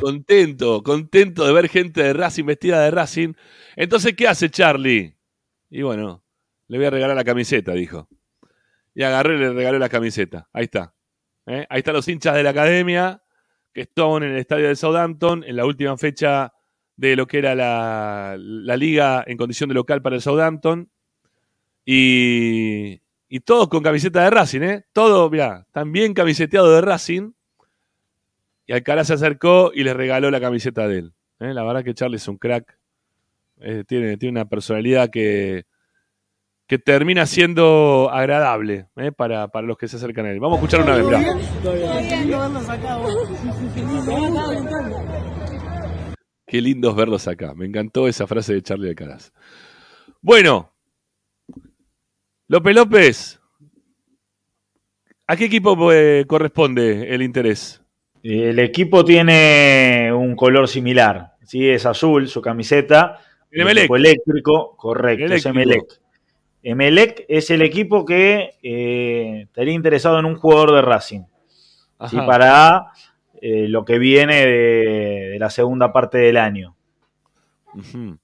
[0.01, 3.33] Contento, contento de ver gente de Racing vestida de Racing.
[3.75, 5.17] Entonces, ¿qué hace Charlie?
[5.71, 6.23] Y bueno,
[6.69, 8.09] le voy a regalar la camiseta, dijo.
[8.95, 10.49] Y agarré y le regalé la camiseta.
[10.53, 10.95] Ahí está.
[11.47, 11.67] ¿eh?
[11.69, 13.23] Ahí están los hinchas de la academia
[13.73, 16.53] que estaban en el estadio de Southampton en la última fecha
[16.97, 20.91] de lo que era la, la liga en condición de local para el Southampton.
[21.85, 24.85] Y, y todos con camiseta de Racing, ¿eh?
[24.93, 27.32] Todo, mira, también camiseteado de Racing.
[28.66, 31.12] Y Alcaraz se acercó y le regaló la camiseta de él.
[31.40, 31.52] ¿eh?
[31.52, 32.78] La verdad que Charlie es un crack.
[33.61, 35.66] Eh, tiene, tiene una personalidad que,
[36.66, 39.12] que termina siendo agradable ¿eh?
[39.12, 40.40] para, para los que se acercan a él.
[40.40, 41.05] Vamos a escuchar una vez.
[41.05, 41.23] mirá.
[46.47, 47.55] Qué lindos verlos acá.
[47.55, 49.32] Me encantó esa frase de Charlie Alcaraz.
[50.23, 50.74] Bueno,
[52.55, 53.41] López López,
[55.27, 57.83] ¿a qué equipo eh, corresponde el interés?
[58.23, 61.33] El equipo tiene un color similar.
[61.43, 63.19] Sí, es azul su camiseta.
[63.51, 63.83] El Emelec.
[63.83, 65.49] equipo eléctrico, correcto, es Eléctrico.
[65.59, 66.01] Emelec.
[66.63, 71.23] Emelec es el equipo que eh, estaría interesado en un jugador de Racing.
[72.09, 72.17] ¿sí?
[72.19, 72.87] Para
[73.43, 76.77] eh, lo que viene de, de la segunda parte del año.
[77.75, 78.17] Ujú.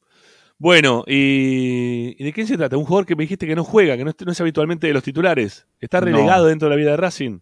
[0.63, 2.77] Bueno, y, ¿y de quién se trata?
[2.77, 4.93] Un jugador que me dijiste que no juega, que no, es- no es habitualmente de
[4.93, 5.67] los titulares.
[5.81, 6.05] ¿Está No.
[6.07, 7.39] relegado dentro de la vida de Racing?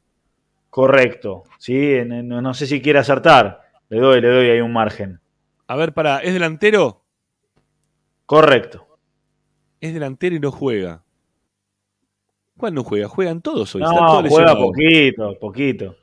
[0.70, 1.42] Correcto.
[1.58, 1.96] ¿sí?
[2.06, 3.62] No, no sé si quiere acertar.
[3.88, 5.18] Le doy, le doy ahí un margen.
[5.66, 7.02] A ver, para, ¿es delantero?
[8.24, 8.86] Correcto.
[9.80, 11.02] Es delantero y no juega.
[12.56, 13.08] ¿Cuál no juega?
[13.08, 13.82] Juegan todos hoy.
[13.82, 14.60] No, todos juega lesionados.
[14.62, 15.96] poquito, poquito.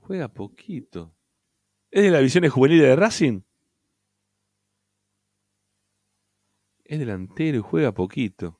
[0.00, 1.10] Juega poquito.
[1.90, 3.40] ¿Es de la divisiones juveniles de Racing?
[6.88, 8.58] Es delantero y juega poquito.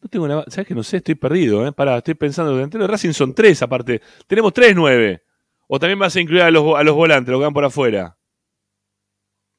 [0.00, 0.44] No tengo nada.
[0.48, 0.98] ¿Sabes que no sé?
[0.98, 1.72] Estoy perdido, ¿eh?
[1.72, 2.54] Pará, estoy pensando.
[2.54, 4.00] Delantero de Racing son tres, aparte.
[4.26, 5.22] Tenemos tres nueve.
[5.66, 8.16] O también vas a incluir a los, a los volantes, los que van por afuera.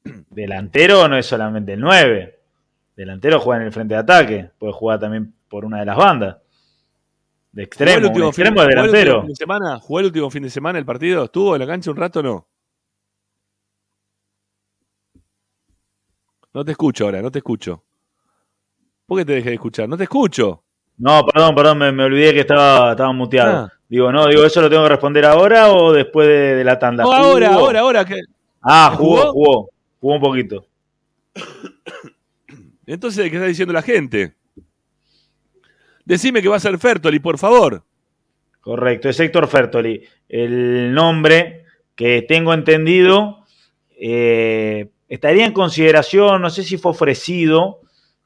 [0.30, 2.38] Delantero no es solamente el 9.
[2.96, 4.50] Delantero juega en el frente de ataque.
[4.58, 6.36] Puede jugar también por una de las bandas.
[7.52, 7.98] De ¿Jugó extremo.
[7.98, 9.20] el último un fin- extremo de jugó el último delantero.
[9.22, 9.78] fin de semana?
[9.80, 11.24] ¿Jugó el último fin de semana el partido?
[11.24, 12.48] ¿Estuvo en la cancha un rato o no?
[16.52, 17.84] No te escucho ahora, no te escucho.
[19.06, 19.88] ¿Por qué te dejé de escuchar?
[19.88, 20.62] No te escucho.
[20.98, 23.56] No, perdón, perdón, me, me olvidé que estaba, estaba muteado.
[23.64, 23.72] Ah.
[23.88, 27.02] Digo, no, digo, ¿eso lo tengo que responder ahora o después de, de la tanda?
[27.04, 27.22] No, ¿Jugó?
[27.22, 28.04] ahora, ahora, ahora.
[28.04, 28.20] Que...
[28.62, 29.32] Ah, jugó, ¿Jugó?
[29.32, 29.70] jugó.
[30.00, 30.66] Jugó un poquito.
[32.86, 34.34] Entonces, ¿qué está diciendo la gente?
[36.04, 37.84] Decime que va a ser Fertoli, por favor.
[38.60, 40.02] Correcto, es Héctor Fertoli.
[40.28, 41.64] El nombre
[41.94, 43.44] que tengo entendido
[43.90, 47.80] eh, estaría en consideración, no sé si fue ofrecido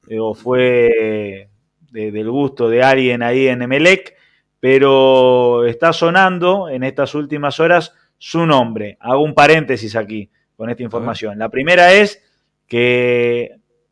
[0.08, 1.48] eh, o fue
[1.90, 4.14] de- del gusto de alguien ahí en Emelec,
[4.60, 8.96] pero está sonando en estas últimas horas su nombre.
[9.00, 11.38] Hago un paréntesis aquí con esta información.
[11.38, 12.22] La primera es
[12.66, 13.50] que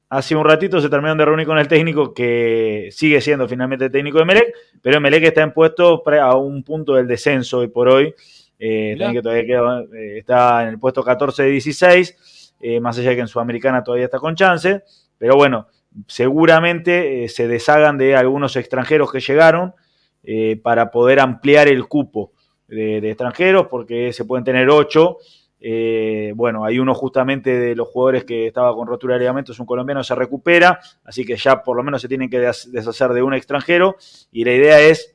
[0.09, 3.91] hace un ratito se terminaron de reunir con el técnico que sigue siendo finalmente el
[3.91, 7.89] técnico de Emelec, pero Emelec está en puesto a un punto del descenso hoy por
[7.89, 8.15] hoy.
[8.59, 13.11] Eh, que todavía queda, eh, está en el puesto 14 de 16, eh, más allá
[13.11, 14.83] de que en Sudamericana todavía está con chance.
[15.19, 15.67] Pero bueno,
[16.07, 19.75] seguramente eh, se deshagan de algunos extranjeros que llegaron
[20.23, 22.33] eh, para poder ampliar el cupo
[22.69, 25.19] de, de extranjeros, porque se pueden tener ocho.
[25.65, 29.67] Eh, bueno, hay uno justamente de los jugadores que estaba con rotura de ligamentos, un
[29.67, 33.23] colombiano, se recupera, así que ya por lo menos se tienen que des- deshacer de
[33.23, 33.95] un extranjero
[34.33, 35.15] y la idea es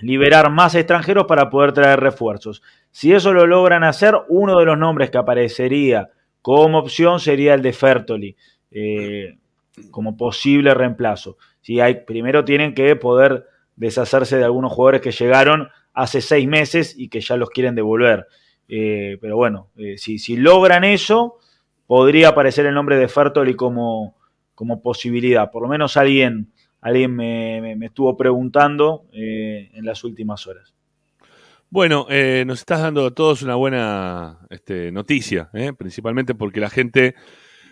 [0.00, 2.62] liberar más extranjeros para poder traer refuerzos.
[2.90, 6.10] Si eso lo logran hacer, uno de los nombres que aparecería
[6.42, 8.36] como opción sería el de Fertoli,
[8.70, 9.38] eh,
[9.90, 11.36] como posible reemplazo.
[11.60, 13.46] Si hay, primero tienen que poder
[13.76, 18.26] deshacerse de algunos jugadores que llegaron hace seis meses y que ya los quieren devolver.
[18.68, 21.38] Eh, pero bueno, eh, si, si logran eso,
[21.86, 24.16] podría aparecer el nombre de Fertoli como,
[24.54, 25.50] como posibilidad.
[25.50, 30.74] Por lo menos alguien, alguien me, me- me estuvo preguntando eh, en las últimas horas.
[31.70, 35.72] Bueno, eh, nos estás dando a todos una buena este, noticia, ¿eh?
[35.72, 37.14] principalmente porque la gente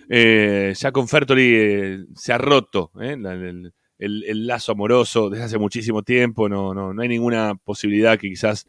[0.09, 3.17] eh, ya con Fertoli eh, se ha roto ¿eh?
[3.19, 7.55] La- el, el- el lazo amoroso desde hace muchísimo tiempo, no, no, no hay ninguna
[7.57, 8.69] posibilidad que quizás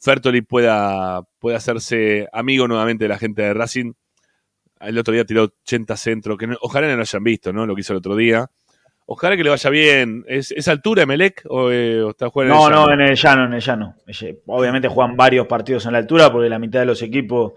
[0.00, 3.92] Fertoli pueda, pueda hacerse amigo nuevamente de la gente de Racing.
[4.80, 7.66] El otro día tiró 80 centros, que no- ojalá no lo hayan visto, ¿no?
[7.66, 8.50] Lo que hizo el otro día.
[9.06, 10.24] Ojalá que le vaya bien.
[10.26, 12.92] ¿Es, es altura Melec o, eh, o está jugando No, el no, llano?
[12.94, 13.96] en el llano, en el llano.
[14.46, 17.52] Obviamente juegan varios partidos en la altura porque la mitad de los equipos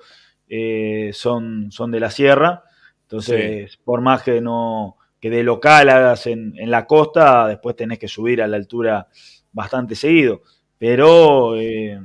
[0.50, 2.64] eh, son, son de la sierra.
[3.04, 7.98] Entonces, por más que no que de local hagas en, en la costa, después tenés
[7.98, 9.08] que subir a la altura
[9.52, 10.42] bastante seguido.
[10.78, 12.00] Pero eh,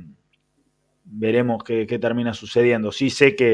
[1.03, 2.91] veremos qué, qué termina sucediendo.
[2.91, 3.53] Sí sé que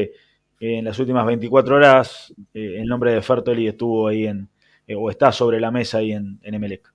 [0.60, 4.48] eh, en las últimas 24 horas eh, el nombre de Fertoli estuvo ahí en,
[4.90, 6.92] eh, o está sobre la mesa ahí en, en Emelec.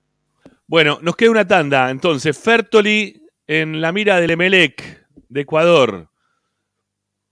[0.66, 1.90] Bueno, nos queda una tanda.
[1.90, 6.10] Entonces, Fertoli en la mira del Emelec de Ecuador.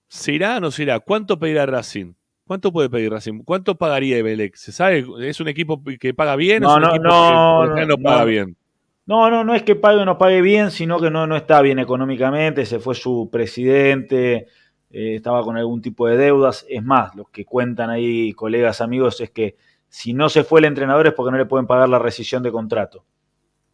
[0.08, 1.00] ¿Se irá o no se irá?
[1.00, 2.14] ¿Cuánto pedirá Racing?
[2.46, 3.42] ¿Cuánto puede pedir Racing?
[3.44, 4.54] ¿Cuánto pagaría Emelec?
[4.54, 5.04] ¿Se sabe?
[5.20, 6.62] ¿Es un equipo que paga bien?
[6.62, 8.26] ¿Es No, no, no, no no, paga no.
[8.26, 8.56] bien?
[9.04, 11.60] No, no, no es que pague o no pague bien, sino que no, no está
[11.60, 14.46] bien económicamente, se fue su presidente,
[14.90, 16.64] eh, estaba con algún tipo de deudas.
[16.70, 19.56] Es más, lo que cuentan ahí colegas, amigos, es que
[19.94, 22.50] si no se fue el entrenador es porque no le pueden pagar la rescisión de
[22.50, 23.04] contrato.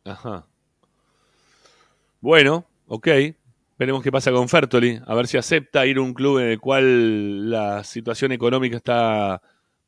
[0.05, 0.44] Ajá.
[2.20, 3.09] Bueno, ok.
[3.78, 5.01] Veremos qué pasa con Fertoli.
[5.06, 9.40] A ver si acepta ir a un club en el cual la situación económica está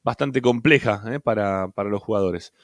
[0.02, 1.20] bastante compleja ¿eh?
[1.20, 2.54] para, para los jugadores.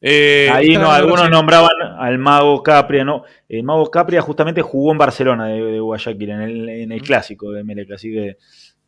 [0.00, 3.22] Eh, Ahí no, algunos nombraban al Mago Capria, ¿no?
[3.48, 7.52] El Mago Capria justamente jugó en Barcelona de, de Guayaquil, en el, en el clásico
[7.52, 8.38] de Melec, así que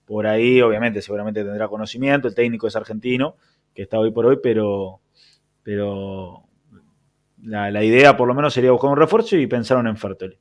[0.05, 3.37] por ahí obviamente seguramente tendrá conocimiento, el técnico es argentino,
[3.75, 5.01] que está hoy por hoy, pero,
[5.63, 6.45] pero
[7.43, 10.39] la, la idea por lo menos sería buscar un refuerzo y pensaron en Fertoli.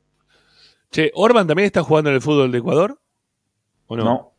[0.91, 2.99] Che, ¿Orban también está jugando en el fútbol de Ecuador?
[3.87, 4.03] ¿O no?
[4.03, 4.33] No.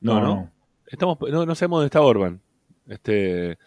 [0.00, 0.50] No, No, no.
[0.86, 2.42] Estamos, no, no sabemos dónde está Orban.
[2.86, 3.58] Este,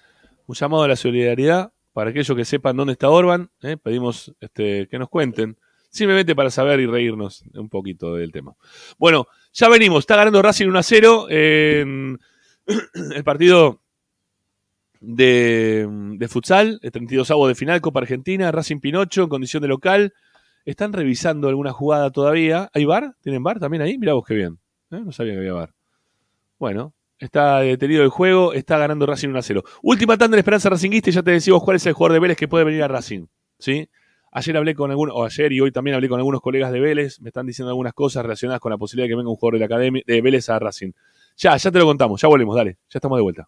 [0.46, 3.50] un llamado a la solidaridad para aquellos que sepan dónde está Orban.
[3.62, 3.78] ¿eh?
[3.78, 5.58] Pedimos este, que nos cuenten.
[5.90, 8.56] Simplemente para saber y reírnos un poquito del tema.
[8.98, 10.00] Bueno, ya venimos.
[10.00, 12.20] Está ganando Racing 1 a 0 en
[13.16, 13.82] el partido
[15.02, 15.88] de,
[16.18, 20.14] de futsal, el 32 avos de final, Copa Argentina, Racing Pinocho en condición de local.
[20.66, 22.70] Están revisando alguna jugada todavía.
[22.74, 23.16] ¿Hay bar?
[23.22, 23.98] ¿Tienen bar también ahí?
[23.98, 24.60] Mirá vos qué bien.
[24.92, 25.00] ¿eh?
[25.04, 25.74] No sabía que había bar.
[26.60, 29.64] Bueno, está detenido el juego, está ganando Racing 1 a 0.
[29.84, 32.38] Última tanda en Esperanza Racinguista y ya te decimos cuál es el jugador de Vélez
[32.38, 33.26] que puede venir a Racing.
[33.60, 33.90] ¿sí?
[34.32, 37.22] Ayer hablé con algunos, o ayer y hoy también hablé con algunos colegas de Vélez,
[37.22, 39.60] me están diciendo algunas cosas relacionadas con la posibilidad de que venga un jugador de
[39.60, 40.92] la academia de Vélez a Racing.
[41.38, 43.48] Ya, ya te lo contamos, ya volvemos, dale, ya estamos de vuelta.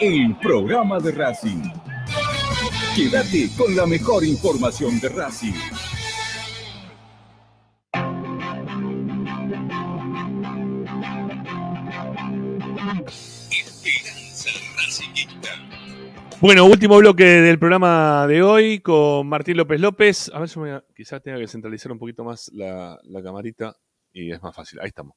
[0.00, 1.62] el programa de Racing.
[2.96, 5.52] Quédate con la mejor información de Racing.
[16.40, 20.30] Bueno, último bloque del programa de hoy con Martín López López.
[20.32, 23.76] A ver si me quizás tenga que centralizar un poquito más la, la camarita
[24.14, 24.80] y es más fácil.
[24.80, 25.14] Ahí estamos.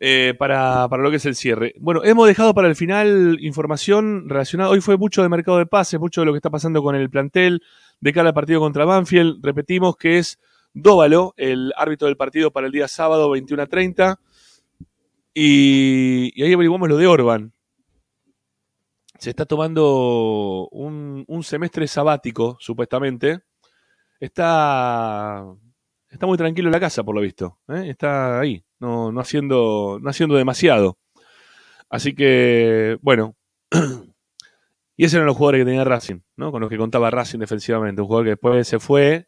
[0.00, 1.74] Eh, para, para lo que es el cierre.
[1.78, 4.70] Bueno, hemos dejado para el final información relacionada.
[4.70, 7.08] Hoy fue mucho de mercado de pases, mucho de lo que está pasando con el
[7.08, 7.62] plantel
[8.00, 9.44] de cara al partido contra Banfield.
[9.44, 10.38] Repetimos que es
[10.72, 14.20] Dóvalo, el árbitro del partido para el día sábado 21 a 30.
[15.32, 17.52] Y, y ahí averiguamos lo de Orban.
[19.18, 23.40] Se está tomando un, un semestre sabático, supuestamente.
[24.18, 25.44] Está,
[26.10, 27.58] está muy tranquilo en la casa, por lo visto.
[27.68, 27.84] ¿eh?
[27.88, 30.98] Está ahí, no, no, haciendo, no haciendo demasiado.
[31.88, 33.34] Así que, bueno.
[34.96, 36.52] y esos eran los jugadores que tenía Racing, ¿no?
[36.52, 38.00] Con los que contaba Racing defensivamente.
[38.02, 39.26] Un jugador que después se fue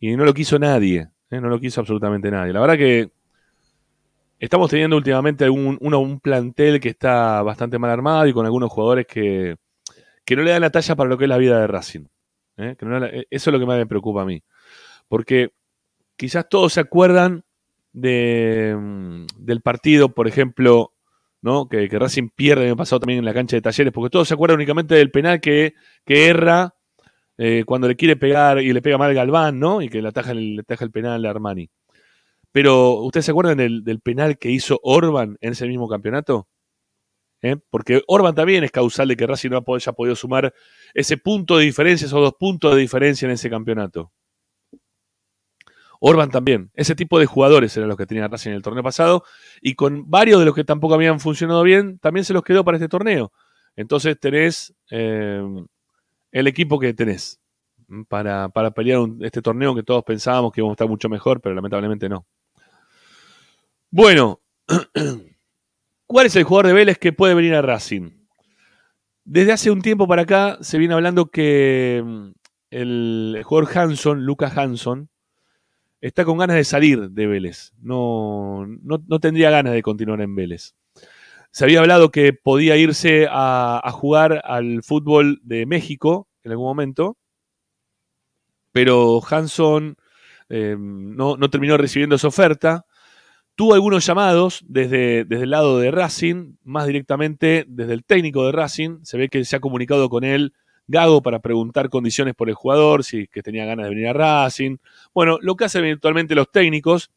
[0.00, 1.08] y no lo quiso nadie.
[1.30, 1.40] ¿eh?
[1.40, 2.52] No lo quiso absolutamente nadie.
[2.52, 3.10] La verdad que
[4.38, 8.70] estamos teniendo últimamente un, uno- un plantel que está bastante mal armado y con algunos
[8.70, 9.56] jugadores que,
[10.24, 12.06] que no le dan la talla para lo que es la vida de Racing.
[12.58, 12.76] ¿eh?
[12.78, 14.42] Que no le- eso es lo que más me preocupa a mí.
[15.08, 15.50] Porque
[16.16, 17.44] quizás todos se acuerdan
[17.96, 20.92] de, mm, del partido, por ejemplo,
[21.40, 21.68] ¿no?
[21.68, 24.28] que, que Racing pierde el año pasado también en la cancha de talleres, porque todos
[24.28, 25.74] se acuerdan únicamente del penal que,
[26.04, 26.74] que erra
[27.38, 29.80] eh, cuando le quiere pegar y le pega mal Galván, ¿no?
[29.80, 31.70] Y que le ataja le ataja el penal a Armani.
[32.52, 36.48] Pero, ¿ustedes se acuerdan del, del penal que hizo Orban en ese mismo campeonato?
[37.42, 37.56] ¿Eh?
[37.70, 40.52] Porque Orban también es causal de que Racing no haya podido sumar
[40.94, 44.12] ese punto de diferencia, esos dos puntos de diferencia en ese campeonato.
[46.08, 46.70] Orban también.
[46.74, 49.24] Ese tipo de jugadores eran los que tenía Racing en el torneo pasado.
[49.60, 52.76] Y con varios de los que tampoco habían funcionado bien, también se los quedó para
[52.76, 53.32] este torneo.
[53.74, 55.42] Entonces tenés eh,
[56.30, 57.40] el equipo que tenés
[58.08, 61.40] para, para pelear un- este torneo que todos pensábamos que íbamos a estar mucho mejor,
[61.40, 62.24] pero lamentablemente no.
[63.90, 64.40] Bueno,
[66.06, 68.10] ¿cuál es el jugador de Vélez que puede venir a Racing?
[69.24, 72.28] Desde hace un tiempo para acá se viene hablando que mm,
[72.70, 75.08] el jugador Hanson, Lucas Hanson,
[76.00, 77.72] está con ganas de salir de Vélez.
[77.80, 80.74] No, no, no tendría ganas de continuar en Vélez.
[81.50, 86.66] Se había hablado que podía irse a, a jugar al fútbol de México en algún
[86.66, 87.16] momento,
[88.72, 89.96] pero Hanson
[90.48, 92.84] eh, no, no terminó recibiendo esa oferta.
[93.54, 98.52] Tuvo algunos llamados desde, desde el lado de Racing, más directamente desde el técnico de
[98.52, 98.98] Racing.
[99.02, 100.52] Se ve que se ha comunicado con él
[100.88, 104.76] Gago para preguntar condiciones por el jugador, si que tenía ganas de venir a Racing.
[105.12, 107.10] Bueno, lo que hacen eventualmente los técnicos.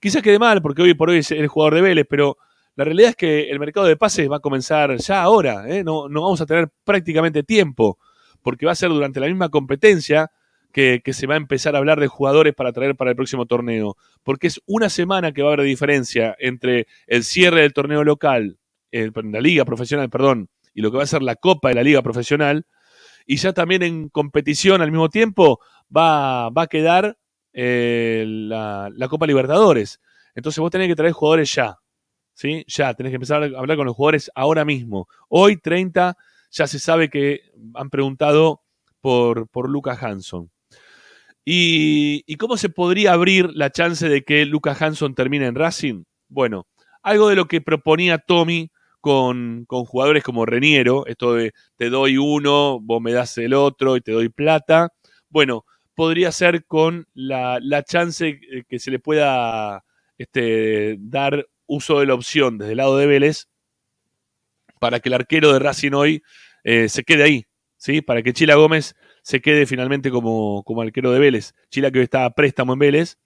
[0.00, 2.36] Quizás quede mal, porque hoy por hoy es el jugador de Vélez, pero
[2.74, 5.68] la realidad es que el mercado de pases va a comenzar ya ahora.
[5.68, 5.84] ¿eh?
[5.84, 7.98] No, no vamos a tener prácticamente tiempo,
[8.42, 10.30] porque va a ser durante la misma competencia
[10.72, 13.46] que, que se va a empezar a hablar de jugadores para traer para el próximo
[13.46, 18.02] torneo, porque es una semana que va a haber diferencia entre el cierre del torneo
[18.02, 18.58] local,
[18.90, 21.82] eh, la liga profesional, perdón, y lo que va a ser la Copa de la
[21.82, 22.66] Liga Profesional,
[23.26, 25.60] y ya también en competición al mismo tiempo
[25.94, 27.18] va, va a quedar
[27.52, 30.00] eh, la, la Copa Libertadores.
[30.34, 31.78] Entonces vos tenés que traer jugadores ya,
[32.34, 32.64] ¿sí?
[32.66, 35.08] Ya, tenés que empezar a hablar con los jugadores ahora mismo.
[35.28, 36.16] Hoy, 30,
[36.50, 37.40] ya se sabe que
[37.74, 38.62] han preguntado
[39.00, 40.50] por, por Lucas Hanson.
[41.44, 46.04] ¿Y, ¿Y cómo se podría abrir la chance de que Lucas Hanson termine en Racing?
[46.28, 46.66] Bueno,
[47.02, 48.70] algo de lo que proponía Tommy
[49.02, 53.96] con, con, jugadores como Reniero, esto de te doy uno, vos me das el otro
[53.96, 54.92] y te doy plata.
[55.28, 59.84] Bueno, podría ser con la, la chance que se le pueda
[60.16, 63.48] este, dar uso de la opción desde el lado de Vélez
[64.78, 66.22] para que el arquero de Racing hoy
[66.64, 67.46] eh, se quede ahí,
[67.76, 68.02] ¿sí?
[68.02, 71.54] Para que Chila Gómez se quede finalmente como, como arquero de Vélez.
[71.70, 73.18] Chila que hoy está a préstamo en Vélez,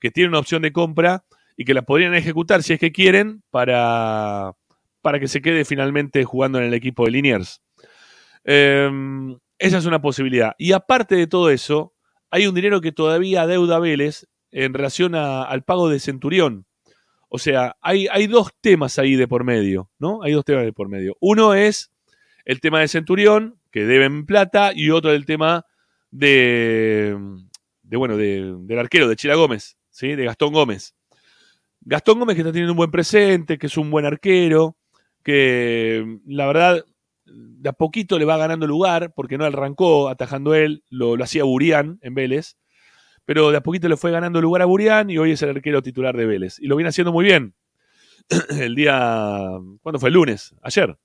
[0.00, 1.24] que tiene una opción de compra
[1.56, 4.54] y que la podrían ejecutar si es que quieren para,
[5.02, 7.62] para que se quede finalmente jugando en el equipo de Liniers.
[8.44, 8.90] Eh,
[9.60, 10.54] esa es una posibilidad.
[10.58, 11.94] Y aparte de todo eso,
[12.30, 16.66] hay un dinero que todavía deuda Vélez en relación a, al pago de Centurión.
[17.28, 20.22] O sea, hay, hay, dos temas ahí de por medio, ¿no?
[20.22, 21.16] Hay dos temas de por medio.
[21.20, 21.92] Uno es
[22.44, 25.66] el tema de Centurión, que deben plata, y otro el tema
[26.10, 27.16] de,
[27.82, 30.16] de bueno, de, del arquero, de Chila Gómez, ¿sí?
[30.16, 30.94] De Gastón Gómez.
[31.82, 34.76] Gastón Gómez que está teniendo un buen presente, que es un buen arquero,
[35.22, 36.84] que la verdad
[37.24, 41.44] de a poquito le va ganando lugar, porque no arrancó atajando él, lo, lo hacía
[41.44, 42.56] Burián en Vélez,
[43.24, 45.82] pero de a poquito le fue ganando lugar a Burián y hoy es el arquero
[45.82, 46.58] titular de Vélez.
[46.58, 47.54] Y lo viene haciendo muy bien.
[48.50, 49.50] El día,
[49.82, 50.08] ¿cuándo fue?
[50.08, 50.96] El lunes, ayer.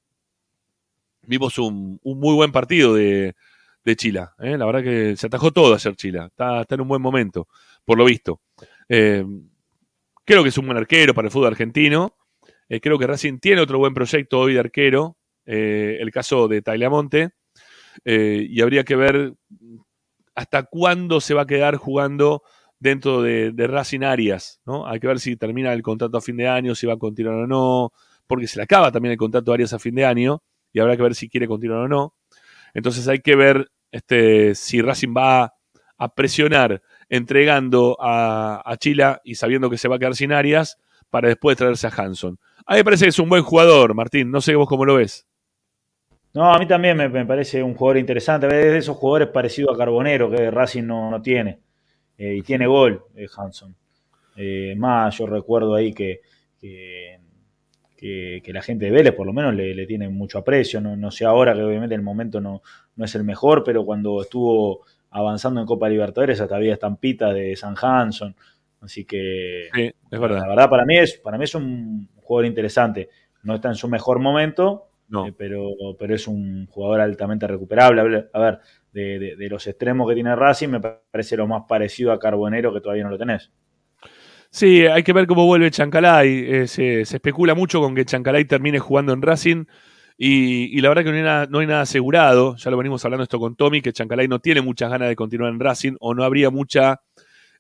[1.28, 3.36] Vimos un, un muy buen partido de,
[3.84, 4.34] de Chila.
[4.40, 4.58] ¿eh?
[4.58, 6.26] La verdad que se atajó todo ayer Chila.
[6.26, 7.48] Está, está en un buen momento,
[7.86, 8.42] por lo visto.
[8.90, 9.24] Eh,
[10.26, 12.16] creo que es un buen arquero para el fútbol argentino.
[12.70, 16.62] Eh, creo que Racing tiene otro buen proyecto hoy de arquero, eh, el caso de
[16.62, 17.32] Tagliamonte,
[18.04, 19.34] eh, y habría que ver
[20.34, 22.44] hasta cuándo se va a quedar jugando
[22.80, 24.86] dentro de, de, Racing Arias, ¿no?
[24.88, 27.36] Hay que ver si termina el contrato a fin de año, si va a continuar
[27.36, 27.94] o no,
[28.28, 30.44] porque se le acaba también el contrato de Arias a fin de año,
[30.74, 32.16] y habrá que ver si quiere continuar o no.
[32.74, 35.54] Entonces hay que ver este, si Racing va
[35.98, 40.78] a presionar entregando a, a Chila y sabiendo que se va a quedar sin Arias
[41.10, 42.38] para después traerse a Hanson.
[42.66, 44.32] A mí me parece que es un buen jugador, Martín.
[44.32, 45.28] No sé vos cómo lo ves.
[46.34, 48.48] No, a mí también me, me parece un jugador interesante.
[48.48, 51.60] Es de esos jugadores parecidos a Carbonero que Racing no, no tiene.
[52.18, 53.76] Eh, y tiene gol, eh, Hanson.
[54.36, 56.22] Eh, más, yo recuerdo ahí que,
[56.60, 57.20] que,
[57.96, 60.82] que, que, la gente de Vélez por lo menos le, le tiene mucho aprecio.
[60.82, 62.62] No, no, sé ahora que obviamente el momento no,
[62.96, 67.56] no es el mejor, pero cuando estuvo avanzando en Copa Libertadores hasta había estampitas de
[67.56, 68.36] San Hanson.
[68.86, 70.42] Así que sí, es verdad.
[70.42, 73.10] la verdad para mí es, para mí es un jugador interesante.
[73.44, 75.28] No está en su mejor momento, no.
[75.28, 78.28] eh, pero, pero es un jugador altamente recuperable.
[78.32, 78.60] A ver,
[78.94, 82.74] de, de, de, los extremos que tiene Racing, me parece lo más parecido a Carbonero
[82.74, 83.52] que todavía no lo tenés.
[84.52, 86.30] Sí, hay que ver cómo vuelve Chancalay.
[86.30, 89.66] Eh, se, se, especula mucho con que Chancalay termine jugando en Racing.
[90.18, 92.56] Y, y la verdad que no hay, nada, no hay, nada, asegurado.
[92.56, 95.52] Ya lo venimos hablando esto con Tommy, que Chancalay no tiene muchas ganas de continuar
[95.52, 97.02] en Racing o no habría mucha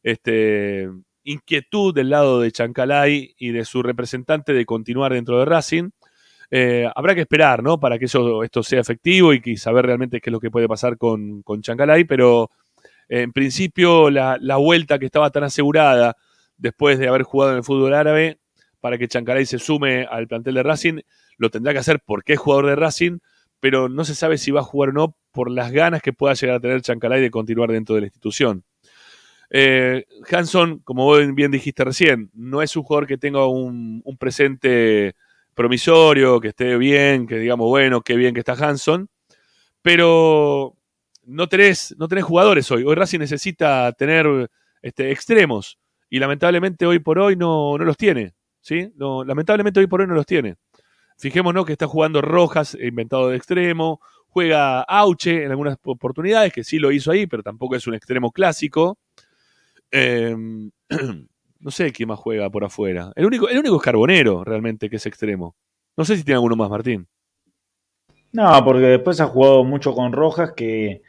[0.05, 0.87] este,
[1.25, 5.89] inquietud del lado de Chancalay y de su representante de continuar dentro de Racing.
[6.51, 7.79] Eh, habrá que esperar, ¿no?
[7.79, 10.67] Para que eso, esto sea efectivo y, y saber realmente qué es lo que puede
[10.67, 12.51] pasar con, con Chancalay, pero
[13.09, 16.15] eh, en principio la, la, vuelta que estaba tan asegurada
[16.57, 18.39] después de haber jugado en el fútbol árabe
[18.79, 20.99] para que Chancalay se sume al plantel de Racing,
[21.37, 23.17] lo tendrá que hacer porque es jugador de Racing,
[23.59, 26.35] pero no se sabe si va a jugar o no por las ganas que pueda
[26.35, 28.63] llegar a tener Chancalay de continuar dentro de la institución.
[29.57, 34.17] Eh, Hanson, como vos bien dijiste recién, no es un jugador que tenga un, un,
[34.17, 35.15] presente
[35.53, 39.07] promisorio, que esté bien, que digamos, bueno, qué bien que está Hanson,
[39.81, 40.75] pero
[41.23, 42.83] no tenés, no tenés jugadores hoy.
[42.83, 44.49] Hoy Racing necesita tener
[44.81, 45.79] este, extremos
[46.09, 48.33] y lamentablemente hoy por hoy no, no los tiene.
[48.59, 48.91] ¿sí?
[48.97, 50.55] No, lamentablemente hoy por hoy no los tiene.
[51.17, 56.77] Fijémonos que está jugando Rojas, inventado de extremo, juega Auche en algunas oportunidades, que sí
[56.77, 58.97] lo hizo ahí, pero tampoco es un extremo clásico.
[59.97, 60.35] Eh,
[61.59, 63.11] no sé quién más juega por afuera.
[63.15, 65.55] El único, el único es Carbonero, realmente, que es extremo.
[65.95, 67.07] No sé si tiene alguno más, Martín.
[68.33, 71.01] No, porque después ha jugado mucho con Rojas, que,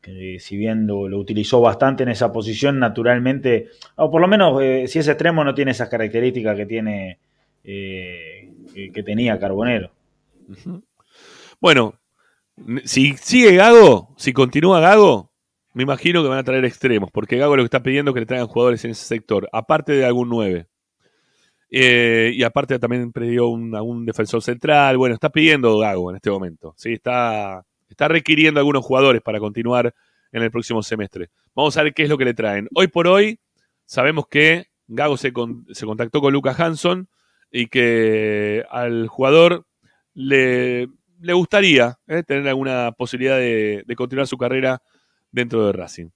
[0.00, 4.60] que si bien lo, lo, utilizó bastante en esa posición, naturalmente, o por lo menos
[4.62, 7.18] eh, si es extremo no tiene esas características que tiene
[7.64, 8.50] eh,
[8.94, 9.90] que, tenía Carbonero.
[10.48, 10.82] Uh -huh.
[11.60, 11.94] Bueno,
[12.84, 15.29] si sigue Gago, si continúa Gago,
[15.80, 18.20] me imagino que van a traer extremos, porque Gago lo que está pidiendo es que
[18.20, 20.66] le traigan jugadores en ese sector, aparte de algún 9.
[21.70, 24.98] Eh, y aparte también pidió un, defensor central.
[24.98, 26.74] Bueno, está pidiendo Gago en este momento.
[26.76, 26.92] ¿sí?
[26.92, 29.94] Está, está requiriendo algunos jugadores para continuar
[30.32, 31.30] en el próximo semestre.
[31.54, 32.68] Vamos a ver qué es lo que le traen.
[32.74, 33.40] Hoy por hoy
[33.86, 37.08] sabemos que Gago se, con- se contactó con Lucas Hanson
[37.50, 39.64] y que al jugador
[40.12, 40.88] le,
[41.22, 44.82] le gustaría eh, tener alguna posibilidad de, de continuar su carrera
[45.30, 46.08] dentro de Racing.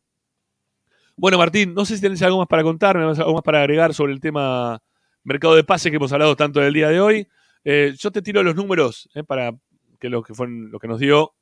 [1.17, 4.13] Bueno, Martín, no sé si tenés algo más para contarme, algo más para agregar sobre
[4.13, 4.83] el tema
[5.23, 7.29] mercado de pases que hemos hablado tanto del día de hoy.
[7.65, 9.53] Eh, yo te tiro los números eh, para
[9.99, 11.35] que lo que fue lo que nos dio.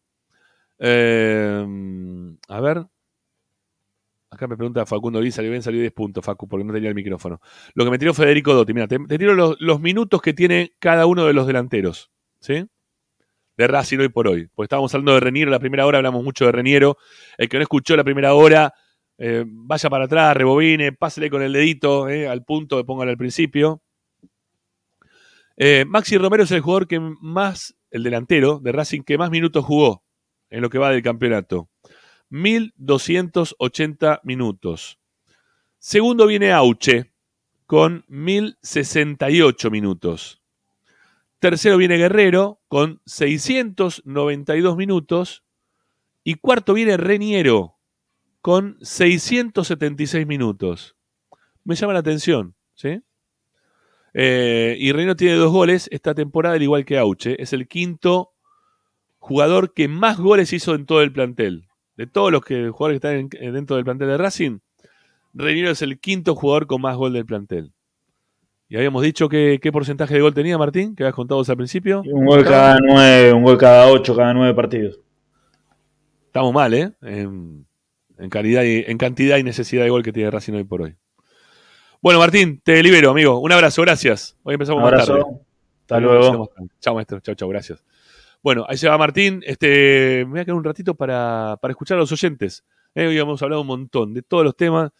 [0.78, 1.66] Eh,
[2.48, 2.84] a ver.
[4.30, 6.94] Acá me pregunta Facundo Lee, salió bien, salió 10 puntos, Facu, porque no tenía el
[6.94, 7.38] micrófono.
[7.74, 10.72] Lo que me tiró Federico Dotti, mira, te, te tiro los, los minutos que tiene
[10.78, 12.66] cada uno de los delanteros, ¿sí?
[13.56, 14.48] De Racing hoy por hoy.
[14.54, 16.96] Porque estábamos hablando de Reniero la primera hora, hablamos mucho de Reniero.
[17.36, 18.72] El que no escuchó la primera hora,
[19.18, 23.16] eh, vaya para atrás, rebobine, pásele con el dedito eh, al punto que póngalo al
[23.16, 23.82] principio.
[25.56, 29.64] Eh, Maxi Romero es el jugador que más, el delantero de Racing, que más minutos
[29.64, 30.02] jugó
[30.50, 31.68] en lo que va del campeonato.
[32.30, 34.98] 1280 minutos.
[35.78, 37.12] Segundo viene Auche
[37.66, 40.41] con 1068 minutos.
[41.42, 45.42] Tercero viene Guerrero con 692 minutos.
[46.22, 47.78] Y cuarto viene Reniero
[48.42, 50.94] con 676 minutos.
[51.64, 53.00] Me llama la atención, ¿sí?
[54.14, 57.42] Eh, y Reniero tiene dos goles esta temporada, al igual que Auche.
[57.42, 58.30] Es el quinto
[59.18, 61.66] jugador que más goles hizo en todo el plantel.
[61.96, 64.60] De todos los que, jugadores que están en- dentro del plantel de Racing,
[65.34, 67.72] Reniero es el quinto jugador con más gol del plantel.
[68.72, 72.00] Y habíamos dicho que, qué porcentaje de gol tenía Martín, que habías contado al principio.
[72.06, 74.98] Un gol cada nueve, un gol cada ocho, cada nueve partidos.
[76.24, 76.90] Estamos mal, ¿eh?
[77.02, 77.66] En,
[78.16, 80.96] en calidad y, en cantidad y necesidad de gol que tiene Racing hoy por hoy.
[82.00, 83.40] Bueno, Martín, te libero, amigo.
[83.40, 84.38] Un abrazo, gracias.
[84.42, 85.18] Hoy empezamos Un más abrazo.
[85.18, 85.40] tarde.
[85.82, 86.50] Hasta luego.
[86.80, 87.20] Chao, maestro.
[87.20, 87.84] Chao, chao, gracias.
[88.42, 89.42] Bueno, ahí se va Martín.
[89.44, 92.64] Este, me voy a quedar un ratito para, para escuchar a los oyentes.
[92.94, 94.92] Eh, hoy hemos hablado un montón de todos los temas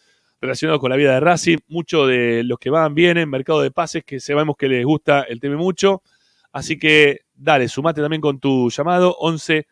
[0.42, 4.04] relacionados con la vida de Racing, mucho de los que van, vienen, mercado de pases,
[4.04, 6.02] que sabemos que les gusta el tema mucho.
[6.50, 9.66] Así que dale, sumate también con tu llamado 11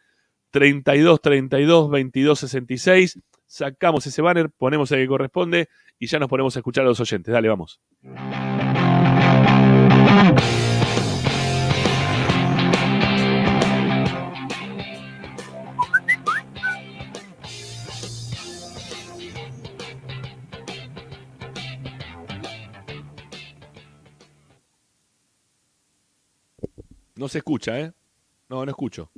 [0.50, 3.18] 32 32 22 66.
[3.46, 5.68] Sacamos ese banner, ponemos el que corresponde
[5.98, 7.32] y ya nos ponemos a escuchar a los oyentes.
[7.32, 7.80] Dale, vamos.
[27.20, 27.92] No se escucha, ¿eh?
[28.48, 29.10] No, no escucho.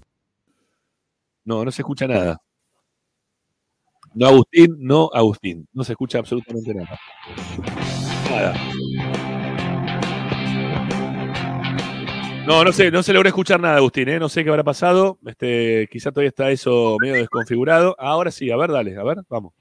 [1.44, 2.36] No, no se escucha nada.
[4.12, 5.68] No, Agustín, no, Agustín.
[5.72, 6.98] No se escucha absolutamente nada.
[8.28, 8.54] Nada.
[12.44, 14.18] No, no sé, no se logra escuchar nada, Agustín, ¿eh?
[14.18, 15.20] No sé qué habrá pasado.
[15.24, 17.94] Este, quizá todavía está eso medio desconfigurado.
[18.00, 19.52] Ahora sí, a ver, dale, a ver, vamos.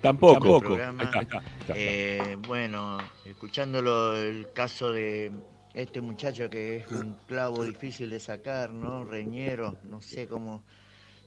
[0.00, 0.34] Tampoco.
[0.34, 0.60] Tampoco.
[0.60, 1.10] Programa.
[1.74, 5.32] Eh, bueno, escuchándolo el caso de
[5.74, 9.04] este muchacho que es un clavo difícil de sacar, ¿no?
[9.04, 10.62] Reñero, no sé cómo,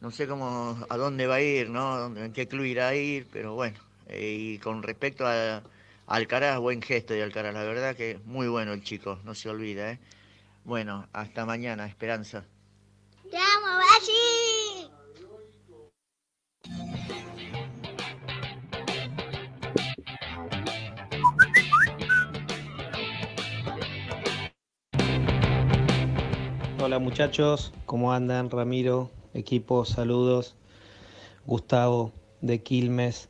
[0.01, 2.07] no sé cómo, a dónde va a ir, ¿no?
[2.17, 3.77] En qué club irá a ir, pero bueno.
[4.07, 5.61] Eh, y con respecto a, a
[6.07, 9.91] Alcaraz, buen gesto de Alcaraz, la verdad que muy bueno el chico, no se olvida,
[9.91, 9.99] ¿eh?
[10.63, 12.43] Bueno, hasta mañana, Esperanza.
[13.29, 14.89] ¡Te amo, Brasil!
[26.89, 28.49] Hola muchachos, ¿cómo andan?
[28.49, 30.55] Ramiro, equipo, saludos.
[31.45, 32.11] Gustavo
[32.41, 33.29] de Quilmes.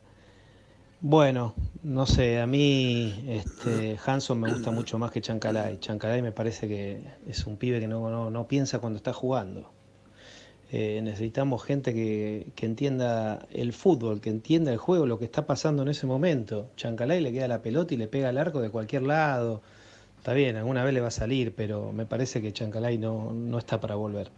[1.02, 1.54] Bueno,
[1.84, 5.78] no sé, a mí este, Hanson me gusta mucho más que Chancalay.
[5.82, 9.70] Chancalay me parece que es un pibe que no, no- no piensa cuando está jugando.
[10.72, 15.46] Eh, necesitamos gente que, que entienda el fútbol, que entienda el juego, lo que está
[15.46, 16.70] pasando en ese momento.
[16.78, 19.62] Chancalay le queda la pelota y le pega al arco de cualquier lado.
[20.20, 23.58] Está bien, alguna vez le va a salir, pero me parece que Chancalay no, no
[23.58, 24.30] está para volver.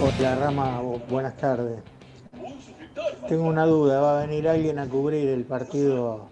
[0.00, 1.80] Hola Rama, bu- buenas tardes.
[3.28, 6.28] Tengo una duda, ¿va a venir alguien a cubrir el partido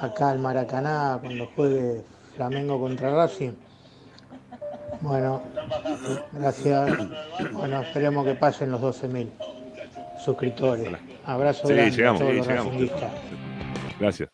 [0.00, 2.02] acá al Maracaná cuando juegue
[2.36, 3.52] Flamengo contra Racing?
[5.00, 5.42] Bueno,
[6.32, 6.98] gracias.
[7.52, 9.28] Bueno, esperemos que pasen los 12.000.
[10.24, 10.88] suscriptores.
[11.24, 13.12] Abrazo Sí, grande llegamos, a todos sí, los racinguistas.
[13.98, 14.28] Gracias.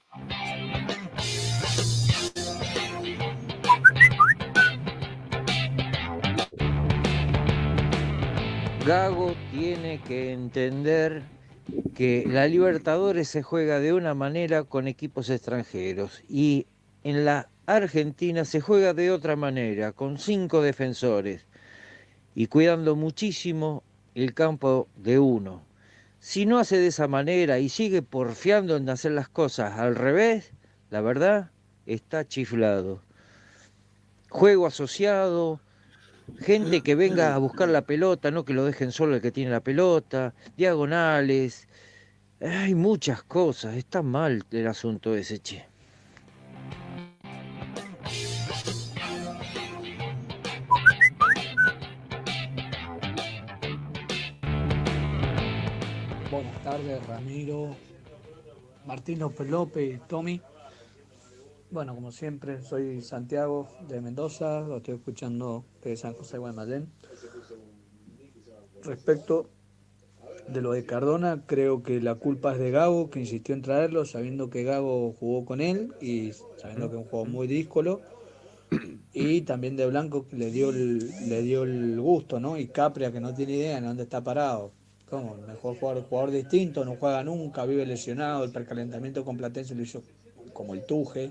[8.87, 11.23] Gago tiene que entender
[11.95, 16.67] que la Libertadores se juega de una manera con equipos extranjeros y
[17.03, 21.47] en la Argentina se juega de otra manera, con cinco defensores
[22.37, 23.83] y cuidando muchísimo
[24.15, 25.65] el campo de uno.
[26.21, 30.53] Si no hace de esa manera y sigue porfiando en hacer las cosas al revés,
[30.91, 31.51] la verdad
[31.87, 33.03] está chiflado.
[34.29, 35.61] Juego asociado,
[36.39, 39.51] gente que venga a buscar la pelota, no que lo dejen solo el que tiene
[39.51, 41.67] la pelota, diagonales.
[42.41, 45.76] Hay muchas cosas, está mal el asunto ese, che.
[56.67, 57.77] Tardes, Ramiro,
[58.89, 60.41] Martín López López, Tommy.
[61.71, 66.89] Bueno, como siempre, soy Santiago de Mendoza, lo estoy escuchando de San José de Guaymallén.
[68.83, 69.49] Respecto
[70.49, 74.05] de lo de Cardona, creo que la culpa es de Gago, que insistió en traerlo,
[74.05, 78.01] sabiendo que Gago jugó con él y sabiendo que es un juego muy díscolo.
[79.13, 82.59] Y también de Blanco, que le dio el, le dio el gusto, ¿no?
[82.59, 84.73] Y Capria, que no tiene idea de dónde está parado.
[85.09, 85.37] ¿Cómo?
[85.37, 90.03] Mejor jugador, jugador distinto, no juega nunca, vive lesionado, el precalentamiento con Platense lo hizo
[90.53, 91.31] como el Tuje.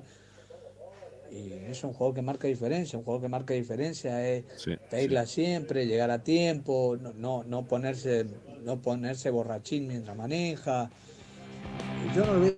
[1.31, 5.25] Y es un juego que marca diferencia, un juego que marca diferencia es Sí, pedirla
[5.25, 8.25] siempre, llegar a tiempo, no, no, no ponerse,
[8.63, 10.89] no ponerse borrachín mientras maneja.
[11.83, 12.57] Y Yo no lo veo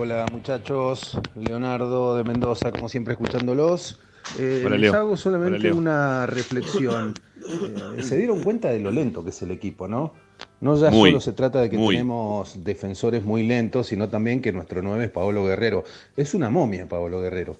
[0.00, 4.00] Hola muchachos, Leonardo de Mendoza, como siempre escuchándolos.
[4.38, 5.76] Eh, Hola, les hago Hola, solamente Leo.
[5.76, 7.14] una reflexión.
[7.96, 10.12] Eh, se dieron cuenta de lo lento que es el equipo, ¿no?
[10.60, 11.96] No ya Muy, solo se trata de que muy.
[11.96, 15.84] tenemos defensores muy lentos, sino también que nuestro 9 es Paolo Guerrero.
[16.16, 17.56] Es una momia Paolo Guerrero.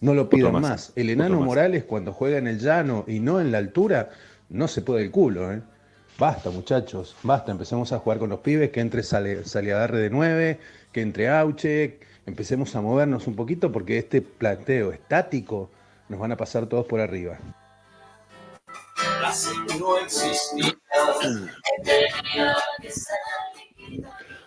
[0.00, 0.92] No lo pidan más, más.
[0.96, 1.46] El enano más.
[1.46, 4.10] Morales cuando juega en el llano y no en la altura,
[4.48, 5.60] no se puede el culo, ¿eh?
[6.18, 7.52] Basta, muchachos, basta.
[7.52, 10.58] Empecemos a jugar con los pibes, que entre sale, Saliagarre de 9,
[10.92, 15.70] que entre Auche, empecemos a movernos un poquito porque este planteo estático
[16.08, 17.38] nos van a pasar todos por arriba.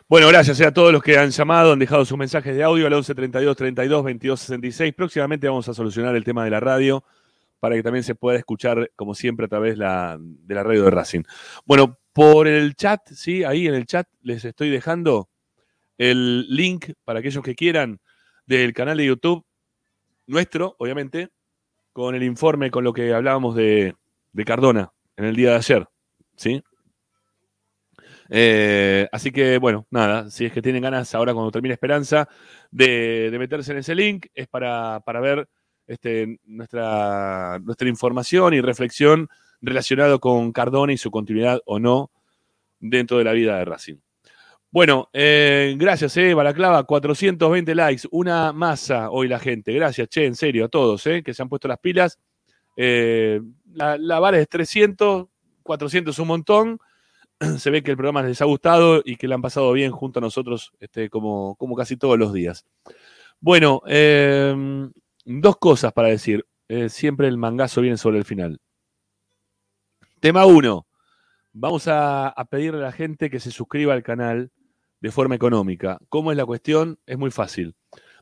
[0.07, 2.93] Bueno, gracias a todos los que han llamado, han dejado sus mensajes de audio al
[2.93, 4.93] 11 32 32 22 66.
[4.93, 7.03] Próximamente vamos a solucionar el tema de la radio
[7.59, 10.91] para que también se pueda escuchar, como siempre, a través la- de la radio de
[10.91, 11.22] Racing.
[11.65, 15.30] Bueno, por el chat, sí, ahí en el chat les estoy dejando
[16.02, 17.99] el link para aquellos que quieran
[18.48, 19.45] del canal de YouTube
[20.26, 21.30] nuestro, obviamente,
[21.94, 23.94] con el informe, con lo que hablábamos de,
[24.34, 25.88] de Cardona en el día de ayer,
[26.36, 26.64] ¿sí?
[28.30, 32.28] Eh, así que, bueno, nada, si es que tienen ganas ahora cuando termine Esperanza
[32.72, 35.48] de, de meterse en ese link, es para, para ver
[35.86, 39.30] este, nuestra, nuestra información y reflexión
[39.61, 42.10] relacionado con Cardona y su continuidad o no
[42.80, 43.98] dentro de la vida de Racing.
[44.73, 49.73] Bueno, eh, gracias, eh, Balaclava, 420 likes, una masa hoy la gente.
[49.73, 52.18] Gracias, che, en serio, a todos, eh, que se han puesto las pilas.
[52.77, 53.41] Eh,
[53.73, 55.27] la, la vara es 300,
[55.64, 56.80] 400 un montón.
[57.57, 60.19] Se ve que el programa les ha gustado y que le han pasado bien junto
[60.19, 62.65] a nosotros, este, como, como casi todos los días.
[63.41, 64.56] Bueno, eh,
[65.26, 66.45] dos cosas para decir.
[66.69, 68.61] Eh, siempre el mangazo viene sobre el final.
[70.22, 70.88] Tema 1.
[71.52, 74.49] Vamos a, a pedirle a la gente que se suscriba al canal
[75.02, 75.99] de forma económica.
[76.10, 76.99] ¿Cómo es la cuestión?
[77.06, 77.76] Es muy fácil.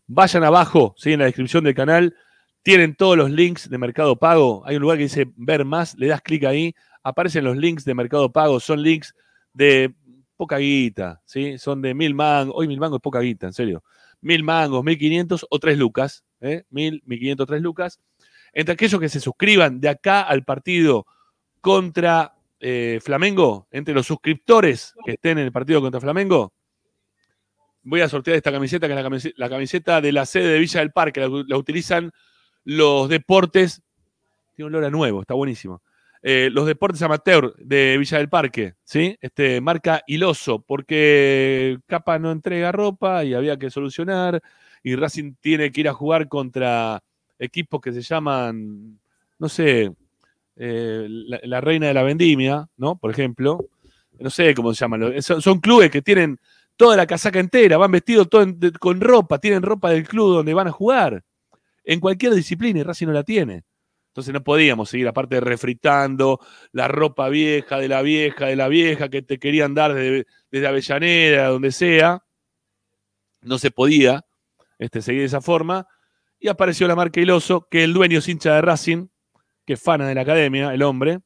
[0.07, 1.13] Vayan abajo, ¿sí?
[1.13, 2.15] en la descripción del canal,
[2.63, 4.63] tienen todos los links de Mercado Pago.
[4.65, 6.73] Hay un lugar que dice ver más, le das clic ahí,
[7.03, 9.13] aparecen los links de Mercado Pago, son links
[9.53, 9.93] de
[10.35, 11.57] poca guita, ¿sí?
[11.57, 13.83] Son de mil mangos, hoy mil mangos es poca guita, en serio.
[14.21, 16.63] Mil mangos, mil quinientos o tres lucas, ¿eh?
[16.69, 17.99] Mil, mil quinientos, tres lucas.
[18.53, 21.05] Entre aquellos que se suscriban de acá al partido
[21.61, 26.53] contra eh, Flamengo, entre los suscriptores que estén en el partido contra Flamengo,
[27.89, 30.59] voy a sortear esta camiseta, que es la camiseta, la camiseta de la sede de
[30.59, 32.11] Villa del Parque, la, la utilizan
[32.63, 33.81] los deportes,
[34.55, 35.81] tiene olor a nuevo, está buenísimo.
[36.21, 39.17] Eh, los deportes amateur de Villa del Parque, ¿sí?
[39.21, 44.41] Este, marca Iloso, porque Capa no entrega ropa y había que solucionar,
[44.83, 47.01] y Racing tiene que ir a jugar contra
[47.39, 48.99] equipos que se llaman,
[49.39, 49.91] no sé,
[50.57, 52.97] eh, la, la Reina de la Vendimia, ¿no?
[52.97, 53.65] Por ejemplo,
[54.19, 56.37] no sé cómo se llaman, son, son clubes que tienen
[56.79, 60.33] toda la casaca entera, van vestidos todo en- de- con ropa, tienen ropa del club
[60.35, 61.21] donde van a jugar.
[61.83, 63.63] En cualquier disciplina y Racing no la tiene.
[64.11, 66.39] Entonces no podíamos seguir, aparte refritando
[66.71, 70.67] la ropa vieja de la vieja de la vieja que te querían dar desde, desde
[70.67, 72.23] Avellaneda, donde sea.
[73.41, 74.25] No se podía
[74.77, 75.85] este, seguir de esa forma.
[76.39, 79.07] Y apareció la marca Iloso, que el dueño es hincha de Racing,
[79.65, 81.19] que es fana de la academia, el hombre.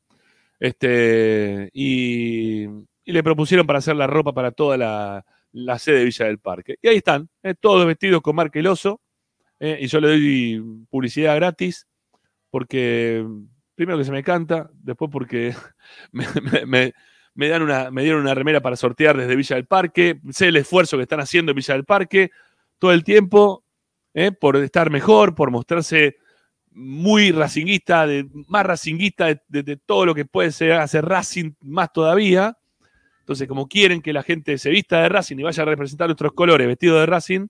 [0.59, 6.05] Este, y, y le propusieron para hacer la ropa para toda la, la sede de
[6.05, 6.75] Villa del Parque.
[6.81, 9.01] Y ahí están, eh, todos vestidos con marca Iloso.
[9.59, 11.87] eh, y yo le doy publicidad gratis
[12.49, 13.25] porque
[13.75, 15.55] primero que se me canta, después porque
[16.11, 16.93] me, me- me-
[17.35, 20.57] me dan una, me dieron una remera para sortear desde Villa del Parque, sé el
[20.57, 22.29] esfuerzo que están haciendo en Villa del Parque
[22.77, 23.63] todo el tiempo
[24.13, 26.17] eh, por estar mejor, por mostrarse
[26.69, 31.53] muy racinguista, de, más racinguista de, de- de todo lo que puede ser hacer Racing
[31.61, 32.55] más todavía.
[33.23, 36.33] Entonces, como quieren que la gente se vista de Racing y vaya a representar nuestros
[36.33, 37.47] colores vestido de Racing,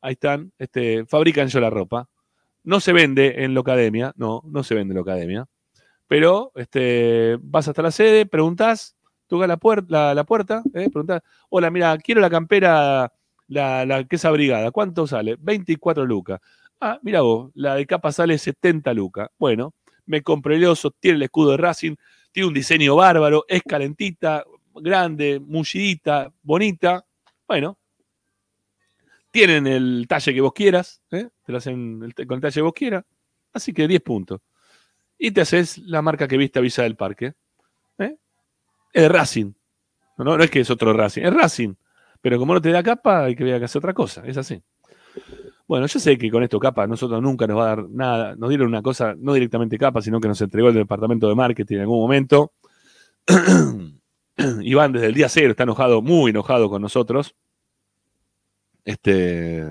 [0.00, 2.08] ahí están, este, fabrican yo la ropa.
[2.62, 5.46] No se vende en Locademia, no, no se vende en Locademia.
[6.06, 8.94] Pero este, vas hasta la sede, preguntás,
[9.26, 13.12] toca la, puer- la, la puerta, eh, preguntás, hola, mira, quiero la campera,
[13.48, 15.36] la, la que es abrigada, ¿cuánto sale?
[15.40, 16.38] 24 lucas.
[16.80, 19.30] Ah, mira vos, la de capa sale 70 lucas.
[19.38, 19.74] Bueno,
[20.06, 21.94] me compré el oso, tiene el escudo de Racing,
[22.30, 27.04] tiene un diseño bárbaro, es calentita, grande, mullidita, bonita.
[27.46, 27.78] Bueno,
[29.30, 31.28] tienen el talle que vos quieras, ¿eh?
[31.44, 33.04] te lo hacen el- con el talle que vos quieras,
[33.52, 34.40] así que 10 puntos.
[35.18, 37.34] Y te haces la marca que viste a Villa del Parque.
[37.98, 38.16] ¿eh?
[38.92, 39.52] Es Racing.
[40.18, 41.74] No, no, no es que es otro Racing, es Racing.
[42.20, 44.62] Pero como no te da capa, hay que ver que hacer otra cosa, es así.
[45.66, 48.36] Bueno, yo sé que con esto capa nosotros nunca nos va a dar nada.
[48.36, 51.76] Nos dieron una cosa, no directamente capa, sino que nos entregó el departamento de marketing
[51.76, 52.52] en algún momento.
[54.62, 57.34] Iván desde el día cero está enojado, muy enojado con nosotros.
[58.84, 59.64] Este,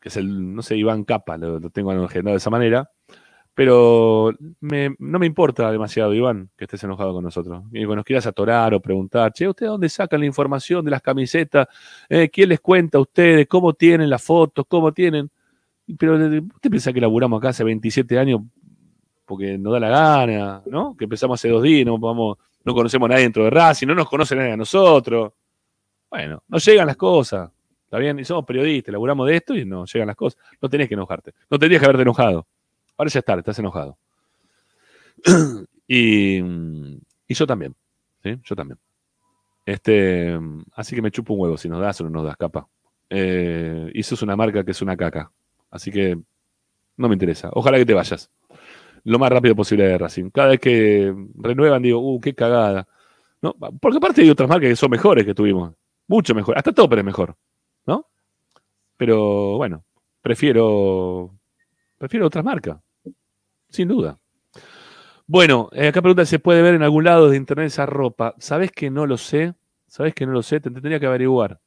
[0.00, 2.90] que es el, no sé, Iván Capa, lo, lo tengo agendado de esa manera.
[3.54, 7.64] Pero me- no me importa demasiado, Iván, que estés enojado con nosotros.
[7.72, 11.02] Y que nos quieras atorar o preguntar, che, ¿ustedes dónde sacan la información de las
[11.02, 11.68] camisetas?
[12.08, 13.46] Eh, ¿Quién les cuenta a ustedes?
[13.48, 14.64] ¿Cómo tienen las fotos?
[14.68, 15.30] ¿Cómo tienen?
[15.98, 18.40] Pero ¿usted piensa que laburamos acá hace 27 años
[19.26, 20.96] porque nos da la gana, ¿no?
[20.96, 23.94] Que empezamos hace dos días, no, vamos, no conocemos a nadie dentro de Racing, no
[23.94, 25.32] nos conoce nadie a nosotros.
[26.10, 27.50] Bueno, no llegan las cosas,
[27.84, 28.18] ¿está bien?
[28.18, 30.40] Y somos periodistas, laburamos de esto y no llegan las cosas.
[30.60, 32.46] No tenés que enojarte, no tendrías que haberte enojado.
[32.96, 33.96] Ahora ya está, estás enojado.
[35.88, 37.74] y, y yo también,
[38.22, 38.38] ¿sí?
[38.44, 38.78] Yo también.
[39.64, 40.38] Este,
[40.74, 42.66] así que me chupo un huevo si nos das o no nos das capa.
[43.08, 45.30] Eh, y sos una marca que es una caca.
[45.70, 46.18] Así que
[46.96, 47.50] no me interesa.
[47.52, 48.30] Ojalá que te vayas
[49.04, 50.30] lo más rápido posible de Racing.
[50.30, 52.86] Cada vez que renuevan, digo, uh, qué cagada.
[53.42, 53.54] ¿No?
[53.80, 55.72] Porque aparte hay otras marcas que son mejores que tuvimos.
[56.06, 56.58] Mucho mejor.
[56.58, 57.36] Hasta Topper es mejor.
[57.86, 58.06] ¿No?
[58.96, 59.84] Pero bueno,
[60.20, 61.30] prefiero.
[61.96, 62.78] Prefiero otras marcas.
[63.68, 64.18] Sin duda.
[65.26, 68.34] Bueno, eh, acá pregunta se puede ver en algún lado de internet esa ropa.
[68.38, 69.54] ¿Sabes que no lo sé?
[69.86, 70.60] ¿Sabes que no lo sé?
[70.60, 71.60] Te tendría que averiguar.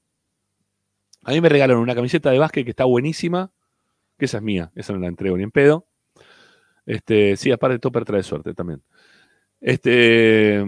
[1.23, 3.51] A mí me regalaron una camiseta de básquet que está buenísima.
[4.17, 4.71] Que esa es mía.
[4.75, 5.87] Esa no la entrego ni en pedo.
[6.85, 8.81] Este, sí, aparte Topper trae suerte también.
[9.61, 10.63] Este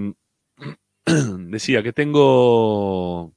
[1.05, 3.33] decía que tengo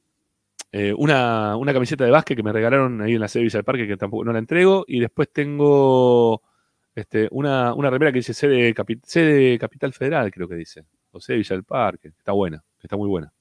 [0.73, 3.59] eh, una, una camiseta de básquet que me regalaron ahí en la sede de Villa
[3.59, 4.85] del Parque, que tampoco no la entrego.
[4.89, 6.43] Y después tengo
[6.95, 10.85] este, una, una remera que dice sede, capi- sede Capital Federal, creo que dice.
[11.13, 12.09] O sede Villa del Parque.
[12.09, 13.33] Está buena, está muy buena.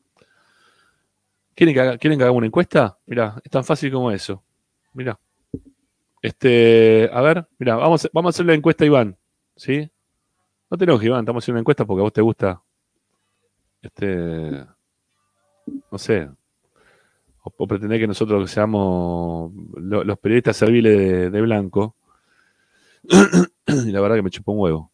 [1.55, 2.97] ¿Quieren que, haga, ¿Quieren que haga una encuesta?
[3.07, 4.43] Mira, es tan fácil como eso.
[4.93, 5.19] Mira.
[6.21, 9.15] Este, a ver, mira, vamos, vamos a hacer la encuesta, Iván.
[9.57, 9.89] ¿Sí?
[10.69, 12.61] No te enojes, Iván, estamos haciendo una encuesta porque a vos te gusta.
[13.81, 14.65] Este.
[15.91, 16.29] No sé.
[17.43, 21.95] O, o pretender que nosotros seamos lo- los periodistas serviles de, de blanco.
[23.67, 24.91] y la verdad que me chupó un huevo.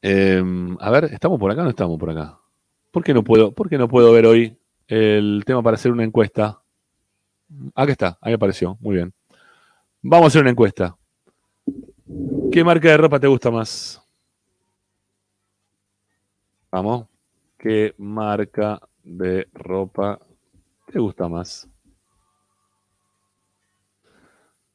[0.00, 2.38] Em, a ver, ¿estamos por acá o no estamos por acá?
[2.90, 4.56] ¿Por qué no puedo, por qué no puedo ver hoy
[4.86, 6.62] el tema para hacer una encuesta?
[7.74, 9.12] Acá está, ahí apareció, muy bien.
[10.02, 10.96] Vamos a hacer una encuesta.
[12.50, 14.02] ¿Qué marca de ropa te gusta más?
[16.70, 17.06] Vamos.
[17.58, 20.18] ¿Qué marca de ropa
[20.86, 21.68] te gusta más?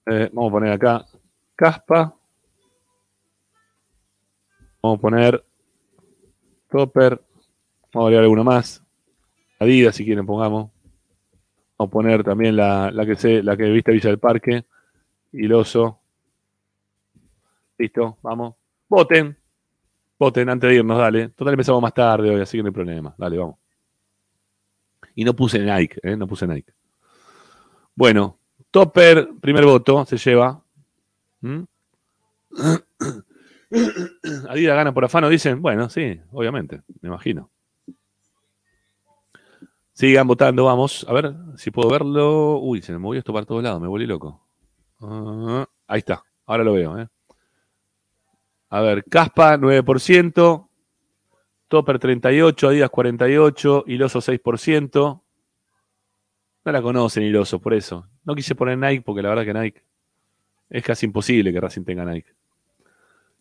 [0.06, 1.06] Eh, vamos a poner acá
[1.56, 2.16] Caspa.
[4.82, 5.46] Vamos a poner
[6.70, 7.22] Topper.
[7.92, 8.84] Vamos a agregar alguno más.
[9.60, 10.70] Adidas, si quieren, pongamos.
[11.78, 14.66] Vamos a poner también la, la que sé, la que viste Villa del Parque.
[15.32, 16.03] Y el oso.
[17.78, 18.56] Listo, vamos.
[18.88, 19.38] Voten.
[20.20, 21.30] Voten antes de irnos, dale.
[21.30, 23.14] Total empezamos más tarde hoy, así que no hay problema.
[23.18, 23.58] Dale, vamos.
[25.16, 26.16] Y no puse Nike, ¿eh?
[26.16, 26.74] no puse Nike.
[27.96, 28.40] Bueno,
[28.72, 30.64] Topper, primer voto, se lleva.
[31.42, 31.64] ¿Mm?
[34.50, 35.62] Adidas gana por afano, dicen.
[35.62, 37.50] Bueno, sí, obviamente, me imagino.
[39.94, 41.06] Sigan votando, vamos.
[41.08, 42.58] A ver si puedo verlo.
[42.60, 44.42] Uy, se me movió esto para todos lados, me volví loco.
[45.02, 46.98] Ah, ahí está, ahora lo veo.
[46.98, 47.08] ¿eh?
[48.74, 50.68] A ver, Caspa 9%,
[51.68, 55.22] Topper 38, Adidas 48, Iloso 6%.
[56.66, 58.08] No la conocen Iloso, por eso.
[58.24, 59.84] No quise poner Nike porque la verdad que Nike
[60.72, 62.34] es casi imposible que Racing tenga Nike.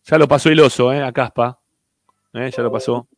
[0.04, 1.02] Ya lo pasó Iloso, ¿eh?
[1.02, 1.59] A Caspa.
[2.34, 2.50] ¿eh?
[2.54, 3.09] Ya lo pasó.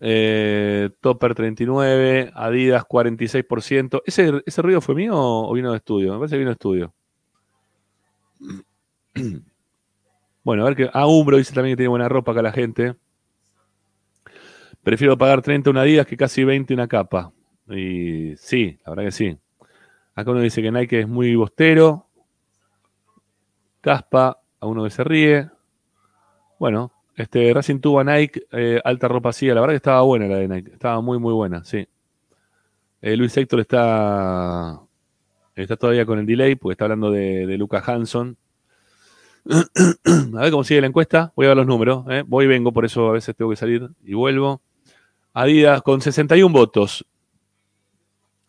[0.00, 4.00] Eh, Topper 39, Adidas 46%.
[4.06, 6.14] ¿Ese, ¿Ese ruido fue mío o vino de estudio?
[6.14, 6.94] Me parece que vino de estudio.
[10.46, 10.88] Bueno, a ver que.
[10.92, 12.94] Ah, Umbro dice también que tiene buena ropa acá la gente.
[14.80, 17.32] Prefiero pagar 30 una Adidas que casi 20 una capa.
[17.68, 19.36] Y sí, la verdad que sí.
[20.14, 22.06] Acá uno dice que Nike es muy bostero.
[23.80, 25.50] Caspa, a uno que se ríe.
[26.60, 29.48] Bueno, este Racing tuvo a Nike, eh, alta ropa así.
[29.48, 30.74] La verdad que estaba buena la de Nike.
[30.74, 31.88] Estaba muy, muy buena, sí.
[33.02, 34.80] Eh, Luis Héctor está,
[35.56, 38.36] está todavía con el delay porque está hablando de, de Lucas Hanson.
[40.36, 41.32] a ver cómo sigue la encuesta.
[41.36, 42.04] Voy a ver los números.
[42.08, 42.24] ¿eh?
[42.26, 44.62] Voy y vengo, por eso a veces tengo que salir y vuelvo.
[45.32, 47.06] Adidas con 61 votos.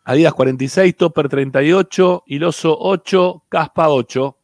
[0.06, 4.38] Adidas 46, Topper 38, Iloso 8, Caspa 8.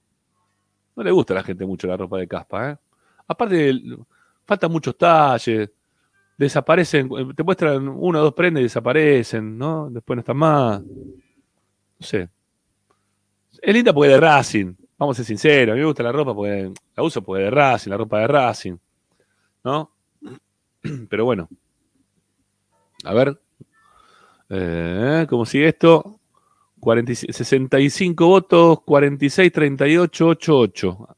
[0.98, 2.72] No le gusta a la gente mucho la ropa de Caspa.
[2.72, 2.78] ¿eh?
[3.28, 3.82] Aparte,
[4.46, 5.72] faltan muchos talles.
[6.38, 9.90] Desaparecen, te muestran uno o dos prendas y desaparecen, ¿no?
[9.90, 10.82] Después no están más.
[10.82, 10.88] No
[12.00, 12.28] sé.
[13.62, 14.74] Es linda porque es de Racing.
[15.04, 15.74] Vamos a ser sinceros.
[15.74, 18.28] A mí me gusta la ropa porque la uso porque de Racing, la ropa de
[18.28, 18.78] Racing.
[19.62, 19.92] ¿No?
[21.10, 21.50] Pero bueno.
[23.04, 23.38] A ver.
[24.48, 26.22] Eh, ¿Cómo sigue esto?
[26.80, 31.18] 40 65 votos, 46, 38, 88.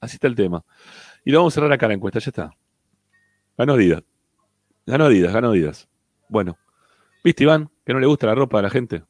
[0.00, 0.64] Así está el tema.
[1.24, 2.50] Y lo vamos a cerrar acá la encuesta, ya está.
[3.58, 4.04] Ganó Adidas.
[4.86, 5.88] Ganó Adidas, ganó Adidas.
[6.28, 6.56] Bueno.
[7.24, 7.68] ¿Viste, Iván?
[7.84, 9.02] Que no le gusta la ropa a la gente.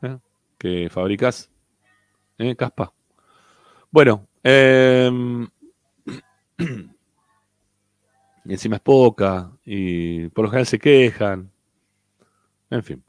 [0.00, 0.16] ¿Eh?
[0.56, 1.50] Que fabricás.
[2.38, 2.56] ¿Eh?
[2.56, 2.94] Caspa.
[3.90, 4.26] Bueno.
[4.42, 5.10] Eh...
[8.44, 9.50] y encima es poca.
[9.64, 11.50] Y por lo general se quejan.
[12.70, 13.02] En fin.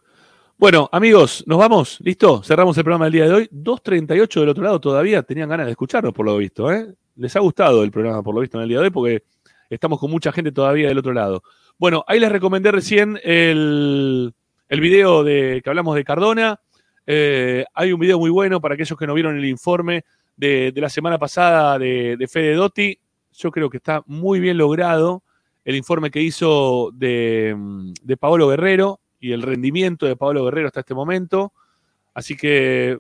[0.58, 2.00] Bueno, amigos, nos vamos.
[2.02, 2.44] ¿Listo?
[2.44, 3.50] Cerramos el programa del día de hoy.
[3.52, 6.72] 2.38 del otro lado todavía tenían ganas de escucharnos, por lo visto.
[6.72, 6.94] ¿eh?
[7.16, 9.24] Les ha gustado el programa, por lo visto, en el día de hoy, porque
[9.70, 11.42] estamos con mucha gente todavía del otro lado.
[11.80, 14.34] Bueno, ahí les recomendé recién el,
[14.70, 16.60] el video de que hablamos de Cardona.
[17.08, 20.04] Eh, hay un video muy bueno para aquellos que no vieron el informe
[20.36, 23.00] de, de la semana pasada de, de Fede Dotti.
[23.34, 25.24] Yo creo que está muy bien logrado
[25.64, 27.56] el informe que hizo de,
[28.02, 31.54] de Paolo Guerrero y el rendimiento de Pablo Guerrero hasta este momento.
[32.14, 33.00] Así que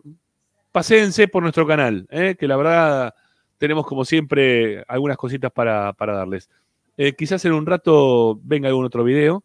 [0.71, 2.35] paséense por nuestro canal, ¿eh?
[2.39, 3.13] que la verdad
[3.57, 6.49] tenemos como siempre algunas cositas para, para darles.
[6.97, 9.43] Eh, quizás en un rato venga algún otro video,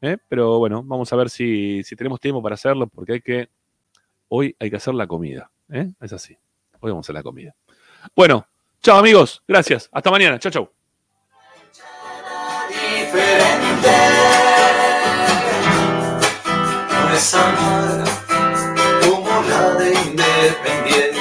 [0.00, 0.16] ¿eh?
[0.28, 3.48] pero bueno, vamos a ver si, si, tenemos tiempo para hacerlo, porque hay que,
[4.28, 5.50] hoy hay que hacer la comida.
[6.00, 6.36] Es así,
[6.80, 7.54] hoy vamos a la comida.
[8.14, 8.46] Bueno,
[8.82, 10.72] chao amigos, gracias, hasta mañana, chao, chao.
[19.02, 21.16] como la de Independiente.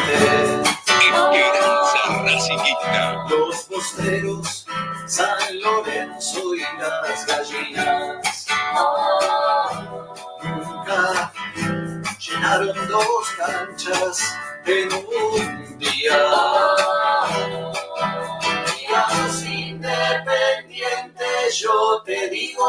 [1.00, 3.26] Esperanza Racingista.
[3.30, 4.66] Los posteros,
[5.06, 8.46] San Lorenzo y las gallinas.
[12.46, 14.36] Llenaron dos canchas
[14.66, 16.18] en un día.
[18.90, 22.64] Los independientes yo te digo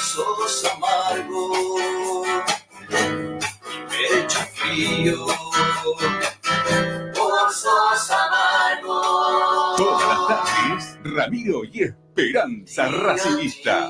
[0.00, 1.52] sos amargo
[2.90, 2.92] y
[3.88, 5.26] me echa frío.
[7.14, 8.96] Vos sos amargo.
[9.76, 13.88] Todas las tardes, Ramiro y Esperanza Racingista.